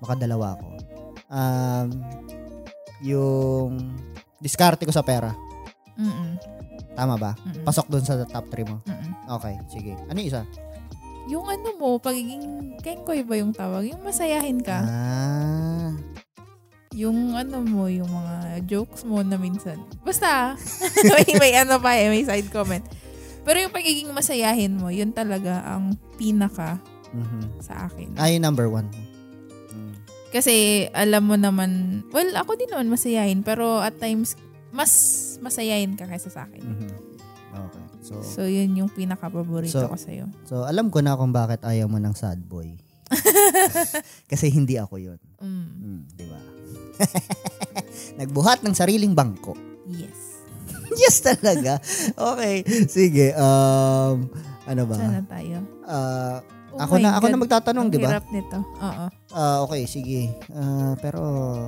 makadalawa 0.00 0.56
ako. 0.56 0.66
Um, 1.32 1.88
yung 3.00 3.70
diskarte 4.38 4.84
ko 4.84 4.92
sa 4.92 5.00
pera. 5.02 5.32
Mm-mm. 5.96 6.36
Tama 6.92 7.16
ba? 7.16 7.32
Mm-mm. 7.40 7.64
Pasok 7.64 7.88
dun 7.88 8.04
sa 8.04 8.20
top 8.22 8.52
3 8.52 8.68
mo. 8.68 8.84
Mm-mm. 8.84 9.12
Okay, 9.40 9.54
sige. 9.72 9.92
Ano 10.06 10.20
yung 10.20 10.28
isa? 10.28 10.42
Yung 11.30 11.46
ano 11.48 11.68
mo, 11.78 11.96
pagiging, 11.96 12.76
kengkoy 12.82 13.24
ba 13.24 13.38
yung 13.38 13.54
tawag? 13.54 13.88
Yung 13.88 14.02
masayahin 14.04 14.60
ka. 14.60 14.78
Ah. 14.84 15.90
Yung 16.92 17.32
ano 17.32 17.64
mo, 17.64 17.88
yung 17.88 18.10
mga 18.10 18.66
jokes 18.68 19.08
mo 19.08 19.24
na 19.24 19.40
minsan. 19.40 19.80
Basta, 20.04 20.52
may, 21.08 21.24
may 21.40 21.52
ano 21.56 21.80
pa 21.80 21.96
eh, 21.96 22.12
may 22.12 22.26
side 22.26 22.52
comment. 22.52 22.84
Pero 23.42 23.56
yung 23.58 23.72
pagiging 23.72 24.12
masayahin 24.12 24.76
mo, 24.76 24.92
yun 24.92 25.10
talaga 25.10 25.64
ang 25.64 25.96
pinaka 26.14 26.78
Mhm. 27.12 27.60
sa 27.60 27.88
akin. 27.88 28.16
Ah, 28.16 28.28
yung 28.28 28.44
number 28.44 28.68
one. 28.68 28.88
Kasi 30.32 30.54
alam 30.90 31.22
mo 31.22 31.36
naman, 31.36 31.70
well, 32.08 32.32
ako 32.34 32.56
din 32.56 32.66
naman 32.66 32.88
masayahin, 32.88 33.40
pero 33.40 33.78
at 33.78 33.94
times, 33.96 34.34
mas 34.72 34.90
masayahin 35.38 35.92
ka 35.92 36.04
kaysa 36.04 36.28
sa 36.28 36.48
akin. 36.48 36.64
Mhm. 36.64 36.90
Okay. 37.52 37.84
So, 38.00 38.12
So, 38.18 38.40
yun 38.42 38.72
yung 38.74 38.88
pinaka-paborito 38.88 39.76
So- 39.76 39.86
ko 39.86 39.94
sa'yo. 39.94 40.26
so, 40.42 40.64
alam 40.64 40.88
ko 40.88 40.98
na 40.98 41.14
kung 41.14 41.30
bakit 41.30 41.60
ayaw 41.62 41.86
mo 41.86 42.00
ng 42.00 42.16
sad 42.16 42.40
boy. 42.42 42.80
Kasi 44.26 44.48
hindi 44.48 44.74
ako 44.74 44.96
yun. 44.96 45.20
Mm, 45.36 45.66
Mm, 45.76 46.00
di 46.10 46.24
ba? 46.24 46.40
Nagbuhat 48.18 48.62
ng 48.62 48.72
sariling 48.72 49.12
bangko. 49.12 49.52
yes. 49.86 50.40
yes 50.98 51.20
talaga. 51.20 51.76
Okay. 52.14 52.64
Sige. 52.86 53.32
Um, 53.34 54.32
ano 54.64 54.82
ba? 54.84 54.96
Sana 54.96 55.20
tayo. 55.22 55.58
Ah, 55.84 56.40
Oh 56.72 56.80
ako 56.80 56.94
na 56.96 57.10
ako 57.12 57.22
God, 57.22 57.30
na 57.30 57.38
magtatanong, 57.38 57.86
di 57.86 57.98
ba? 57.98 58.08
hirap 58.10 58.26
nito. 58.28 58.58
Oo. 58.58 59.04
Ah, 59.30 59.58
okay, 59.60 59.84
sige. 59.84 60.32
Ah, 60.48 60.96
pero 60.96 61.20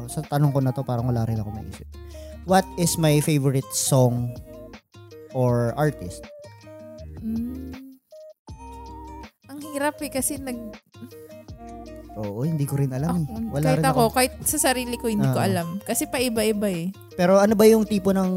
sa 0.06 0.20
tanong 0.20 0.48
ko 0.48 0.60
na 0.60 0.70
to 0.70 0.80
parang 0.80 1.04
wala 1.04 1.22
rin 1.22 1.36
ako 1.36 1.50
maisip. 1.50 1.84
What 2.44 2.64
is 2.76 2.96
my 2.96 3.20
favorite 3.20 3.68
song 3.70 4.32
or 5.30 5.72
artist? 5.74 6.24
Mm. 7.18 7.72
Ang 9.46 9.58
hirap 9.70 9.96
eh 9.98 10.08
kasi 10.08 10.36
nag 10.36 10.56
Oo, 12.14 12.46
hindi 12.46 12.62
ko 12.62 12.78
rin 12.78 12.88
alam. 12.90 13.10
eh. 13.18 13.26
ako, 13.26 13.50
Wala 13.50 13.64
kahit 13.66 13.76
rin 13.76 13.86
ako, 13.86 14.00
ako. 14.00 14.14
kahit 14.14 14.32
sa 14.40 14.58
sarili 14.62 14.94
ko 14.94 15.10
hindi 15.10 15.26
ko 15.26 15.36
Ah. 15.36 15.46
alam. 15.46 15.82
Kasi 15.82 16.06
paiba-iba 16.06 16.68
eh. 16.70 16.86
Pero 17.12 17.36
ano 17.36 17.52
ba 17.52 17.66
yung 17.66 17.82
tipo 17.82 18.08
ng 18.08 18.30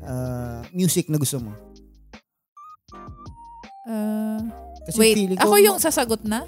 ah, 0.00 0.64
music 0.70 1.06
na 1.06 1.18
gusto 1.18 1.36
mo? 1.38 1.52
Ah, 3.84 4.40
Kasi 4.84 4.98
wait, 5.00 5.16
feeling 5.16 5.38
ko, 5.40 5.48
ako 5.48 5.56
yung 5.60 5.78
sasagot 5.80 6.22
na? 6.24 6.44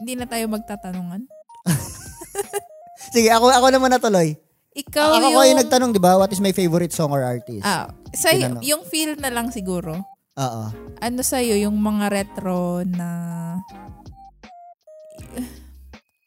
Hindi 0.00 0.20
na 0.20 0.26
tayo 0.28 0.44
magtatanungan? 0.52 1.24
Sige, 3.14 3.28
ako 3.32 3.48
ako 3.48 3.66
naman 3.72 3.90
natuloy. 3.92 4.36
Ikaw 4.74 5.06
ako 5.06 5.18
yung... 5.22 5.34
ko 5.34 5.40
yung 5.46 5.60
nagtanong, 5.62 5.90
'di 5.94 6.02
ba? 6.02 6.18
What 6.18 6.34
is 6.34 6.42
my 6.42 6.50
favorite 6.50 6.90
song 6.90 7.14
or 7.14 7.22
artist? 7.22 7.62
Ah, 7.62 7.94
sa 8.10 8.34
Tinanong. 8.34 8.62
yung 8.66 8.82
feel 8.84 9.14
na 9.16 9.30
lang 9.30 9.54
siguro. 9.54 10.02
Oo. 10.34 10.64
Ano 10.98 11.20
sa'yo, 11.22 11.54
yung 11.54 11.78
mga 11.78 12.10
retro 12.10 12.82
na... 12.82 13.08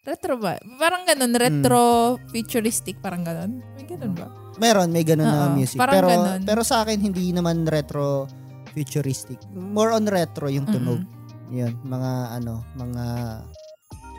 Retro 0.08 0.40
ba? 0.40 0.56
Parang 0.80 1.04
ganun, 1.04 1.36
retro 1.36 2.16
futuristic, 2.32 2.96
parang 3.04 3.28
ganun. 3.28 3.60
May 3.76 3.84
ganun 3.84 4.16
ba? 4.16 4.32
Meron, 4.56 4.90
may 4.96 5.04
ganun 5.04 5.28
na 5.28 5.52
Oo, 5.52 5.60
music. 5.60 5.76
parang 5.76 5.94
Pero 6.00 6.08
ganun. 6.08 6.42
pero 6.48 6.62
sa 6.64 6.88
akin 6.88 7.04
hindi 7.04 7.36
naman 7.36 7.68
retro 7.68 8.32
futuristic. 8.72 9.36
More 9.52 9.92
on 9.92 10.08
retro 10.08 10.48
yung 10.48 10.64
tunog. 10.64 11.04
Yun, 11.48 11.74
mga 11.82 12.12
ano, 12.38 12.64
mga 12.76 13.06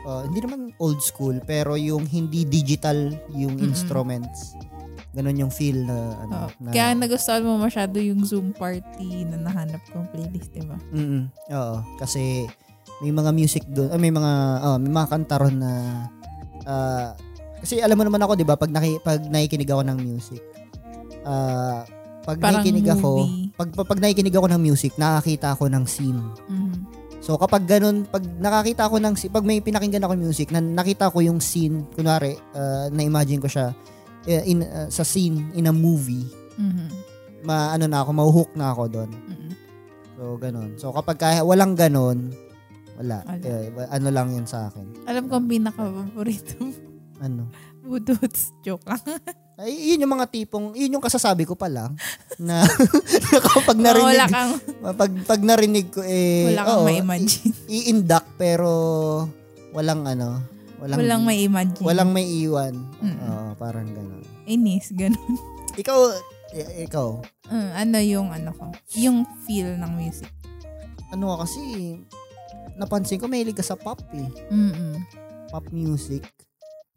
uh, 0.05 0.21
hindi 0.25 0.39
naman 0.41 0.59
old 0.77 0.99
school 0.99 1.37
pero 1.43 1.77
yung 1.77 2.05
hindi 2.05 2.43
digital 2.43 3.13
yung 3.31 3.57
Mm-mm. 3.57 3.69
instruments. 3.69 4.55
Ganun 5.09 5.41
yung 5.41 5.53
feel 5.53 5.89
na 5.89 6.13
ano 6.21 6.33
Oo. 6.45 6.49
na 6.61 6.69
Kaya 6.69 6.93
nagustuhan 6.93 7.41
mo 7.41 7.57
masyado 7.57 7.97
yung 7.97 8.21
Zoom 8.21 8.53
party 8.53 9.25
na 9.25 9.41
nahanap 9.41 9.81
kong 9.89 10.05
playlist, 10.13 10.53
di 10.53 10.61
ba? 10.61 10.77
Mm. 10.93 11.33
Oo, 11.49 11.75
kasi 11.97 12.45
may 13.01 13.09
mga 13.09 13.31
music 13.33 13.63
doon, 13.69 13.89
ah, 13.89 13.97
may 13.97 14.13
mga 14.13 14.31
oh, 14.61 14.77
may 14.77 14.91
mga 14.91 15.09
kanta 15.09 15.35
ron 15.41 15.57
na 15.57 15.71
ah, 16.65 17.17
kasi 17.59 17.81
alam 17.83 17.97
mo 17.97 18.05
naman 18.05 18.21
ako, 18.21 18.37
'di 18.37 18.47
ba, 18.47 18.55
pag 18.55 18.71
naki, 18.71 19.01
pag 19.03 19.19
nakikinig 19.27 19.67
ako 19.67 19.81
ng 19.83 19.97
music. 19.99 20.41
Ah, 21.25 21.83
pag 22.23 22.37
Parang 22.37 22.61
nakikinig 22.61 22.87
ako, 22.87 23.09
movie. 23.19 23.49
pag, 23.57 23.69
pag 23.73 23.87
pag 23.89 23.99
nakikinig 23.99 24.35
ako 24.35 24.47
ng 24.47 24.61
music, 24.61 24.93
nakakita 24.95 25.57
ako 25.57 25.67
ng 25.67 25.83
scene. 25.83 26.21
Mhm. 26.47 26.98
So 27.29 27.37
kapag 27.37 27.69
ganun, 27.69 28.09
pag 28.09 28.25
nakakita 28.25 28.89
ako 28.89 28.97
ng 28.97 29.13
si- 29.13 29.29
pag 29.29 29.45
may 29.45 29.61
pinakinggan 29.61 30.01
ako 30.01 30.17
music, 30.17 30.49
na 30.49 30.57
nakita 30.57 31.13
ko 31.13 31.21
yung 31.21 31.37
scene, 31.37 31.85
kunwari, 31.93 32.33
ah, 32.57 32.89
na-imagine 32.89 33.37
ko 33.37 33.45
siya 33.45 33.69
eh, 34.25 34.49
in 34.49 34.65
ah, 34.65 34.89
sa 34.89 35.05
scene 35.05 35.53
in 35.53 35.69
a 35.69 35.73
movie, 35.73 36.25
Mhm. 36.57 36.89
ma 37.45 37.69
ano 37.69 37.85
na 37.85 38.01
ako, 38.01 38.09
mahuhook 38.17 38.51
na 38.57 38.73
ako 38.73 38.83
doon. 38.89 39.09
Mhm. 39.13 39.51
So 40.17 40.21
ganun. 40.41 40.69
So 40.81 40.89
kapag 40.89 41.21
kaya 41.21 41.45
walang 41.45 41.77
ganun, 41.77 42.33
wala. 42.97 43.21
Wala. 43.21 43.45
Eh, 43.45 43.77
ano 43.77 44.09
lang 44.09 44.33
'yan 44.33 44.49
sa 44.49 44.73
akin. 44.73 45.05
Alam 45.05 45.29
ko 45.29 45.37
ang 45.37 45.45
pinaka-paborito 45.45 46.65
mo. 46.65 46.73
Ano? 47.21 47.45
Budots. 47.85 48.57
Joke 48.65 48.89
lang. 48.89 49.05
Ay, 49.59 49.91
yun 49.91 49.99
yung 49.99 50.15
mga 50.15 50.31
tipong, 50.31 50.71
yun 50.71 50.95
yung 50.95 51.03
kasasabi 51.03 51.43
ko 51.43 51.51
pa 51.51 51.67
lang 51.67 51.91
na, 52.39 52.63
na 52.63 53.39
kapag 53.43 53.75
wala 53.75 53.91
narinig, 53.91 54.31
kang, 54.31 54.51
pag, 54.95 55.11
pag 55.27 55.41
narinig 55.43 55.87
ko 55.91 55.99
eh, 55.99 56.47
wala 56.47 56.63
kang 56.63 56.79
oo, 56.79 56.85
ma-imagine. 56.87 57.51
i- 57.67 57.91
i-induct 57.91 58.39
pero 58.39 58.71
walang 59.69 60.07
ano, 60.07 60.39
walang, 60.79 60.97
Walang 60.97 61.21
may 61.27 61.43
imagine. 61.43 61.83
walang 61.83 62.09
may 62.09 62.23
iwan. 62.23 62.71
Mm. 63.03 63.19
Oo, 63.19 63.47
parang 63.53 63.83
gano'n. 63.85 64.23
Inis, 64.47 64.95
ganun. 64.95 65.35
Ikaw, 65.75 65.97
i- 66.55 66.87
ikaw, 66.87 67.19
Uh, 67.49 67.73
ano 67.73 67.97
yung 67.97 68.29
ano 68.29 68.53
ko? 68.53 68.69
Yung 68.93 69.25
feel 69.43 69.73
ng 69.73 69.91
music. 69.91 70.29
ano 71.09 71.33
ka 71.33 71.43
kasi, 71.43 71.97
napansin 72.77 73.17
ko 73.17 73.25
mahilig 73.25 73.57
ka 73.57 73.65
sa 73.65 73.73
pop 73.73 73.97
eh. 74.13 74.29
Mm-mm. 74.47 75.01
Pop 75.49 75.65
music. 75.69 76.23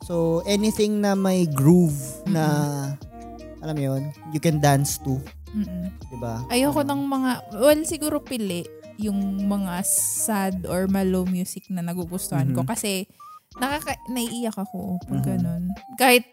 So, 0.03 0.43
anything 0.45 0.99
na 0.99 1.15
may 1.15 1.47
groove 1.47 1.95
na, 2.27 2.45
alam 3.63 3.75
mo 3.75 3.83
yun, 3.83 4.03
you 4.35 4.43
can 4.43 4.59
dance 4.59 4.99
to. 4.99 5.23
Mm-mm. 5.55 5.95
Diba? 6.11 6.43
Ayoko 6.51 6.83
ng 6.83 7.03
mga, 7.07 7.31
well, 7.55 7.81
siguro 7.87 8.19
pili 8.19 8.67
yung 8.99 9.19
mga 9.47 9.83
sad 9.87 10.67
or 10.67 10.91
mellow 10.91 11.23
music 11.23 11.71
na 11.71 11.81
nagugustuhan 11.81 12.51
ko. 12.51 12.67
Mhm. 12.67 12.69
Kasi, 12.69 13.07
nakaka, 13.57 13.95
naiiyak 14.11 14.59
ako 14.59 14.99
pag 15.07 15.23
Mhm. 15.23 15.27
ganun. 15.27 15.63
Kahit, 15.95 16.27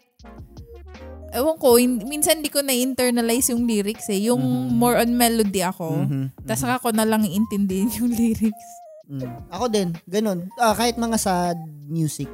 ewan 1.30 1.56
ko, 1.56 1.78
hin- 1.78 2.02
minsan 2.04 2.42
di 2.42 2.50
ko 2.50 2.58
na-internalize 2.60 3.54
yung 3.54 3.64
lyrics 3.64 4.10
eh. 4.10 4.26
Yung 4.26 4.42
Mhm. 4.42 4.74
more 4.74 4.98
on 4.98 5.14
melody 5.14 5.62
ako. 5.62 5.94
Mhm, 6.04 6.42
Tapos 6.42 6.58
mhm. 6.58 6.64
saka 6.66 6.76
ko 6.82 6.88
na 6.90 7.06
lang 7.06 7.22
iintindihin 7.22 7.90
yung 8.02 8.10
lyrics. 8.18 8.68
Mm. 9.10 9.26
Ako 9.50 9.66
din, 9.66 9.90
ganun. 10.06 10.46
Ah, 10.54 10.70
kahit 10.70 10.94
mga 10.94 11.18
sad 11.18 11.58
music, 11.90 12.30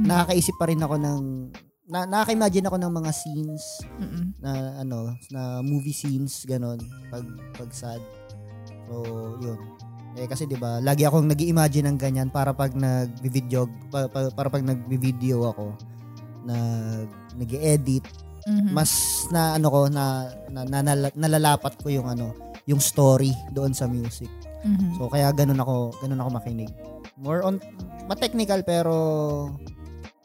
Mhm. 0.00 0.06
nakakaisip 0.06 0.56
pa 0.56 0.64
rin 0.66 0.80
ako 0.80 0.96
ng 0.96 1.22
na 1.90 2.06
nakaka-imagine 2.06 2.64
ako 2.64 2.78
ng 2.78 2.92
mga 2.94 3.10
scenes 3.10 3.64
Mm-mm. 3.98 4.24
na 4.38 4.50
ano, 4.78 5.10
na 5.28 5.58
movie 5.60 5.92
scenes 5.92 6.46
ganon 6.46 6.78
pag 7.10 7.26
pag 7.52 7.70
sad. 7.70 7.98
So, 8.86 9.02
yun. 9.38 9.58
Eh 10.12 10.26
kasi 10.26 10.42
'di 10.42 10.54
ba, 10.54 10.78
lagi 10.78 11.02
akong 11.02 11.26
nag-imagine 11.26 11.86
ng 11.86 11.98
ganyan 11.98 12.28
para 12.28 12.50
pag 12.50 12.70
nag-video 12.72 13.66
pa, 13.90 14.06
pa- 14.06 14.30
para 14.30 14.48
pag 14.48 14.62
nag-video 14.62 15.46
ako 15.46 15.74
nag 16.40 17.06
nag-edit 17.36 18.02
Mhm. 18.42 18.72
mas 18.72 18.90
na 19.28 19.54
ano 19.54 19.68
ko 19.68 19.80
na, 19.86 20.26
na, 20.48 20.64
na- 20.64 20.82
nala- 20.82 21.14
nalalapat 21.14 21.76
ko 21.76 21.92
yung 21.92 22.08
ano 22.08 22.32
yung 22.64 22.80
story 22.80 23.30
doon 23.50 23.70
sa 23.70 23.84
music. 23.84 24.30
Mhm. 24.62 24.96
So 24.96 25.06
kaya 25.06 25.28
ganun 25.30 25.58
ako 25.58 25.90
ganun 26.00 26.18
ako 26.18 26.30
makinig. 26.32 26.70
More 27.14 27.42
on 27.42 27.58
ma-technical 28.06 28.62
pero 28.62 28.94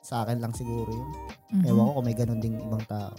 sa 0.05 0.21
akin 0.21 0.37
lang 0.37 0.53
siguro 0.53 0.85
yun. 0.87 1.09
Mhm. 1.51 1.65
Ewan 1.65 1.83
ko 1.83 1.91
kung 1.91 2.05
may 2.05 2.13
ganun 2.13 2.37
ding 2.37 2.55
ibang 2.55 2.85
tao. 2.85 3.09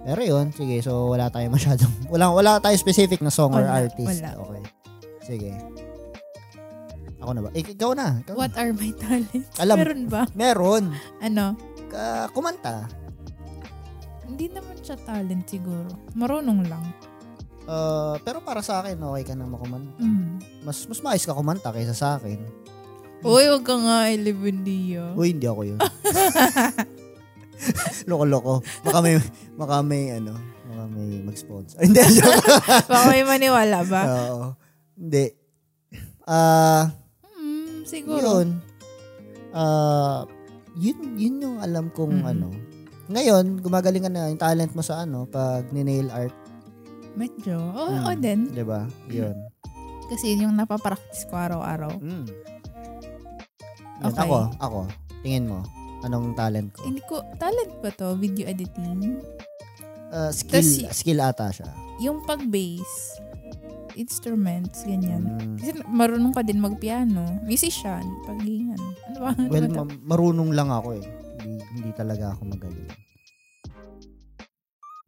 Pero 0.00 0.22
yun, 0.22 0.48
sige. 0.50 0.78
So, 0.80 1.10
wala 1.10 1.26
tayo 1.28 1.50
masyadong, 1.52 1.90
wala, 2.06 2.30
wala 2.30 2.52
tayo 2.56 2.78
specific 2.78 3.18
na 3.18 3.28
song 3.28 3.52
or 3.52 3.60
Wala, 3.60 3.84
artist. 3.84 4.06
wala. 4.22 4.30
Okay. 4.38 4.62
Sige. 5.20 5.50
Ako 7.20 7.30
na 7.34 7.42
ba? 7.42 7.50
Ik- 7.52 7.74
ikaw 7.74 7.92
na. 7.92 8.22
Ikaw 8.24 8.32
What 8.32 8.54
are 8.56 8.72
my 8.72 8.90
talents? 8.96 9.50
Alam. 9.58 9.76
Meron 9.76 10.02
ba? 10.06 10.22
na. 10.24 10.32
Meron. 10.32 10.84
Ano? 11.20 11.46
Ka- 11.90 12.30
kumanta. 12.32 12.88
Hindi 14.24 14.46
naman 14.48 14.78
siya 14.80 14.96
talent 14.96 15.44
siguro. 15.44 15.90
Marunong 16.14 16.64
lang. 16.64 16.86
Uh, 17.68 18.16
pero 18.24 18.40
para 18.40 18.64
sa 18.64 18.80
akin, 18.80 18.96
okay 18.96 19.26
ka 19.26 19.34
na 19.36 19.44
makumanta. 19.44 19.92
Mm. 20.00 20.40
Mas, 20.64 20.88
mas 20.88 21.02
maayos 21.04 21.28
ka 21.28 21.36
kumanta 21.36 21.68
kaysa 21.68 21.92
sa 21.92 22.16
akin. 22.16 22.40
Uy, 23.20 23.44
wag 23.46 23.64
ka 23.64 23.76
nga, 23.76 24.08
Elevendia. 24.08 25.12
Uy, 25.12 25.32
hindi 25.32 25.44
ako 25.44 25.62
yun. 25.66 25.78
Loko-loko. 28.08 28.64
Baka 28.80 28.98
may, 29.00 29.14
baka 29.54 29.76
may, 29.84 30.16
ano, 30.16 30.32
baka 30.64 30.82
may 30.88 31.20
mag-sponsor. 31.20 31.76
Hindi, 31.84 32.00
joke. 32.16 32.40
Baka 32.88 33.04
may 33.06 33.20
maniwala 33.20 33.84
ba? 33.84 34.02
Oo. 34.08 34.44
Hindi. 34.96 35.24
Ah, 36.24 36.88
Hmm, 37.36 37.84
siguro. 37.84 38.40
Yun. 38.40 38.48
Ah, 39.50 40.24
yun, 40.74 40.98
yun 41.18 41.36
yung 41.40 41.56
alam 41.58 41.90
kong 41.90 42.22
Mm. 42.22 42.30
ano. 42.30 42.48
Ngayon, 43.10 43.58
gumagaling 43.58 44.06
ka 44.06 44.10
na 44.10 44.30
yung 44.30 44.38
talent 44.38 44.72
mo 44.72 44.80
sa 44.80 45.02
ano, 45.02 45.26
pag 45.26 45.68
ni-nail 45.70 46.08
art, 46.08 46.32
Medyo. 47.10 47.58
Oo, 47.58 47.90
Mm. 47.90 48.04
oo 48.06 48.14
din. 48.16 48.40
'di 48.48 48.62
ba? 48.62 48.86
Yun. 49.10 49.34
Kasi 50.06 50.30
yun 50.30 50.46
yung 50.46 50.54
napapractice 50.54 51.26
ko 51.26 51.34
araw-araw. 51.34 51.98
Mm. 51.98 52.22
Yun, 54.00 54.10
Okay. 54.10 54.24
Ako, 54.24 54.36
ako. 54.56 54.78
Tingin 55.20 55.44
mo, 55.44 55.60
anong 56.02 56.32
talent 56.32 56.72
ko? 56.72 56.88
Hindi 56.88 57.04
ko, 57.04 57.20
talent 57.36 57.72
ba 57.84 57.92
to? 57.92 58.16
Video 58.16 58.48
editing? 58.48 59.20
Ah, 60.10 60.32
skill, 60.32 60.64
Tas- 60.88 60.96
skill 60.96 61.20
ata 61.20 61.52
siya. 61.52 61.68
Yung 62.00 62.24
pag-bass, 62.24 63.20
instruments, 63.94 64.82
ganyan. 64.88 65.36
Mm. 65.36 65.56
Kasi 65.60 65.70
marunong 65.84 66.32
ka 66.32 66.40
din 66.40 66.58
magpiano. 66.58 67.44
Musician, 67.44 68.02
pag 68.24 68.40
ano. 68.40 68.86
Ano 69.06 69.16
ba? 69.20 69.30
Ano 69.36 69.48
Well, 69.52 69.68
ba 69.68 69.84
ma- 69.84 70.00
marunong 70.08 70.50
lang 70.56 70.72
ako 70.72 70.96
eh. 70.96 71.04
Hindi, 71.40 71.60
hindi 71.76 71.90
talaga 71.92 72.32
ako 72.32 72.42
magaling. 72.48 72.88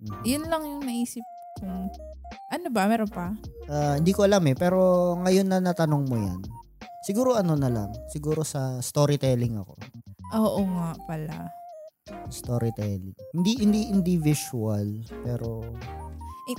Mm. 0.03 0.23
yun 0.27 0.45
lang 0.51 0.63
yung 0.67 0.83
naisip 0.83 1.23
kong, 1.63 1.87
ano 2.51 2.67
ba? 2.75 2.91
Meron 2.91 3.07
pa? 3.07 3.33
Ah, 3.71 3.95
hindi 3.97 4.11
ko 4.11 4.27
alam 4.27 4.43
eh, 4.51 4.57
pero 4.59 5.15
ngayon 5.23 5.47
na 5.47 5.63
natanong 5.63 6.05
mo 6.11 6.17
yan, 6.19 6.43
siguro 7.03 7.35
ano 7.35 7.55
na 7.55 7.69
lang, 7.69 7.91
siguro 8.09 8.43
sa 8.43 8.79
storytelling 8.79 9.59
ako. 9.59 9.75
Oo 10.33 10.61
nga 10.65 10.91
pala. 11.05 11.51
Storytelling. 12.29 13.15
Hindi 13.33 13.53
hindi 13.61 13.81
hindi 13.87 14.15
visual, 14.17 15.07
pero 15.23 15.63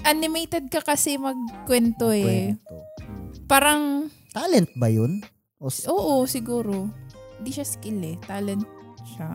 Animated 0.08 0.72
ka 0.72 0.80
kasi 0.80 1.20
magkwento 1.20 2.08
eh. 2.10 2.56
kwento. 2.56 2.76
Mm. 3.04 3.28
Parang, 3.46 3.82
Talent 4.32 4.72
ba 4.80 4.88
'yun? 4.88 5.20
O 5.60 5.68
s- 5.68 5.86
oo, 5.86 6.24
siguro. 6.24 6.88
Hindi 7.38 7.52
siya 7.52 7.68
skill 7.68 8.00
eh. 8.02 8.16
Talent 8.24 8.64
siya. 9.04 9.28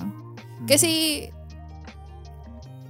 Kasi, 0.64 1.22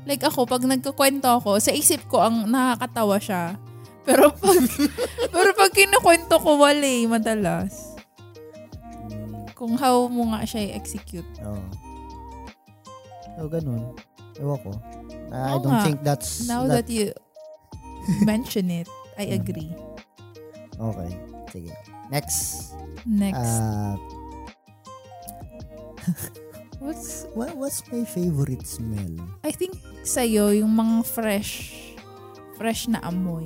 like 0.06 0.22
ako, 0.22 0.46
pag 0.46 0.62
nagkukwento 0.62 1.26
ako, 1.26 1.58
sa 1.58 1.74
isip 1.74 2.06
ko 2.06 2.22
ang 2.22 2.46
nakakatawa 2.46 3.18
siya. 3.18 3.58
Pero 4.06 4.30
pag, 4.32 4.56
pero 5.34 5.50
pag 5.52 5.74
kinukwento 5.74 6.38
ko, 6.38 6.62
wala 6.62 6.80
eh, 6.80 7.04
madalas. 7.04 7.97
Kung 9.58 9.74
how 9.74 10.06
mo 10.06 10.30
nga 10.30 10.46
siya 10.46 10.70
i-execute. 10.70 11.26
Oo. 11.42 11.58
So, 13.34 13.50
ganun. 13.50 13.90
Ewan 14.38 14.58
ko. 14.62 14.70
I 15.28 15.52
Oo 15.52 15.58
don't 15.58 15.74
nga. 15.74 15.82
think 15.84 15.98
that's 16.00 16.46
Now 16.46 16.62
that- 16.64 16.86
that 16.86 16.88
you 16.88 17.10
mention 18.22 18.70
it, 18.70 18.86
I 19.18 19.26
agree. 19.38 19.74
Okay. 20.78 21.10
Sige. 21.50 21.74
Next. 22.08 22.70
Next. 23.04 23.42
Uh, 23.58 23.98
What's, 26.78 27.26
what, 27.34 27.58
what's 27.58 27.82
my 27.90 28.06
favorite 28.06 28.62
smell? 28.64 29.18
I 29.42 29.50
think 29.50 29.74
sa'yo, 30.06 30.54
yung 30.54 30.70
mga 30.72 31.04
fresh, 31.04 31.74
fresh 32.54 32.86
na 32.86 33.02
amoy. 33.02 33.44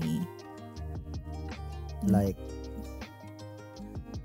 Hmm. 2.04 2.12
Like, 2.12 2.36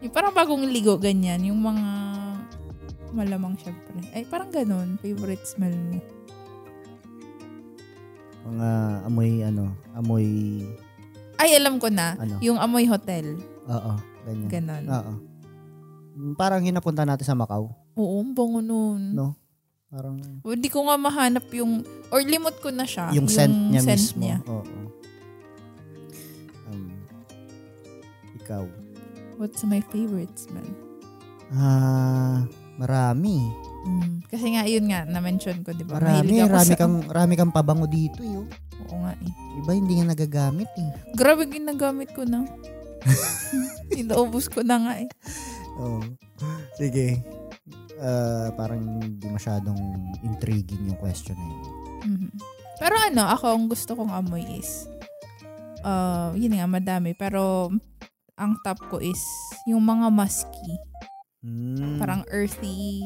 Yung 0.08 0.16
parang 0.16 0.32
bagong 0.32 0.64
ligo, 0.72 0.96
ganyan. 0.96 1.44
Yung 1.44 1.60
mga 1.60 1.84
malamang 3.12 3.60
syempre. 3.60 4.00
Ay, 4.16 4.24
parang 4.24 4.48
ganun. 4.48 4.96
Favorite 5.04 5.44
smell 5.44 5.76
mo. 5.76 6.00
mga 8.48 8.70
amoy, 9.04 9.44
ano, 9.44 9.76
amoy, 9.92 10.24
Ay, 11.36 11.60
alam 11.60 11.76
ko 11.76 11.92
na. 11.92 12.16
Ano? 12.16 12.40
Yung 12.40 12.56
amoy 12.56 12.88
hotel. 12.88 13.36
oo, 13.68 13.92
ganyan. 14.24 14.48
Ganon. 14.48 14.84
Oo. 14.88 15.14
Parang 16.34 16.64
yung 16.64 16.80
napunta 16.80 17.04
natin 17.04 17.28
sa 17.28 17.36
Macau. 17.36 17.76
Oo, 17.94 18.24
ang 18.24 18.32
bango 18.32 18.64
nun. 18.64 19.12
No? 19.12 19.36
Parang, 19.92 20.16
Hindi 20.42 20.72
ko 20.72 20.88
nga 20.88 20.96
mahanap 20.96 21.52
yung, 21.52 21.84
or 22.08 22.24
limot 22.24 22.56
ko 22.58 22.72
na 22.72 22.88
siya. 22.88 23.12
yung 23.12 23.28
scent 23.28 23.52
niya 23.52 23.84
scent 23.84 24.00
mismo. 24.00 24.20
niya. 24.24 24.38
Oo. 24.48 24.64
Um, 26.66 26.96
ikaw. 28.40 28.64
What's 29.38 29.62
my 29.64 29.86
favorite 29.94 30.34
smell? 30.34 30.66
Ah, 31.54 32.42
marami. 32.76 33.38
Mm, 33.86 34.26
kasi 34.26 34.58
nga, 34.58 34.66
yun 34.66 34.90
nga, 34.90 35.06
na-mention 35.06 35.62
ko, 35.62 35.72
di 35.72 35.86
ba? 35.86 36.02
Marami, 36.02 36.42
marami 36.42 36.74
sa- 36.74 36.80
kang, 36.82 37.06
marami 37.06 37.34
kang 37.38 37.54
pabango 37.54 37.86
dito, 37.86 38.20
yo. 38.20 38.44
Oo 38.90 38.98
nga 39.00 39.14
eh. 39.16 39.32
Iba 39.58 39.72
hindi 39.74 39.94
nga 39.96 40.12
nagagamit 40.12 40.70
eh. 40.76 40.90
Grabe 41.14 41.46
ginagamit 41.46 42.12
ko 42.12 42.26
na. 42.26 42.44
Inaubos 43.94 44.50
ko 44.50 44.66
na 44.66 44.76
nga 44.82 44.94
eh. 45.00 45.10
Oo. 45.78 46.02
Sige. 46.76 47.22
Ah, 47.98 48.50
parang 48.54 48.82
hindi 49.00 49.26
masyadong 49.30 49.78
intriguing 50.22 50.82
yung 50.86 51.00
question 51.00 51.38
na 51.38 51.46
yun. 51.48 51.74
Mhm. 52.06 52.30
Pero 52.78 52.94
ano, 52.94 53.24
ako 53.26 53.46
ang 53.54 53.66
gusto 53.66 53.98
kong 53.98 54.14
amoy 54.14 54.46
is, 54.54 54.86
uh, 55.82 56.30
yun 56.34 56.54
nga, 56.54 56.70
madami. 56.70 57.18
Pero 57.18 57.74
ang 58.38 58.54
top 58.62 58.78
ko 58.94 59.02
is 59.02 59.20
yung 59.66 59.82
mga 59.82 60.14
musky. 60.14 60.72
Mm. 61.42 61.98
Parang 61.98 62.22
earthy. 62.30 63.02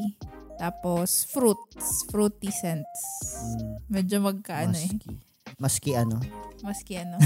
Tapos 0.60 1.24
fruits. 1.24 2.04
Fruity 2.12 2.52
scents. 2.52 3.00
Mm, 3.40 3.72
Medyo 3.88 4.16
magkaano 4.20 4.76
eh. 4.76 4.92
maski. 4.92 5.10
Maski 5.58 5.90
ano? 5.96 6.16
Musky 6.60 6.94
ano. 7.00 7.16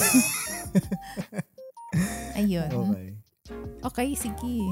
Ayun. 2.39 2.71
Okay. 2.71 3.09
Okay, 3.83 4.09
sige. 4.15 4.63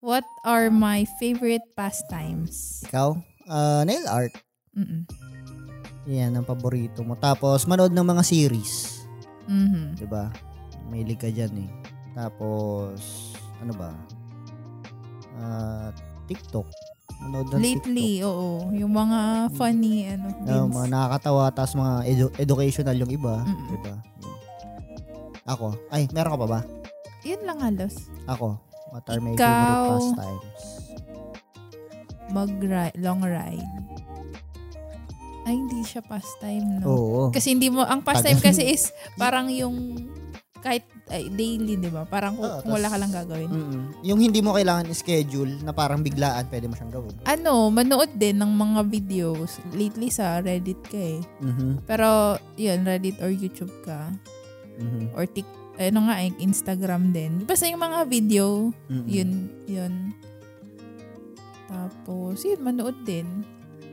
What 0.00 0.24
are 0.44 0.68
my 0.72 1.04
favorite 1.20 1.64
pastimes? 1.76 2.84
Ikaw? 2.88 3.16
Ah, 3.48 3.82
nail 3.84 4.04
art. 4.08 4.32
Mm-mm. 4.76 5.04
Yan 6.08 6.36
ang 6.36 6.48
paborito 6.48 7.04
mo. 7.04 7.16
Tapos, 7.20 7.68
manood 7.68 7.92
ng 7.92 8.06
mga 8.06 8.24
series. 8.24 9.04
Mhm. 9.50 9.98
'di 9.98 10.06
ba? 10.08 10.32
May 10.88 11.04
ka 11.18 11.28
dyan 11.28 11.68
eh. 11.68 11.70
Tapos, 12.12 12.98
ano 13.60 13.72
ba? 13.74 13.90
Ah, 15.38 15.88
TikTok. 16.26 16.66
Manood 17.20 17.52
ng 17.52 17.60
Lately, 17.60 18.24
oo. 18.24 18.72
Yung 18.72 18.92
mga 18.92 19.50
funny, 19.52 20.08
ano, 20.08 20.32
TikTok. 20.32 20.48
Memes. 20.48 20.72
mga 20.72 20.88
nakakatawa, 20.88 21.44
tapos 21.52 21.74
mga 21.76 21.94
edu- 22.08 22.34
educational 22.40 22.96
yung 22.96 23.12
iba. 23.12 23.44
Mm-mm. 23.44 23.66
'di 23.68 23.78
ba? 23.84 23.94
Yun. 24.24 24.38
Ako. 25.44 25.66
Ay, 25.90 26.08
meron 26.12 26.32
ka 26.32 26.40
pa 26.40 26.48
ba? 26.48 26.60
Yun 27.20 27.40
lang 27.44 27.58
halos. 27.60 28.08
Ako. 28.24 28.56
What 28.90 29.04
are 29.06 29.20
my 29.20 29.36
Ikaw. 29.36 29.44
favorite 29.44 29.90
pastimes? 29.92 30.62
Mag-ride, 32.30 32.96
long 32.96 33.20
ride. 33.20 33.68
Ay, 35.44 35.58
hindi 35.58 35.82
siya 35.82 36.00
pastime, 36.00 36.78
no? 36.78 36.84
Oo. 36.86 37.20
Kasi 37.28 37.52
hindi 37.52 37.68
mo, 37.68 37.82
ang 37.82 38.00
pastime 38.00 38.38
kasi 38.38 38.70
is 38.70 38.94
parang 39.16 39.50
yung 39.50 40.06
kahit 40.60 40.84
ay, 41.10 41.28
daily, 41.28 41.74
di 41.74 41.86
ba? 41.86 42.02
Parang 42.02 42.34
kung, 42.34 42.46
Oo, 42.46 42.60
kung 42.62 42.72
wala 42.72 42.86
ka 42.86 42.96
lang 42.96 43.10
gagawin. 43.10 43.46
Mm-mm. 43.46 43.82
Yung 44.02 44.18
hindi 44.18 44.38
mo 44.38 44.54
kailangan 44.54 44.86
schedule 44.90 45.60
na 45.60 45.70
parang 45.70 46.00
biglaan, 46.00 46.46
pwede 46.46 46.66
mo 46.66 46.74
siyang 46.74 46.90
gawin. 46.90 47.14
Ano, 47.24 47.68
manood 47.68 48.14
din 48.14 48.36
ng 48.36 48.48
mga 48.48 48.80
videos. 48.86 49.58
Lately 49.70 50.08
sa 50.08 50.38
Reddit 50.38 50.80
ka 50.82 50.96
eh. 50.96 51.20
Mhm. 51.40 51.82
Pero, 51.84 52.08
yun, 52.54 52.80
Reddit 52.82 53.18
or 53.18 53.28
YouTube 53.28 53.74
ka. 53.82 54.10
Mhm. 54.78 55.12
Or 55.12 55.26
tik, 55.26 55.46
ano 55.76 56.06
nga, 56.06 56.18
eh, 56.18 56.32
Instagram 56.38 57.10
din. 57.10 57.42
Basta 57.42 57.64
yung 57.64 57.80
mga 57.80 58.06
video, 58.06 58.70
Mm-mm. 58.86 59.06
yun, 59.06 59.30
yun. 59.64 59.94
Tapos, 61.66 62.42
yun, 62.42 62.60
manood 62.60 62.98
din. 63.02 63.26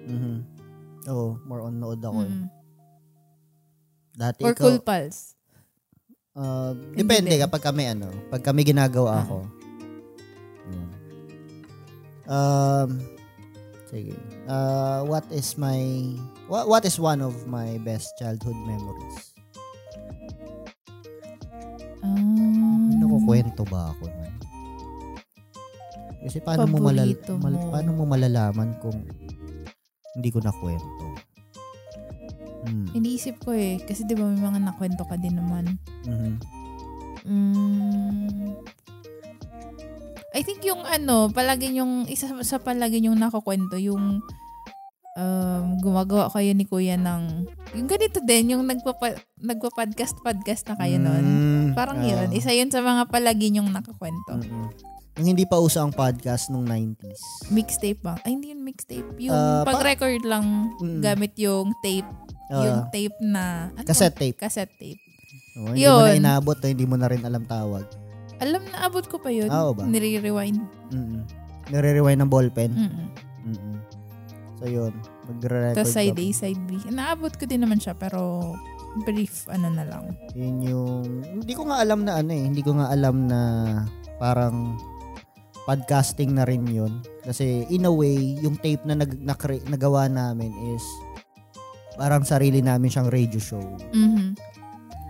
Mhm. 0.05 0.35
Oo, 1.07 1.39
more 1.45 1.63
on 1.63 1.77
nood 1.77 2.01
ako. 2.01 2.19
eh. 2.19 2.27
Mm. 2.27 2.45
Dati 4.11 4.41
Or 4.41 4.51
ikaw, 4.51 4.63
Cool 4.65 4.79
Pals. 4.81 5.36
Uh, 6.37 6.71
depende 6.93 7.33
kapag 7.35 7.61
kami 7.63 7.89
ano, 7.89 8.07
pag 8.29 8.41
kami 8.41 8.61
ginagawa 8.61 9.19
Ah. 9.19 9.23
ako. 9.23 9.37
Yun. 10.67 10.89
Um, 12.27 12.89
sige. 13.85 14.13
Uh, 14.45 15.01
what 15.03 15.25
is 15.29 15.55
my, 15.55 15.79
what, 16.45 16.67
what 16.67 16.83
is 16.83 16.95
one 16.95 17.19
of 17.19 17.33
my 17.45 17.79
best 17.81 18.13
childhood 18.15 18.55
memories? 18.63 19.33
Um, 22.03 22.93
Nakukwento 22.97 23.63
ba 23.67 23.91
ako 23.91 24.05
nun? 24.05 24.33
Kasi 26.19 26.37
paano 26.39 26.67
mo, 26.67 26.77
malal, 26.81 27.15
Paborito 27.15 27.33
mal- 27.39 27.55
mo. 27.55 27.71
paano 27.71 27.89
mo 27.93 28.03
malalaman 28.03 28.69
kung 28.79 28.97
hindi 30.13 30.29
ko 30.29 30.43
nakwento? 30.43 31.05
Hmm. 32.67 32.91
Iniisip 32.93 33.39
ko 33.41 33.55
eh. 33.55 33.79
Kasi 33.79 34.03
di 34.03 34.13
ba 34.13 34.27
may 34.27 34.37
mga 34.37 34.59
nakwento 34.61 35.07
ka 35.07 35.15
din 35.15 35.39
naman. 35.39 35.79
Mhm. 36.03 36.31
Mm, 37.27 38.55
I 40.31 40.41
think 40.45 40.63
yung 40.63 40.85
ano, 40.85 41.27
palagi 41.27 41.75
yung, 41.75 42.07
isa 42.07 42.31
sa 42.45 42.57
palagi 42.61 43.03
yung 43.03 43.19
nakukwento, 43.19 43.75
yung 43.75 44.23
um, 45.17 45.65
gumagawa 45.81 46.29
kayo 46.29 46.53
ni 46.53 46.63
kuya 46.63 46.95
ng, 46.95 47.43
yung 47.75 47.87
ganito 47.89 48.21
din, 48.21 48.55
yung 48.55 48.63
nagpapa, 48.63 49.17
nagpa-podcast-podcast 49.41 50.71
na 50.71 50.75
kayo 50.77 50.97
nun. 51.01 51.25
Mm, 51.25 51.67
Parang 51.73 51.99
ah. 51.99 52.05
yun, 52.05 52.27
isa 52.31 52.53
yun 52.53 52.69
sa 52.69 52.79
mga 52.79 53.09
palagi 53.09 53.51
yung 53.57 53.73
nakakwento. 53.73 54.39
Mm-mm. 54.39 54.69
Yung 55.17 55.33
hindi 55.33 55.49
pa 55.49 55.57
uso 55.57 55.81
ang 55.81 55.89
podcast 55.89 56.53
nung 56.53 56.69
90s. 56.69 57.49
Mixtape 57.49 57.97
ba? 58.05 58.21
Ay, 58.21 58.37
hindi 58.37 58.53
yun 58.53 58.61
mixtape. 58.61 59.17
Yung 59.17 59.33
pa- 59.33 59.73
pag-record 59.73 60.21
lang 60.21 60.69
Mm. 60.77 61.01
gamit 61.01 61.33
yung 61.41 61.73
tape. 61.81 62.05
Ah, 62.47 62.63
yung 62.63 62.81
tape 62.91 63.17
na, 63.19 63.73
ano? 63.75 63.83
cassette 63.83 64.15
tape. 64.15 64.37
Cassette 64.39 64.75
tape. 64.79 65.01
Oh, 65.57 65.73
hindi 65.73 65.83
mo 65.83 65.99
na 66.21 66.39
Yun. 66.39 66.45
eh, 66.63 66.71
hindi 66.71 66.85
mo 66.87 66.95
na 66.95 67.07
rin 67.09 67.21
alam 67.25 67.43
tawag. 67.43 67.85
Alam 68.37 68.61
na, 68.69 68.85
abot 68.85 69.03
ko 69.03 69.17
pa 69.17 69.33
yun. 69.33 69.49
Ah, 69.49 69.67
oo 69.67 69.73
ba? 69.73 69.83
Nire-rewind. 69.83 70.61
Mm-mm. 70.93 71.21
Nare-rewind 71.73 72.21
ng 72.21 72.31
ballpen. 72.31 72.71
Mm-mm. 72.71 73.07
Mm-mm. 73.49 73.75
So, 74.61 74.69
yun. 74.69 74.93
Magre-record 75.25 75.77
Tapos 75.81 75.93
side. 75.93 76.17
A, 76.17 76.25
side 76.31 76.61
B. 76.69 76.77
Naabot 76.93 77.33
ko 77.33 77.43
din 77.49 77.65
naman 77.65 77.81
siya, 77.81 77.97
pero 77.97 78.53
brief, 79.05 79.49
ano 79.49 79.69
na 79.73 79.83
lang. 79.85 80.13
Yun 80.33 80.55
yung... 80.63 81.03
Hindi 81.43 81.53
ko 81.53 81.69
nga 81.69 81.81
alam 81.81 82.05
na 82.05 82.21
ano 82.21 82.31
eh. 82.33 82.43
Hindi 82.45 82.61
ko 82.61 82.77
nga 82.77 82.89
alam 82.93 83.29
na 83.29 83.39
parang 84.17 84.77
podcasting 85.67 86.33
na 86.33 86.47
rin 86.47 86.63
yun. 86.69 87.03
Kasi 87.27 87.67
in 87.67 87.85
a 87.85 87.91
way, 87.91 88.39
yung 88.39 88.55
tape 88.57 88.81
na 88.87 88.95
nag, 88.95 89.19
na, 89.19 89.35
nagawa 89.67 90.07
namin 90.07 90.49
is 90.73 90.85
parang 91.97 92.21
sarili 92.21 92.61
namin 92.61 92.87
siyang 92.87 93.09
radio 93.09 93.41
show. 93.41 93.61
Mhm. 93.91 94.37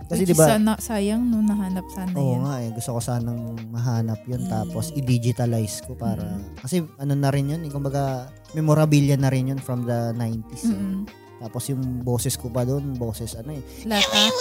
Kasi 0.08 0.24
di 0.24 0.32
ba? 0.32 0.56
sana, 0.56 0.72
sayang 0.80 1.20
no, 1.20 1.44
nahanap 1.44 1.84
sana 1.92 2.16
Oo 2.16 2.40
yun. 2.40 2.48
nga 2.48 2.64
eh. 2.64 2.72
Gusto 2.72 2.96
ko 2.96 3.00
sanang 3.04 3.60
mahanap 3.68 4.24
yun. 4.24 4.40
Mm. 4.40 4.48
Tapos 4.48 4.88
i-digitalize 4.96 5.84
ko 5.84 5.92
para... 5.92 6.24
Mm. 6.24 6.56
Kasi 6.64 6.80
ano 6.96 7.12
na 7.12 7.28
rin 7.28 7.52
yun. 7.52 7.60
eh, 7.60 7.68
Kumbaga, 7.68 8.32
memorabilia 8.56 9.20
na 9.20 9.28
rin 9.28 9.52
yun 9.52 9.60
from 9.60 9.84
the 9.84 10.16
90s. 10.16 10.64
eh. 10.64 10.72
Mm-mm. 10.72 11.04
Tapos 11.44 11.68
yung 11.68 12.00
boses 12.00 12.40
ko 12.40 12.48
pa 12.48 12.64
doon, 12.64 12.96
boses 12.96 13.36
ano 13.36 13.52
eh. 13.52 13.60
Lahat 13.84 14.08
ah. 14.16 14.32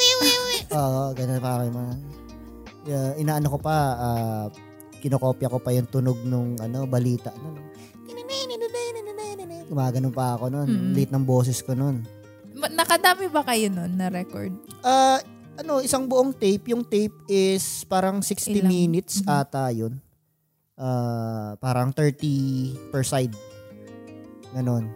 Oo, 0.71 1.01
ganun 1.11 1.43
pa 1.43 1.59
kayo 1.59 1.71
mga... 1.75 1.93
Yeah, 2.87 3.11
inaano 3.19 3.51
ko 3.51 3.59
pa, 3.59 3.75
ah, 3.99 4.45
kinokopya 5.03 5.51
ko 5.51 5.59
pa 5.59 5.75
yung 5.75 5.91
tunog 5.91 6.23
nung 6.23 6.55
ano, 6.63 6.87
balita. 6.87 7.35
Ano, 7.35 7.59
Gumaganon 9.67 10.15
pa 10.15 10.39
ako 10.39 10.47
noon. 10.47 10.67
Mm. 10.71 10.91
Late 10.95 11.11
ng 11.11 11.25
boses 11.27 11.59
ko 11.59 11.75
noon. 11.75 12.07
Nakadami 12.57 13.29
ba 13.29 13.45
kayo 13.45 13.69
nun 13.69 13.93
na 13.93 14.09
record? 14.09 14.49
Ah, 14.81 15.21
ano, 15.57 15.81
isang 15.81 16.05
buong 16.05 16.33
tape. 16.33 16.73
Yung 16.73 16.81
tape 16.81 17.13
is 17.25 17.85
parang 17.85 18.21
60 18.21 18.61
Ilang? 18.61 18.69
minutes 18.69 19.21
Mhm. 19.21 19.29
ata 19.29 19.69
yun. 19.69 19.93
Ah, 20.77 21.57
parang 21.57 21.89
30 21.89 22.73
per 22.89 23.01
side. 23.01 23.33
Ganon. 24.53 24.89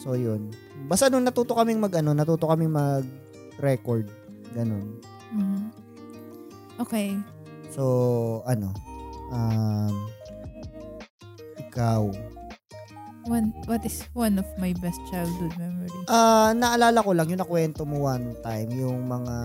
So, 0.00 0.12
yun. 0.12 0.52
Basta 0.86 1.08
nung 1.08 1.24
natuto 1.24 1.56
kaming 1.56 1.80
mag, 1.80 1.92
ano, 1.96 2.12
natuto 2.12 2.48
kaming 2.48 2.72
mag-record. 2.72 4.08
Ganon. 4.52 5.00
Mhm. 5.32 5.62
Okay. 6.76 7.16
So, 7.72 7.84
ano, 8.44 8.72
um, 9.32 9.94
ikaw, 11.58 12.08
One, 13.26 13.50
what 13.66 13.82
is 13.82 14.06
one 14.14 14.38
of 14.38 14.46
my 14.56 14.70
best 14.78 15.02
childhood 15.10 15.50
memories? 15.58 15.90
Ah, 16.06 16.54
naalala 16.54 17.02
ko 17.02 17.10
lang 17.10 17.26
yung 17.26 17.42
nakwento 17.42 17.82
mo 17.82 18.06
one 18.06 18.38
time 18.40 18.70
yung 18.70 19.02
mga 19.02 19.36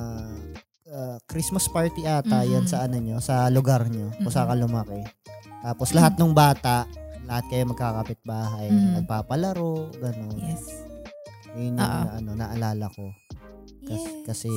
ah, 0.91 1.17
Christmas 1.25 1.65
party 1.65 2.03
ata 2.03 2.43
Mhm. 2.43 2.49
yan 2.51 2.65
sa 2.67 2.83
ano 2.83 2.99
nyo, 2.99 3.17
sa 3.17 3.47
lugar 3.47 3.87
nyo, 3.87 4.11
kung 4.19 4.27
saan 4.29 4.51
ka 4.51 4.55
Mhm. 4.55 4.61
lumaki. 4.61 5.01
Tapos 5.63 5.95
lahat 5.95 6.19
ng 6.19 6.35
bata, 6.35 6.83
lahat 7.23 7.47
kayo 7.47 7.63
magkakapit 7.65 8.19
bahay, 8.21 8.67
Mhm. 8.67 8.99
nagpapalaro, 8.99 9.87
gano'n. 9.97 10.35
Yes. 10.37 10.83
Yun 11.55 11.73
yung 11.73 11.77
na, 11.79 12.19
ano, 12.19 12.35
naalala 12.35 12.91
ko. 12.91 13.07
Kas- 13.87 14.03
Yes. 14.03 14.23
Kasi, 14.27 14.51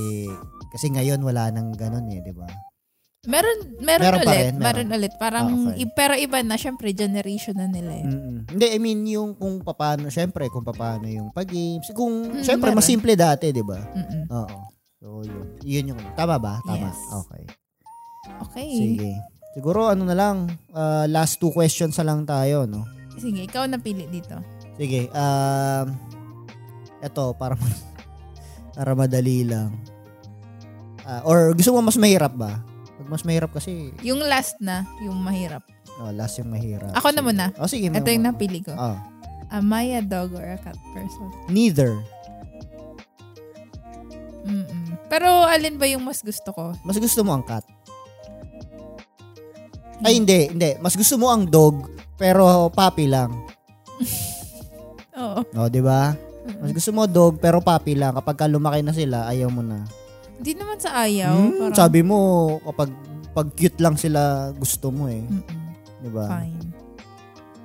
kasi 0.69 0.91
ngayon 0.91 1.23
wala 1.23 1.49
nang 1.49 1.71
gano'n 1.73 2.11
eh, 2.11 2.21
di 2.21 2.35
ba? 2.35 2.51
Meron, 3.25 3.57
meron, 3.79 4.05
Meron 4.05 4.21
ulit. 4.21 4.29
rin, 4.29 4.53
meron. 4.55 4.61
meron. 4.85 4.89
ulit. 4.93 5.13
Parang, 5.17 5.47
Ah, 5.47 5.73
okay. 5.73 5.87
pero 5.91 6.13
iba 6.15 6.39
na, 6.41 6.55
syempre, 6.55 6.93
generation 6.93 7.55
na 7.55 7.65
nila 7.65 7.93
eh. 7.95 8.05
Mm-mm. 8.05 8.37
Hindi, 8.47 8.67
I 8.69 8.79
mean, 8.79 9.01
yung 9.07 9.33
kung 9.33 9.61
paano, 9.61 10.09
syempre, 10.09 10.47
kung 10.47 10.61
paano 10.63 11.05
yung 11.05 11.29
pag-games. 11.31 11.89
Kung, 11.91 12.29
Mm, 12.31 12.45
syempre, 12.45 12.69
mas 12.71 12.85
simple 12.85 13.13
dati, 13.15 13.49
di 13.49 13.61
ba? 13.61 13.81
Oo. 14.31 14.57
So, 14.99 15.07
yun. 15.21 15.47
Yun 15.61 15.91
yung, 15.93 16.01
tama 16.13 16.37
ba? 16.37 16.61
Tama. 16.63 16.85
Yes. 16.87 17.01
Okay. 17.23 17.45
Okay. 18.43 18.69
Sige. 18.73 19.11
Siguro, 19.53 19.87
ano 19.87 20.05
na 20.05 20.13
lang, 20.13 20.37
ah, 20.71 21.07
last 21.07 21.39
two 21.39 21.49
questions 21.49 21.97
na 21.97 22.07
lang 22.07 22.23
tayo, 22.23 22.65
no? 22.65 22.85
Sige, 23.15 23.41
ikaw 23.43 23.65
napili 23.65 24.05
dito. 24.05 24.35
Sige, 24.75 25.07
um, 25.09 25.87
eto, 27.01 27.33
para, 27.33 27.55
para 28.75 28.93
madali 28.93 29.47
lang. 29.47 29.71
Ah, 31.01 31.21
or 31.23 31.53
gusto 31.53 31.71
mo 31.71 31.81
mas 31.81 31.95
mahirap 31.95 32.33
ba? 32.33 32.59
Pag 33.05 33.13
mas 33.13 33.25
mahirap 33.29 33.53
kasi, 33.53 33.93
Yung 34.01 34.17
last 34.25 34.57
na, 34.65 34.89
yung 35.05 35.21
mahirap. 35.21 35.61
oh, 36.01 36.09
last 36.09 36.41
yung 36.41 36.49
mahirap. 36.49 36.89
Ako 36.97 37.13
na 37.13 37.21
Sige. 37.21 37.27
muna. 37.29 37.45
Oh, 37.61 37.69
sige. 37.69 37.93
Ito 37.93 38.09
yung 38.09 38.25
napili 38.25 38.65
ko. 38.65 38.73
Oh. 38.73 38.97
Am 39.53 39.69
I 39.69 39.93
a 39.93 40.03
dog 40.03 40.33
or 40.33 40.41
a 40.41 40.57
cat 40.57 40.73
person? 40.97 41.29
Neither. 41.53 42.01
Mm-mm. 44.49 44.97
Pero 45.13 45.29
alin 45.45 45.77
ba 45.77 45.85
yung 45.85 46.01
mas 46.01 46.25
gusto 46.25 46.49
ko? 46.49 46.73
Mas 46.81 46.97
gusto 46.97 47.21
mo 47.21 47.37
ang 47.37 47.45
cat. 47.45 47.61
Ay, 50.01 50.17
hindi, 50.17 50.49
hindi. 50.49 50.81
Mas 50.81 50.97
gusto 50.97 51.21
mo 51.21 51.29
ang 51.29 51.45
dog, 51.45 51.93
pero 52.17 52.73
puppy 52.73 53.05
lang. 53.05 53.37
Oo. 55.21 55.45
O, 55.45 55.69
di 55.69 55.85
ba? 55.85 56.17
Mas 56.57 56.73
gusto 56.73 56.89
mo 56.89 57.05
dog, 57.05 57.37
pero 57.37 57.61
puppy 57.61 58.01
lang. 58.01 58.17
Kapag 58.17 58.37
ka 58.41 58.47
lumaki 58.49 58.81
na 58.81 58.97
sila, 58.97 59.29
ayaw 59.29 59.53
mo 59.53 59.61
na. 59.61 59.85
Hindi 60.45 60.61
naman 60.61 60.77
sa 60.77 60.93
ayaw. 61.01 61.33
Hmm, 61.33 61.57
parang, 61.57 61.73
sabi 61.73 62.05
mo, 62.05 62.19
kapag 62.61 62.93
pag 63.33 63.49
cute 63.51 63.81
lang 63.81 63.97
sila, 63.97 64.53
gusto 64.53 64.93
mo 64.93 65.09
eh. 65.09 65.25
Mm-mm. 65.25 65.65
Di 66.05 66.11
ba? 66.13 66.29
Fine. 66.29 66.69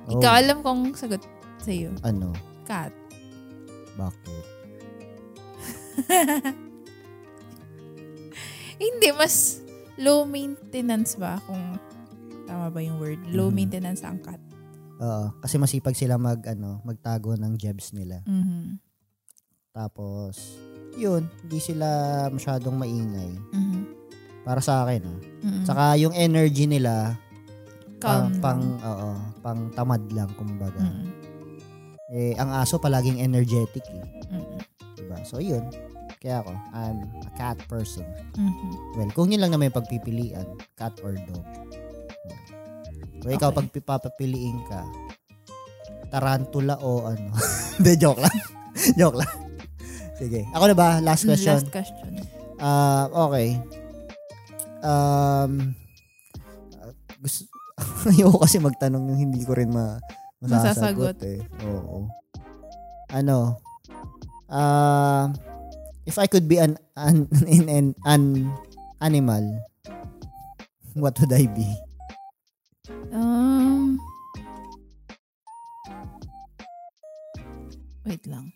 Oh, 0.08 0.16
Ikaw 0.16 0.32
alam 0.32 0.64
kong 0.64 0.96
sagot 0.96 1.20
sa'yo. 1.60 1.92
Ano? 2.00 2.32
Cat. 2.64 2.88
Bakit? 3.94 4.44
Hindi, 8.80 9.08
mas 9.12 9.60
low 9.94 10.24
maintenance 10.24 11.14
ba? 11.14 11.36
Kung 11.44 11.76
tama 12.48 12.72
ba 12.72 12.80
yung 12.80 12.96
word? 12.96 13.20
Low 13.28 13.52
Mhm. 13.52 13.54
maintenance 13.54 14.00
ang 14.00 14.16
cat. 14.18 14.40
Oo. 14.96 15.36
Kasi 15.38 15.60
masipag 15.60 15.92
sila 15.92 16.16
mag, 16.16 16.40
ano, 16.48 16.80
magtago 16.82 17.36
ng 17.36 17.54
jebs 17.54 17.92
nila. 17.92 18.24
Mhm. 18.24 18.80
Tapos, 19.70 20.56
yun, 21.00 21.22
hindi 21.40 21.58
sila 21.58 21.88
masyadong 22.28 22.76
maingay. 22.76 23.32
Mhm. 23.50 23.80
Para 24.44 24.60
sa 24.60 24.84
akin, 24.84 25.00
ah. 25.04 25.18
Mhm. 25.40 25.62
Saka 25.64 25.82
yung 25.96 26.12
energy 26.12 26.68
nila, 26.68 27.16
pang, 28.00 28.32
Calm 28.32 28.40
pang, 28.40 28.60
lang. 28.60 28.84
oo, 28.84 29.10
pang 29.40 29.60
tamad 29.72 30.02
lang, 30.12 30.28
kumbaga. 30.36 30.80
Mhm. 30.80 31.08
Eh, 32.10 32.32
ang 32.36 32.50
aso 32.52 32.76
palaging 32.76 33.20
energetic 33.20 33.84
eh. 33.88 34.04
Mhm. 34.28 34.56
Diba? 34.96 35.16
So, 35.24 35.40
yun. 35.40 35.64
Kaya 36.20 36.44
ako, 36.44 36.52
I'm 36.76 36.98
a 37.24 37.30
cat 37.32 37.56
person. 37.64 38.04
Mhm. 38.36 38.70
Well, 38.96 39.10
kung 39.12 39.32
yun 39.32 39.40
lang 39.40 39.56
naman 39.56 39.72
yung 39.72 39.78
pagpipilian, 39.80 40.44
cat 40.76 40.92
or 41.00 41.16
dog. 41.16 41.44
Kung 43.20 43.32
ikaw 43.32 43.52
Okay. 43.52 43.64
pagpipapiliin 43.80 44.58
ka, 44.68 44.84
tarantula 46.10 46.76
o 46.80 47.04
ano. 47.06 47.30
Hindi, 47.80 47.92
joke 47.96 48.20
lang. 48.20 48.36
joke 49.00 49.16
lang. 49.20 49.32
Sige. 50.20 50.44
Ako 50.52 50.64
na 50.68 50.76
ba? 50.76 50.88
Last 51.00 51.24
question. 51.24 51.56
Last 51.56 51.72
question. 51.72 52.12
Ah, 52.60 53.08
okay. 53.08 53.56
Um, 54.84 55.72
uh, 56.76 56.92
gusto, 57.18 57.48
ayoko 58.12 58.44
kasi 58.44 58.60
magtanong 58.60 59.08
yung 59.08 59.20
hindi 59.28 59.40
ko 59.44 59.56
rin 59.56 59.72
ma, 59.72 59.96
masasagot, 60.38 61.16
Masasagot. 61.16 61.18
eh. 61.24 61.40
Oo. 61.64 62.08
Ano? 63.10 63.56
Ah, 64.46 65.32
if 66.04 66.20
I 66.20 66.28
could 66.28 66.44
be 66.44 66.60
an 66.60 66.76
an 66.96 67.24
in 67.48 67.64
an, 67.72 67.86
an 68.04 68.52
animal, 69.00 69.40
what 70.92 71.16
would 71.16 71.32
I 71.32 71.48
be? 71.48 71.68
Um, 73.10 73.96
wait 78.04 78.26
lang. 78.28 78.52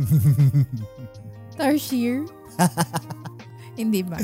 Tarsier? 1.56 2.24
Hindi 3.78 4.00
ba? 4.02 4.18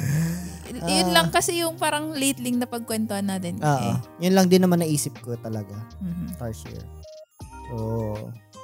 Y- 0.66 0.82
Yun 0.82 1.08
Ah. 1.08 1.14
lang 1.14 1.28
kasi 1.30 1.60
yung 1.60 1.76
parang 1.76 2.10
lately 2.10 2.52
na 2.52 2.66
pagkwentuhan 2.66 3.24
natin. 3.24 3.56
Oo. 3.58 3.94
eh. 3.94 3.96
Yun 4.20 4.34
lang 4.34 4.46
din 4.46 4.60
naman 4.60 4.80
naisip 4.80 5.16
ko 5.18 5.36
talaga. 5.36 5.74
Mhm. 5.98 6.36
Tarsier. 6.36 6.82
So, 7.66 7.76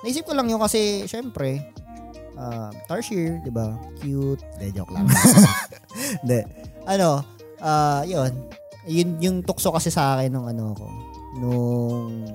naisip 0.02 0.24
ko 0.24 0.32
lang 0.32 0.46
yun 0.46 0.58
kasi, 0.58 1.06
syempre, 1.06 1.62
uh, 2.34 2.70
Tarsier, 2.84 3.38
di 3.40 3.50
ba? 3.50 3.72
Cute. 3.98 4.42
Hindi, 4.56 4.66
joke 4.74 4.92
lang. 4.92 5.06
Hindi. 6.22 6.40
Ano, 6.84 7.22
ah, 7.58 8.02
yun. 8.02 8.30
Yun, 8.84 9.08
yung 9.20 9.36
tukso 9.40 9.70
kasi 9.70 9.88
sa 9.88 10.18
akin 10.18 10.28
nung 10.28 10.46
ano 10.46 10.74
ko, 10.74 10.86
nung 11.36 12.26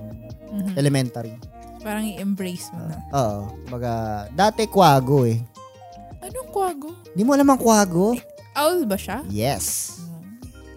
Mhm. 0.48 0.74
elementary. 0.74 1.36
Parang 1.80 2.04
i-embrace 2.04 2.68
mo 2.74 2.82
na. 2.84 2.96
Oo. 3.10 3.40
Baga, 3.68 3.92
dati 4.30 4.66
kwago 4.66 5.24
eh. 5.24 5.38
Anong 6.18 6.50
kwago? 6.50 6.90
Di 7.14 7.22
mo 7.22 7.32
alam 7.32 7.48
ang 7.48 7.60
kwago? 7.60 8.18
Owl 8.58 8.82
ba 8.84 8.98
siya? 8.98 9.22
Yes. 9.30 9.98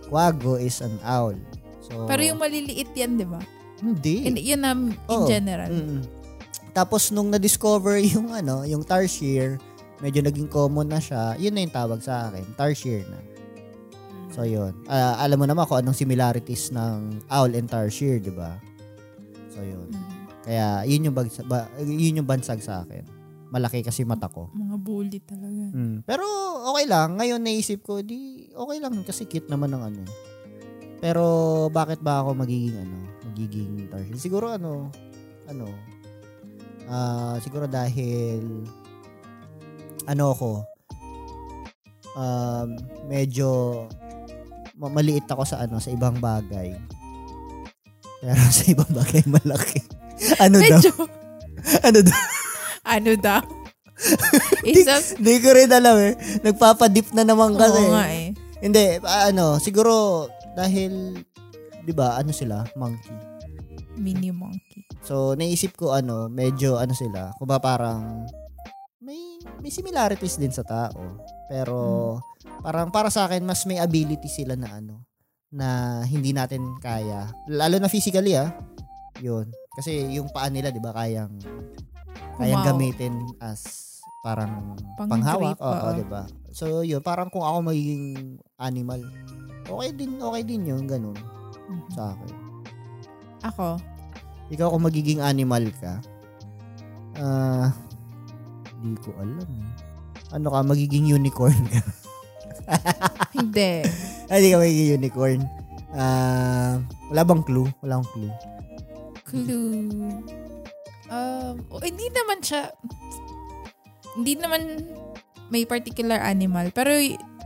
Kwago 0.06 0.62
is 0.62 0.80
an 0.80 0.96
owl. 1.02 1.34
So, 1.82 2.06
Pero 2.06 2.22
yung 2.22 2.38
maliliit 2.38 2.94
yan, 2.94 3.18
di 3.18 3.26
ba? 3.26 3.42
hindi. 3.82 4.30
Hindi, 4.30 4.42
yun 4.46 4.62
na 4.62 4.78
in 4.78 4.94
Oo. 5.10 5.26
general. 5.26 5.74
Mm-mm. 5.74 6.06
Tapos 6.72 7.10
nung 7.10 7.34
na-discover 7.34 7.98
yung 8.14 8.30
ano, 8.30 8.62
yung 8.64 8.86
tarsier, 8.86 9.58
medyo 10.00 10.22
naging 10.22 10.48
common 10.48 10.86
na 10.86 11.02
siya, 11.02 11.34
yun 11.36 11.52
na 11.52 11.66
yung 11.66 11.74
tawag 11.74 12.00
sa 12.00 12.30
akin, 12.30 12.46
tarsier 12.54 13.02
na. 13.10 13.20
So 14.32 14.48
yun. 14.48 14.72
Ah, 14.88 15.20
alam 15.20 15.36
mo 15.36 15.46
naman 15.50 15.68
kung 15.68 15.82
anong 15.82 15.98
similarities 15.98 16.72
ng 16.72 17.20
owl 17.28 17.52
and 17.52 17.68
tarsier, 17.68 18.16
'di 18.16 18.32
ba? 18.32 18.56
So 19.52 19.60
yun. 19.60 19.92
Mhm. 19.92 20.21
Kaya 20.42 20.82
yun 20.90 21.12
yung 21.12 21.18
bagsag, 21.18 21.46
ba, 21.46 21.70
yun 21.78 22.18
yung 22.18 22.30
bansag 22.30 22.62
sa 22.62 22.82
akin. 22.82 23.06
Malaki 23.52 23.84
kasi 23.84 24.08
mata 24.08 24.32
ko. 24.32 24.48
Mga 24.56 24.78
bully 24.80 25.20
talaga. 25.22 25.64
Mm. 25.76 26.08
Pero 26.08 26.24
okay 26.72 26.86
lang. 26.88 27.20
Ngayon 27.20 27.44
naisip 27.44 27.84
ko, 27.84 28.00
di 28.00 28.48
okay 28.50 28.78
lang 28.80 28.96
kasi 29.04 29.28
cute 29.28 29.52
naman 29.52 29.76
ng 29.76 29.84
ano. 29.84 30.00
eh. 30.02 30.12
Pero 31.02 31.24
bakit 31.68 32.00
ba 32.00 32.22
ako 32.22 32.38
magiging 32.38 32.78
ano, 32.78 32.98
magiging 33.28 33.90
tarsier? 33.90 34.18
Siguro 34.22 34.54
ano, 34.54 34.88
ano, 35.50 35.68
ah 36.88 37.36
siguro 37.42 37.66
dahil 37.66 38.66
ano 40.06 40.26
ako, 40.32 40.52
um, 42.16 42.70
medyo 43.06 43.50
ma- 44.78 44.94
maliit 44.94 45.26
ako 45.26 45.44
sa 45.44 45.66
ano, 45.66 45.82
sa 45.82 45.92
ibang 45.92 46.18
bagay. 46.22 46.78
Pero 48.22 48.42
sa 48.58 48.64
ibang 48.70 48.90
bagay 48.94 49.26
malaki. 49.28 49.82
Ano 50.38 50.58
daw? 50.58 50.80
Medyo, 50.80 50.92
Ano 51.82 52.00
daw? 52.02 52.20
ano 52.84 53.12
daw? 53.16 53.42
Hindi 54.66 55.34
ko 55.38 55.50
rin 55.54 55.70
alam 55.70 55.96
eh. 56.02 56.14
Nagpapadip 56.42 57.14
na 57.14 57.22
naman 57.22 57.54
kasi. 57.54 57.78
oo 57.78 57.94
nga 57.94 58.06
eh. 58.10 58.34
Hindi, 58.62 58.98
ah, 59.02 59.30
ano, 59.30 59.58
siguro 59.58 60.26
dahil 60.54 61.22
'di 61.86 61.94
ba, 61.94 62.18
ano 62.18 62.34
sila, 62.34 62.66
monkey. 62.74 63.14
Mini 63.98 64.34
monkey. 64.34 64.86
So 65.02 65.34
naisip 65.34 65.78
ko 65.78 65.94
ano, 65.94 66.30
medyo 66.30 66.78
ano 66.78 66.94
sila, 66.94 67.34
kung 67.38 67.46
ba 67.46 67.62
parang 67.62 68.26
may 69.02 69.38
may 69.62 69.70
similarities 69.70 70.38
din 70.38 70.54
sa 70.54 70.66
tao. 70.66 71.22
Pero 71.46 72.18
parang 72.62 72.90
para 72.90 73.10
sa 73.10 73.26
akin 73.26 73.42
mas 73.42 73.66
may 73.66 73.78
ability 73.78 74.30
sila 74.30 74.54
na 74.58 74.78
ano 74.78 75.06
na 75.52 75.68
hindi 76.06 76.34
natin 76.34 76.78
kaya. 76.80 77.30
Lalo 77.50 77.78
na 77.78 77.90
physically 77.90 78.34
ah. 78.34 78.50
'Yun. 79.22 79.50
Kasi 79.72 80.12
yung 80.12 80.28
paa 80.28 80.52
nila 80.52 80.70
'di 80.70 80.80
ba 80.80 80.92
kayang 80.92 81.32
kayang 82.36 82.62
Wow. 82.62 82.68
gamitin 82.68 83.14
as 83.40 83.62
parang 84.20 84.76
Pang 85.00 85.10
panghawak. 85.10 85.58
Oo, 85.58 85.72
oo. 85.72 85.90
'di 85.96 86.06
ba? 86.06 86.28
So, 86.52 86.84
yun, 86.84 87.00
parang 87.00 87.32
kung 87.32 87.42
ako 87.42 87.72
magiging 87.72 88.36
animal, 88.58 89.00
okay 89.66 89.90
din, 89.96 90.20
okay 90.20 90.44
din 90.44 90.68
yun, 90.68 90.84
ganun, 90.84 91.16
Mhm. 91.66 91.90
sa 91.90 92.12
akin. 92.12 92.34
Ako, 93.42 93.80
Ikaw 94.52 94.68
kung 94.68 94.84
magiging 94.84 95.24
animal 95.24 95.64
ka, 95.80 96.04
ah, 97.16 97.72
di 98.78 98.92
ko 99.00 99.16
alam. 99.16 99.40
eh. 99.40 99.72
Ano 100.36 100.52
ka, 100.52 100.60
magiging 100.62 101.08
unicorn 101.08 101.56
ka? 101.72 101.82
hindi. 103.40 103.88
Ay, 104.28 104.40
di 104.44 104.52
ka 104.52 104.60
magiging 104.60 105.00
unicorn. 105.00 105.40
Ah, 105.96 106.84
wala 107.08 107.24
bang 107.24 107.44
clue? 107.48 107.72
Wala 107.80 107.98
akong 107.98 108.12
clue. 108.12 108.34
Clue. 109.32 109.88
Um, 111.12 111.56
oh, 111.72 111.80
hindi 111.84 112.08
naman 112.12 112.40
siya, 112.44 112.72
hindi 114.16 114.36
naman 114.36 114.92
may 115.52 115.64
particular 115.68 116.20
animal. 116.24 116.72
Pero 116.72 116.92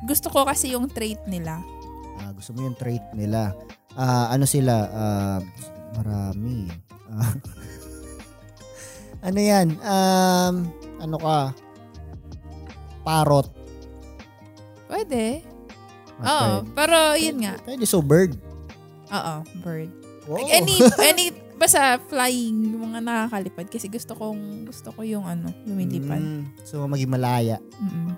gusto 0.06 0.30
ko 0.30 0.46
kasi 0.46 0.74
yung 0.74 0.90
trait 0.90 1.22
nila. 1.30 1.62
Ah, 2.22 2.34
gusto 2.34 2.54
mo 2.54 2.66
yung 2.66 2.78
trait 2.78 3.02
nila. 3.14 3.54
Ah, 3.94 4.30
ano 4.34 4.46
sila? 4.50 4.76
Ah, 4.90 5.40
marami. 5.98 6.70
Ah, 7.10 7.34
ano 9.30 9.40
yan? 9.42 9.68
Um, 9.82 10.56
ano 11.02 11.18
ka? 11.18 11.40
Parrot. 13.06 13.50
Pwede. 14.90 15.42
Ah, 16.22 16.62
Oo, 16.62 16.70
pero 16.72 17.18
yun 17.18 17.42
nga. 17.44 17.58
Pwede, 17.66 17.84
so 17.86 18.00
bird. 18.00 18.38
Oo, 19.12 19.36
bird. 19.62 19.92
Wow. 20.26 20.42
Any, 20.50 20.82
any, 21.06 21.26
basta 21.56 21.80
flying, 22.02 22.76
yung 22.76 22.92
mga 22.92 23.00
nakakalipad. 23.00 23.68
Kasi 23.68 23.88
gusto 23.88 24.12
kong, 24.12 24.68
gusto 24.68 24.92
ko 24.92 25.02
yung 25.02 25.24
ano, 25.24 25.52
lumilipad. 25.64 26.20
Mm, 26.20 26.44
so, 26.62 26.84
maging 26.86 27.10
malaya. 27.10 27.58
Mm. 27.78 28.12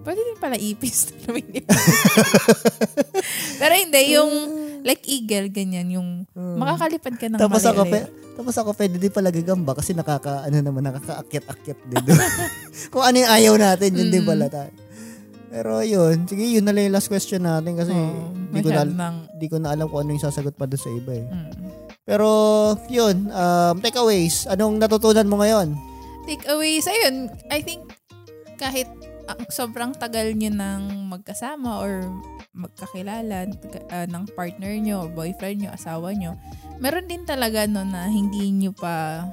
Pwede 0.00 0.20
din 0.24 0.38
pala 0.38 0.56
ipis 0.56 1.12
na 1.12 1.28
lumilipad. 1.28 1.76
pero 3.60 3.72
hindi, 3.74 4.00
yung 4.10 4.32
like 4.80 5.04
eagle, 5.04 5.48
ganyan, 5.48 5.88
yung 5.92 6.08
Mm. 6.30 6.56
makakalipad 6.56 7.14
ka 7.16 7.26
ng 7.28 7.36
Tapos 7.36 7.62
ako, 7.62 7.82
pe, 7.84 7.98
tapos 8.32 8.54
ako 8.56 8.70
pwede 8.72 8.96
din 8.96 9.12
pala 9.12 9.28
gagamba 9.28 9.76
kasi 9.76 9.92
nakaka, 9.92 10.40
ano 10.42 10.56
naman, 10.58 10.88
nakaka-akyat-akyat 10.88 11.80
din. 11.84 12.04
Kung 12.92 13.04
ano 13.04 13.16
yung 13.18 13.30
ayaw 13.30 13.54
natin, 13.56 13.92
yun 13.92 14.08
din 14.08 14.24
Mm. 14.24 14.30
pala 14.30 14.46
tayo. 14.48 14.72
Pero 15.50 15.82
yun, 15.82 16.24
sige, 16.24 16.46
yun 16.46 16.62
na 16.62 16.70
lang 16.70 16.86
yung 16.86 16.94
last 16.94 17.10
question 17.10 17.42
natin 17.42 17.74
kasi 17.74 17.90
Oo, 17.90 18.30
di, 18.54 18.62
ko 18.62 18.70
na, 18.70 18.86
ng, 18.86 19.16
di 19.34 19.46
ko 19.50 19.56
na 19.58 19.74
alam 19.74 19.90
kung 19.90 20.00
ano 20.00 20.14
yung 20.14 20.22
sasagot 20.22 20.54
pa 20.54 20.64
doon 20.64 20.78
sa 20.78 20.90
iba 20.90 21.12
eh. 21.12 21.26
mm. 21.26 21.58
Pero, 22.10 22.26
yun, 22.90 23.30
um, 23.30 23.78
takeaways, 23.78 24.50
anong 24.50 24.82
natutunan 24.82 25.30
mo 25.30 25.38
ngayon? 25.38 25.78
takeaways, 26.26 26.90
ayun, 26.90 27.30
I 27.50 27.62
think 27.62 27.86
kahit 28.58 28.90
ang 29.30 29.46
sobrang 29.46 29.94
tagal 29.94 30.34
nyo 30.34 30.50
nang 30.50 31.06
magkasama 31.06 31.78
or 31.78 32.02
magkakilala 32.50 33.46
uh, 33.94 34.06
ng 34.10 34.26
partner 34.34 34.74
nyo, 34.74 35.06
boyfriend 35.06 35.62
nyo, 35.62 35.70
asawa 35.70 36.10
nyo, 36.14 36.34
meron 36.82 37.06
din 37.06 37.22
talaga 37.22 37.66
no 37.70 37.86
na 37.86 38.10
hindi 38.10 38.50
nyo 38.50 38.74
pa 38.74 39.26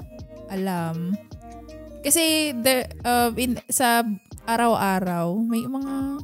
alam. 0.54 1.18
Kasi 2.06 2.54
the, 2.54 2.86
uh, 3.02 3.34
in, 3.36 3.58
sa 3.74 4.06
araw-araw, 4.46 5.34
may 5.44 5.66
mga 5.66 6.22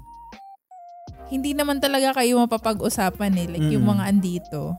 hindi 1.34 1.58
naman 1.58 1.82
talaga 1.82 2.14
kayo 2.14 2.38
mapapag-usapan 2.46 3.42
eh. 3.42 3.48
Like 3.50 3.74
yung 3.74 3.90
Mm. 3.90 3.94
mga 3.98 4.04
andito. 4.06 4.78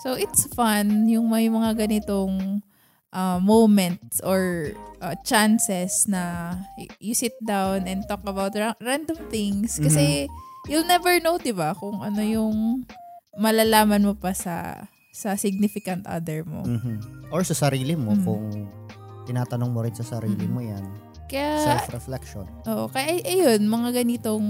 So, 0.00 0.16
it's 0.16 0.48
fun 0.48 1.04
yung 1.06 1.28
may 1.28 1.46
mga 1.46 1.76
ganitong 1.76 2.64
uh, 3.12 3.38
moments 3.38 4.24
or 4.24 4.72
uh, 4.98 5.12
chances 5.22 6.08
na 6.08 6.56
you 6.98 7.12
sit 7.12 7.36
down 7.44 7.84
and 7.84 8.08
talk 8.08 8.24
about 8.24 8.56
ra- 8.56 8.78
random 8.80 9.20
things. 9.28 9.76
Kasi 9.76 10.24
you'll 10.66 10.88
never 10.88 11.20
know, 11.20 11.36
di 11.36 11.52
ba, 11.52 11.76
kung 11.76 12.00
ano 12.00 12.24
yung 12.24 12.88
malalaman 13.36 14.02
mo 14.02 14.16
pa 14.16 14.32
sa 14.32 14.88
sa 15.10 15.36
significant 15.36 16.06
other 16.08 16.46
mo. 16.46 16.64
Mhm. 16.64 17.28
Or 17.28 17.44
sa 17.44 17.52
sarili 17.52 17.92
mo, 17.92 18.14
Mm. 18.14 18.24
kung 18.24 18.44
tinatanong 19.26 19.70
mo 19.70 19.84
rin 19.84 19.92
sa 19.92 20.06
sarili 20.06 20.46
Mm. 20.46 20.52
mo 20.54 20.60
yan. 20.62 20.84
Kaya, 21.28 21.62
Self-reflection. 21.62 22.46
Oo, 22.66 22.90
kaya 22.90 23.20
ay- 23.20 23.26
ayun, 23.26 23.68
mga 23.68 24.02
ganitong 24.02 24.46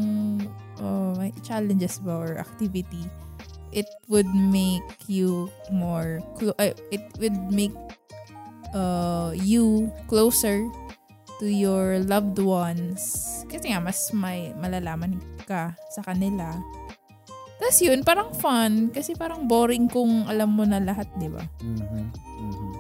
may 1.20 1.28
challenges 1.44 2.00
ba 2.00 2.16
or 2.16 2.40
activity, 2.40 3.04
it 3.72 3.86
would 4.06 4.28
make 4.28 4.82
you 5.06 5.48
more, 5.70 6.18
clo- 6.38 6.56
uh, 6.58 6.74
it 6.90 7.02
would 7.18 7.36
make 7.50 7.74
uh, 8.74 9.32
you 9.34 9.90
closer 10.06 10.66
to 11.38 11.46
your 11.46 11.98
loved 12.04 12.38
ones. 12.38 13.16
Kasi 13.48 13.72
nga, 13.72 13.80
mas 13.80 14.10
may 14.12 14.52
malalaman 14.54 15.18
ka 15.48 15.74
sa 15.90 16.02
kanila. 16.04 16.54
Tapos 17.60 17.78
yun, 17.80 18.00
parang 18.00 18.32
fun. 18.32 18.88
Kasi 18.88 19.12
parang 19.12 19.44
boring 19.44 19.88
kung 19.88 20.24
alam 20.26 20.52
mo 20.52 20.64
na 20.64 20.80
lahat, 20.80 21.08
di 21.20 21.28
ba? 21.28 21.44
Mhm. 21.60 22.04
Mhm. 22.40 22.70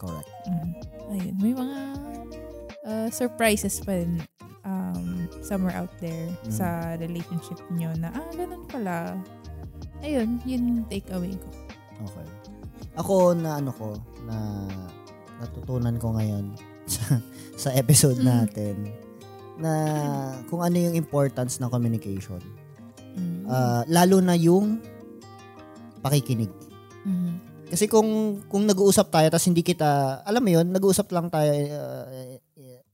Correct. 0.00 0.30
Mm. 0.48 0.70
Ayun, 1.12 1.36
may 1.42 1.52
mga 1.52 1.78
uh, 2.88 3.08
surprises 3.12 3.84
pa 3.84 4.00
din 4.00 4.16
um, 4.64 5.28
somewhere 5.44 5.76
out 5.76 5.92
there 6.00 6.28
Mm. 6.48 6.52
sa 6.52 6.96
relationship 6.96 7.60
nyo 7.68 7.92
na, 8.00 8.08
ah, 8.12 8.28
ganun 8.32 8.64
pala. 8.64 9.12
Ayun, 10.00 10.40
yun 10.42 10.62
yung 10.66 10.80
takeaway 10.88 11.32
ko. 11.36 11.48
Okay. 12.00 12.26
Ako 12.96 13.36
na 13.36 13.60
ano 13.60 13.70
ko, 13.70 13.96
na 14.24 14.66
natutunan 15.40 15.96
ko 15.96 16.16
ngayon 16.16 16.52
sa, 16.90 17.20
sa 17.56 17.70
episode 17.72 18.20
Mm. 18.20 18.26
natin 18.26 18.76
na 19.60 19.72
kung 20.48 20.64
ano 20.64 20.76
yung 20.76 20.96
importance 20.96 21.60
ng 21.60 21.68
communication. 21.68 22.40
Mm. 23.12 23.44
Ah, 23.44 23.84
lalo 23.84 24.24
na 24.24 24.32
yung 24.32 24.80
pakikinig. 26.00 26.48
Mm. 27.04 27.36
Kasi 27.70 27.86
kung 27.86 28.40
kung 28.48 28.64
nag-uusap 28.66 29.12
tayo 29.12 29.28
tapos 29.30 29.46
hindi 29.46 29.62
kita, 29.62 30.20
alam 30.24 30.42
mo 30.42 30.50
'yun, 30.50 30.66
nag-uusap 30.66 31.06
lang 31.12 31.30
tayo 31.30 31.52
uh, 31.70 32.34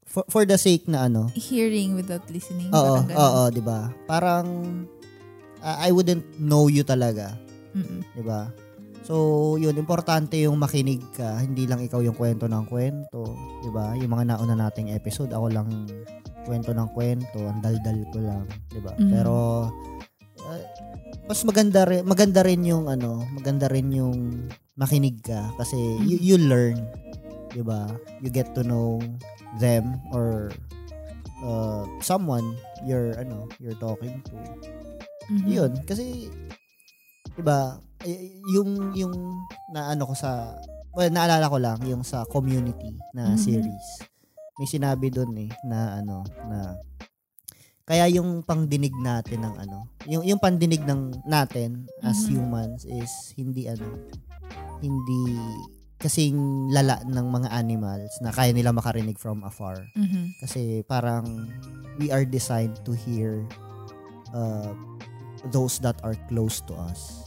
for, 0.04 0.24
for 0.28 0.42
the 0.44 0.59
sake 0.59 0.84
na 0.84 1.09
ano. 1.09 1.32
Hearing 1.32 1.96
without 1.96 2.26
listening. 2.28 2.68
Oo, 2.74 3.00
oo, 3.07 3.42
'di 3.48 3.62
ba? 3.64 3.88
Parang 4.04 4.44
uh, 5.61 5.76
I 5.78 5.90
wouldn't 5.92 6.24
know 6.40 6.66
you 6.66 6.82
talaga, 6.82 7.36
Mm-mm. 7.72 8.02
'di 8.14 8.24
ba? 8.24 8.50
So, 9.07 9.54
yun, 9.54 9.78
importante 9.78 10.34
yung 10.42 10.59
makinig 10.59 10.98
ka. 11.14 11.38
Hindi 11.38 11.70
lang 11.70 11.78
ikaw 11.78 12.02
yung 12.02 12.18
kwento 12.18 12.50
ng 12.50 12.66
kwento. 12.66 13.22
'di 13.62 13.70
ba 13.70 13.94
Yung 13.94 14.11
mga 14.11 14.34
nauna 14.34 14.59
nating 14.59 14.90
episode, 14.90 15.30
ako 15.30 15.46
lang 15.54 15.68
kwento 16.42 16.74
ng 16.74 16.90
kwento. 16.90 17.38
Ang 17.38 17.62
daldal 17.62 18.02
ko 18.11 18.18
lang. 18.18 18.42
'di 18.70 18.80
ba 18.82 18.92
Mhm. 18.98 19.11
Pero, 19.14 19.34
uh, 20.42 20.61
mas 21.26 21.42
maganda 21.46 21.86
rin, 21.86 22.02
maganda 22.02 22.42
rin 22.42 22.62
yung 22.66 22.90
ano, 22.90 23.22
maganda 23.30 23.70
rin 23.70 23.94
yung 23.94 24.50
makinig 24.74 25.22
ka. 25.22 25.54
Kasi 25.54 25.78
you, 26.02 26.18
you 26.18 26.36
learn. 26.38 26.78
'di 27.54 27.62
ba 27.64 27.88
You 28.20 28.28
get 28.28 28.52
to 28.59 28.61
know 28.66 28.98
them 29.62 29.96
or 30.12 30.52
uh, 31.40 31.88
someone 32.04 32.59
you're 32.84 33.16
ano 33.16 33.48
you're 33.57 33.78
talking 33.80 34.20
to 34.28 34.34
Mhm. 35.29 35.47
yun 35.47 35.72
kasi 35.83 36.31
'di 37.35 37.43
ba 37.43 37.77
yung 38.47 38.95
yung 38.95 39.14
na 39.68 39.91
ano 39.91 40.07
ko 40.07 40.14
sa 40.14 40.55
well, 40.95 41.11
naalala 41.11 41.51
ko 41.51 41.59
lang 41.59 41.79
yung 41.85 42.01
sa 42.01 42.22
community 42.24 42.95
na 43.12 43.35
Mhm. 43.35 43.41
series 43.41 43.87
may 44.57 44.64
sinabi 44.64 45.11
doon 45.11 45.33
eh 45.37 45.51
na 45.66 46.01
ano 46.01 46.24
na 46.47 46.79
kaya 47.87 48.11
yung 48.11 48.43
pangdinig 48.43 48.95
natin 48.99 49.47
ng 49.47 49.55
ano 49.59 49.79
yung 50.07 50.22
yung 50.22 50.41
pandinig 50.41 50.83
ng 50.83 51.22
natin 51.22 51.87
as 52.01 52.24
Mhm. 52.24 52.31
humans 52.33 52.83
is 52.85 53.11
hindi 53.37 53.66
ano 53.66 53.87
hindi 54.81 55.22
kasing 55.97 56.68
lala 56.70 57.01
ng 57.09 57.27
mga 57.33 57.49
animals 57.51 58.12
na 58.20 58.29
kaya 58.29 58.53
nila 58.53 58.68
makarinig 58.70 59.16
from 59.16 59.41
afar 59.43 59.81
Mhm. 59.97 60.37
kasi 60.41 60.85
parang 60.85 61.49
we 61.97 62.12
are 62.12 62.24
designed 62.24 62.77
to 62.85 62.93
hear 62.93 63.41
uh, 64.33 64.72
those 65.51 65.78
that 65.80 65.97
are 66.03 66.16
close 66.28 66.61
to 66.64 66.74
us. 66.89 67.26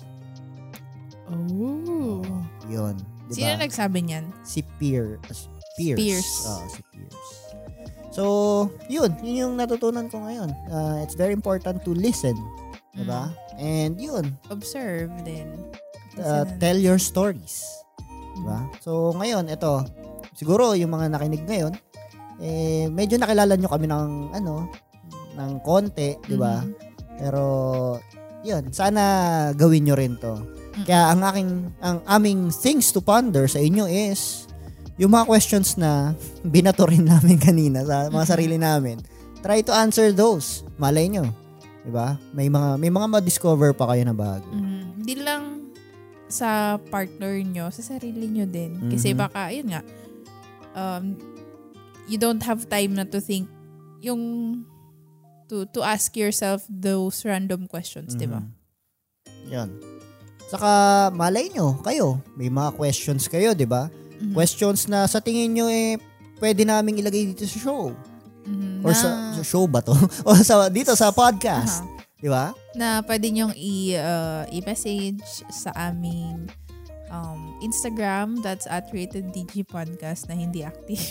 Oh. 1.30 2.26
Yun. 2.70 2.98
Di 3.30 3.46
Sino 3.46 3.54
nagsabi 3.62 4.02
niyan? 4.06 4.26
Si 4.42 4.66
Pierce. 4.82 5.50
Pierce. 5.78 6.00
Pierce. 6.02 6.34
Oo, 6.50 6.66
si 6.70 6.82
Pierce. 6.90 7.32
So, 8.10 8.24
yun. 8.90 9.14
Yun 9.22 9.36
yung 9.38 9.54
natutunan 9.56 10.10
ko 10.10 10.26
ngayon. 10.26 10.50
Uh, 10.68 10.98
it's 11.06 11.14
very 11.14 11.32
important 11.32 11.86
to 11.86 11.94
listen. 11.94 12.34
Di 12.98 13.06
ba? 13.06 13.30
And 13.62 14.02
yun. 14.02 14.34
Observe 14.50 15.14
din. 15.22 15.54
Uh, 16.18 16.44
tell 16.58 16.76
your 16.76 16.98
stories. 16.98 17.64
Di 18.34 18.42
ba? 18.42 18.66
So, 18.82 19.14
ngayon, 19.14 19.54
ito. 19.54 19.86
Siguro, 20.34 20.74
yung 20.74 20.90
mga 20.90 21.14
nakinig 21.14 21.46
ngayon, 21.46 21.74
eh, 22.42 22.90
medyo 22.90 23.22
nakilala 23.22 23.54
nyo 23.54 23.70
kami 23.70 23.86
ng, 23.86 24.34
ano, 24.34 24.68
ng 25.38 25.52
konti, 25.62 26.18
di 26.26 26.36
ba? 26.36 26.66
Mhm. 26.66 26.89
Pero, 27.20 27.44
yun, 28.48 28.72
sana 28.72 29.04
gawin 29.54 29.84
nyo 29.84 29.96
rin 30.00 30.16
to. 30.16 30.40
Kaya 30.88 31.12
ang 31.12 31.22
aking, 31.28 31.52
ang 31.84 32.00
aming 32.08 32.48
things 32.56 32.96
to 32.96 33.04
ponder 33.04 33.44
sa 33.52 33.60
inyo 33.60 33.84
is, 33.84 34.48
yung 34.96 35.12
mga 35.12 35.28
questions 35.28 35.76
na 35.76 36.16
binato 36.56 36.88
rin 36.88 37.04
namin 37.04 37.36
kanina 37.36 37.84
sa 37.84 38.08
mga 38.08 38.26
sarili 38.26 38.56
namin, 38.56 39.00
try 39.44 39.60
to 39.60 39.76
answer 39.76 40.12
those. 40.16 40.64
Malay 40.80 41.08
nyo. 41.12 41.28
'Di 41.84 41.92
ba? 41.92 42.20
May 42.36 42.52
mga 42.52 42.76
may 42.76 42.92
mga 42.92 43.08
ma-discover 43.08 43.72
pa 43.72 43.88
kayo 43.92 44.04
na 44.04 44.16
bago. 44.16 44.48
Mhm. 44.52 44.84
Hindi 45.00 45.16
lang 45.20 45.44
sa 46.30 46.76
partner 46.92 47.40
nyo, 47.42 47.72
sa 47.72 47.82
sarili 47.82 48.28
nyo 48.30 48.46
din. 48.46 48.92
Kasi 48.92 49.16
Mhm. 49.16 49.18
baka, 49.18 49.50
yun 49.50 49.68
nga, 49.74 49.82
um, 50.78 51.16
you 52.06 52.20
don't 52.22 52.44
have 52.44 52.68
time 52.70 52.94
na 52.94 53.08
to 53.08 53.18
think 53.18 53.48
yung 54.00 54.22
to 55.50 55.66
to 55.74 55.82
ask 55.82 56.14
yourself 56.14 56.64
those 56.70 57.26
random 57.26 57.66
questions, 57.66 58.14
di 58.14 58.30
ba? 58.30 58.40
Mhm. 58.40 58.54
Yan. 59.50 59.70
Saka 60.50 60.70
malay 61.14 61.50
nyo, 61.54 61.78
kayo, 61.82 62.22
may 62.38 62.50
mga 62.50 62.74
questions 62.78 63.26
kayo, 63.26 63.58
'di 63.58 63.66
ba? 63.66 63.90
Mhm. 64.22 64.34
Questions 64.34 64.86
na 64.86 65.10
sa 65.10 65.22
tingin 65.22 65.54
nyo 65.54 65.66
eh 65.70 65.98
pwede 66.40 66.64
naming 66.64 67.02
ilagay 67.02 67.34
dito 67.34 67.46
sa 67.46 67.60
show. 67.60 67.94
Mhm. 68.46 68.82
Or 68.86 68.94
na, 68.94 68.98
sa, 68.98 69.10
sa 69.38 69.44
show 69.44 69.66
ba 69.70 69.82
to? 69.84 69.94
o 70.28 70.34
sa 70.40 70.70
dito 70.70 70.94
sa 70.94 71.14
podcast, 71.14 71.84
Aha. 71.84 72.18
'di 72.22 72.30
ba? 72.30 72.54
na 72.78 73.02
pwede 73.04 73.28
nyong 73.34 73.54
i, 73.58 73.98
uh, 73.98 74.46
i-message 74.54 75.44
sa 75.50 75.74
aming 75.76 76.48
um, 77.10 77.58
Instagram, 77.62 78.40
that's 78.42 78.70
at 78.70 78.88
Rated 78.94 79.34
DG 79.34 79.66
Podcast 79.68 80.30
na 80.30 80.38
hindi 80.38 80.64
active. 80.64 81.02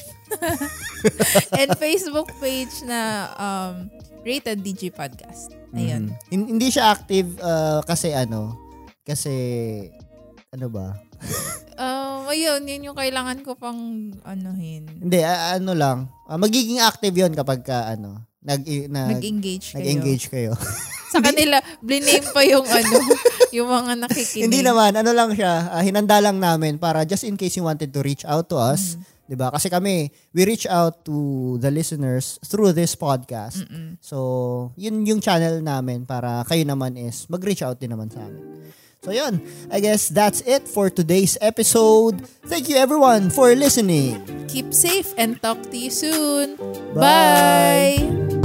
And 1.58 1.74
Facebook 1.76 2.30
page 2.38 2.72
na 2.86 3.30
um, 3.36 3.90
Rated 4.20 4.60
DG 4.60 4.90
Podcast. 4.90 5.54
Ayun. 5.70 6.10
Mhm. 6.10 6.16
Hin- 6.28 6.48
Hindi 6.50 6.68
siya 6.68 6.90
active 6.90 7.38
uh, 7.38 7.80
kasi 7.82 8.10
ano, 8.10 8.56
kasi 9.02 9.34
ano 10.50 10.66
ba? 10.68 10.86
Um, 11.78 12.26
ayun, 12.26 12.66
yun 12.66 12.90
yung 12.90 12.98
kailangan 12.98 13.38
ko 13.46 13.54
pang 13.54 13.78
anuhin. 14.26 14.82
Hindi, 14.98 15.22
a- 15.22 15.54
ano 15.54 15.78
lang. 15.78 16.10
ah, 16.26 16.34
magiging 16.34 16.82
active 16.82 17.14
'yon 17.14 17.30
kapag 17.30 17.62
ka 17.62 17.86
ano, 17.88 18.18
nag 18.42 18.66
nag 18.90 19.14
Nag-engage 19.14 19.70
kayo. 19.70 19.78
nag-engage 19.78 20.26
kayo. 20.26 20.52
Sa 21.14 21.22
kanila, 21.22 21.62
bliname 21.78 22.26
pa 22.28 22.42
yung 22.42 22.66
ano, 22.66 22.98
yung 23.54 23.70
mga 23.70 23.94
nakikinig. 23.94 24.44
Hindi 24.44 24.60
naman, 24.60 24.90
ano 24.92 25.10
lang 25.14 25.30
siya, 25.32 25.70
ah, 25.70 25.78
hinanda 25.78 26.18
lang 26.18 26.42
namin 26.42 26.76
para 26.76 27.06
just 27.06 27.22
in 27.22 27.38
case 27.38 27.54
you 27.54 27.62
wanted 27.62 27.94
to 27.94 28.02
reach 28.02 28.26
out 28.26 28.50
to 28.50 28.58
us, 28.58 28.98
Mm-hmm. 28.98 29.16
'Di 29.28 29.36
ba? 29.36 29.52
Kasi 29.52 29.68
kami, 29.68 30.08
we 30.32 30.48
reach 30.48 30.64
out 30.64 31.04
to 31.04 31.60
the 31.60 31.68
listeners 31.68 32.40
through 32.48 32.72
this 32.72 32.96
podcast. 32.96 33.68
Mm-mm. 33.68 34.00
So, 34.00 34.72
yun 34.80 35.04
yung 35.04 35.20
channel 35.20 35.60
namin 35.60 36.08
para 36.08 36.42
kayo 36.48 36.64
naman 36.64 36.96
is 36.96 37.28
mag-reach 37.28 37.60
out 37.60 37.76
din 37.76 37.92
naman 37.92 38.08
sa 38.08 38.24
amin. 38.24 38.72
So, 39.04 39.14
yun. 39.14 39.38
I 39.70 39.78
guess 39.78 40.10
that's 40.10 40.42
it 40.42 40.66
for 40.66 40.90
today's 40.90 41.38
episode. 41.38 42.26
Thank 42.50 42.66
you 42.66 42.80
everyone 42.80 43.30
for 43.30 43.54
listening. 43.54 44.18
Keep 44.50 44.74
safe 44.74 45.14
and 45.14 45.38
talk 45.38 45.62
to 45.70 45.76
you 45.78 45.92
soon. 45.92 46.58
Bye. 46.96 48.02
Bye. 48.02 48.37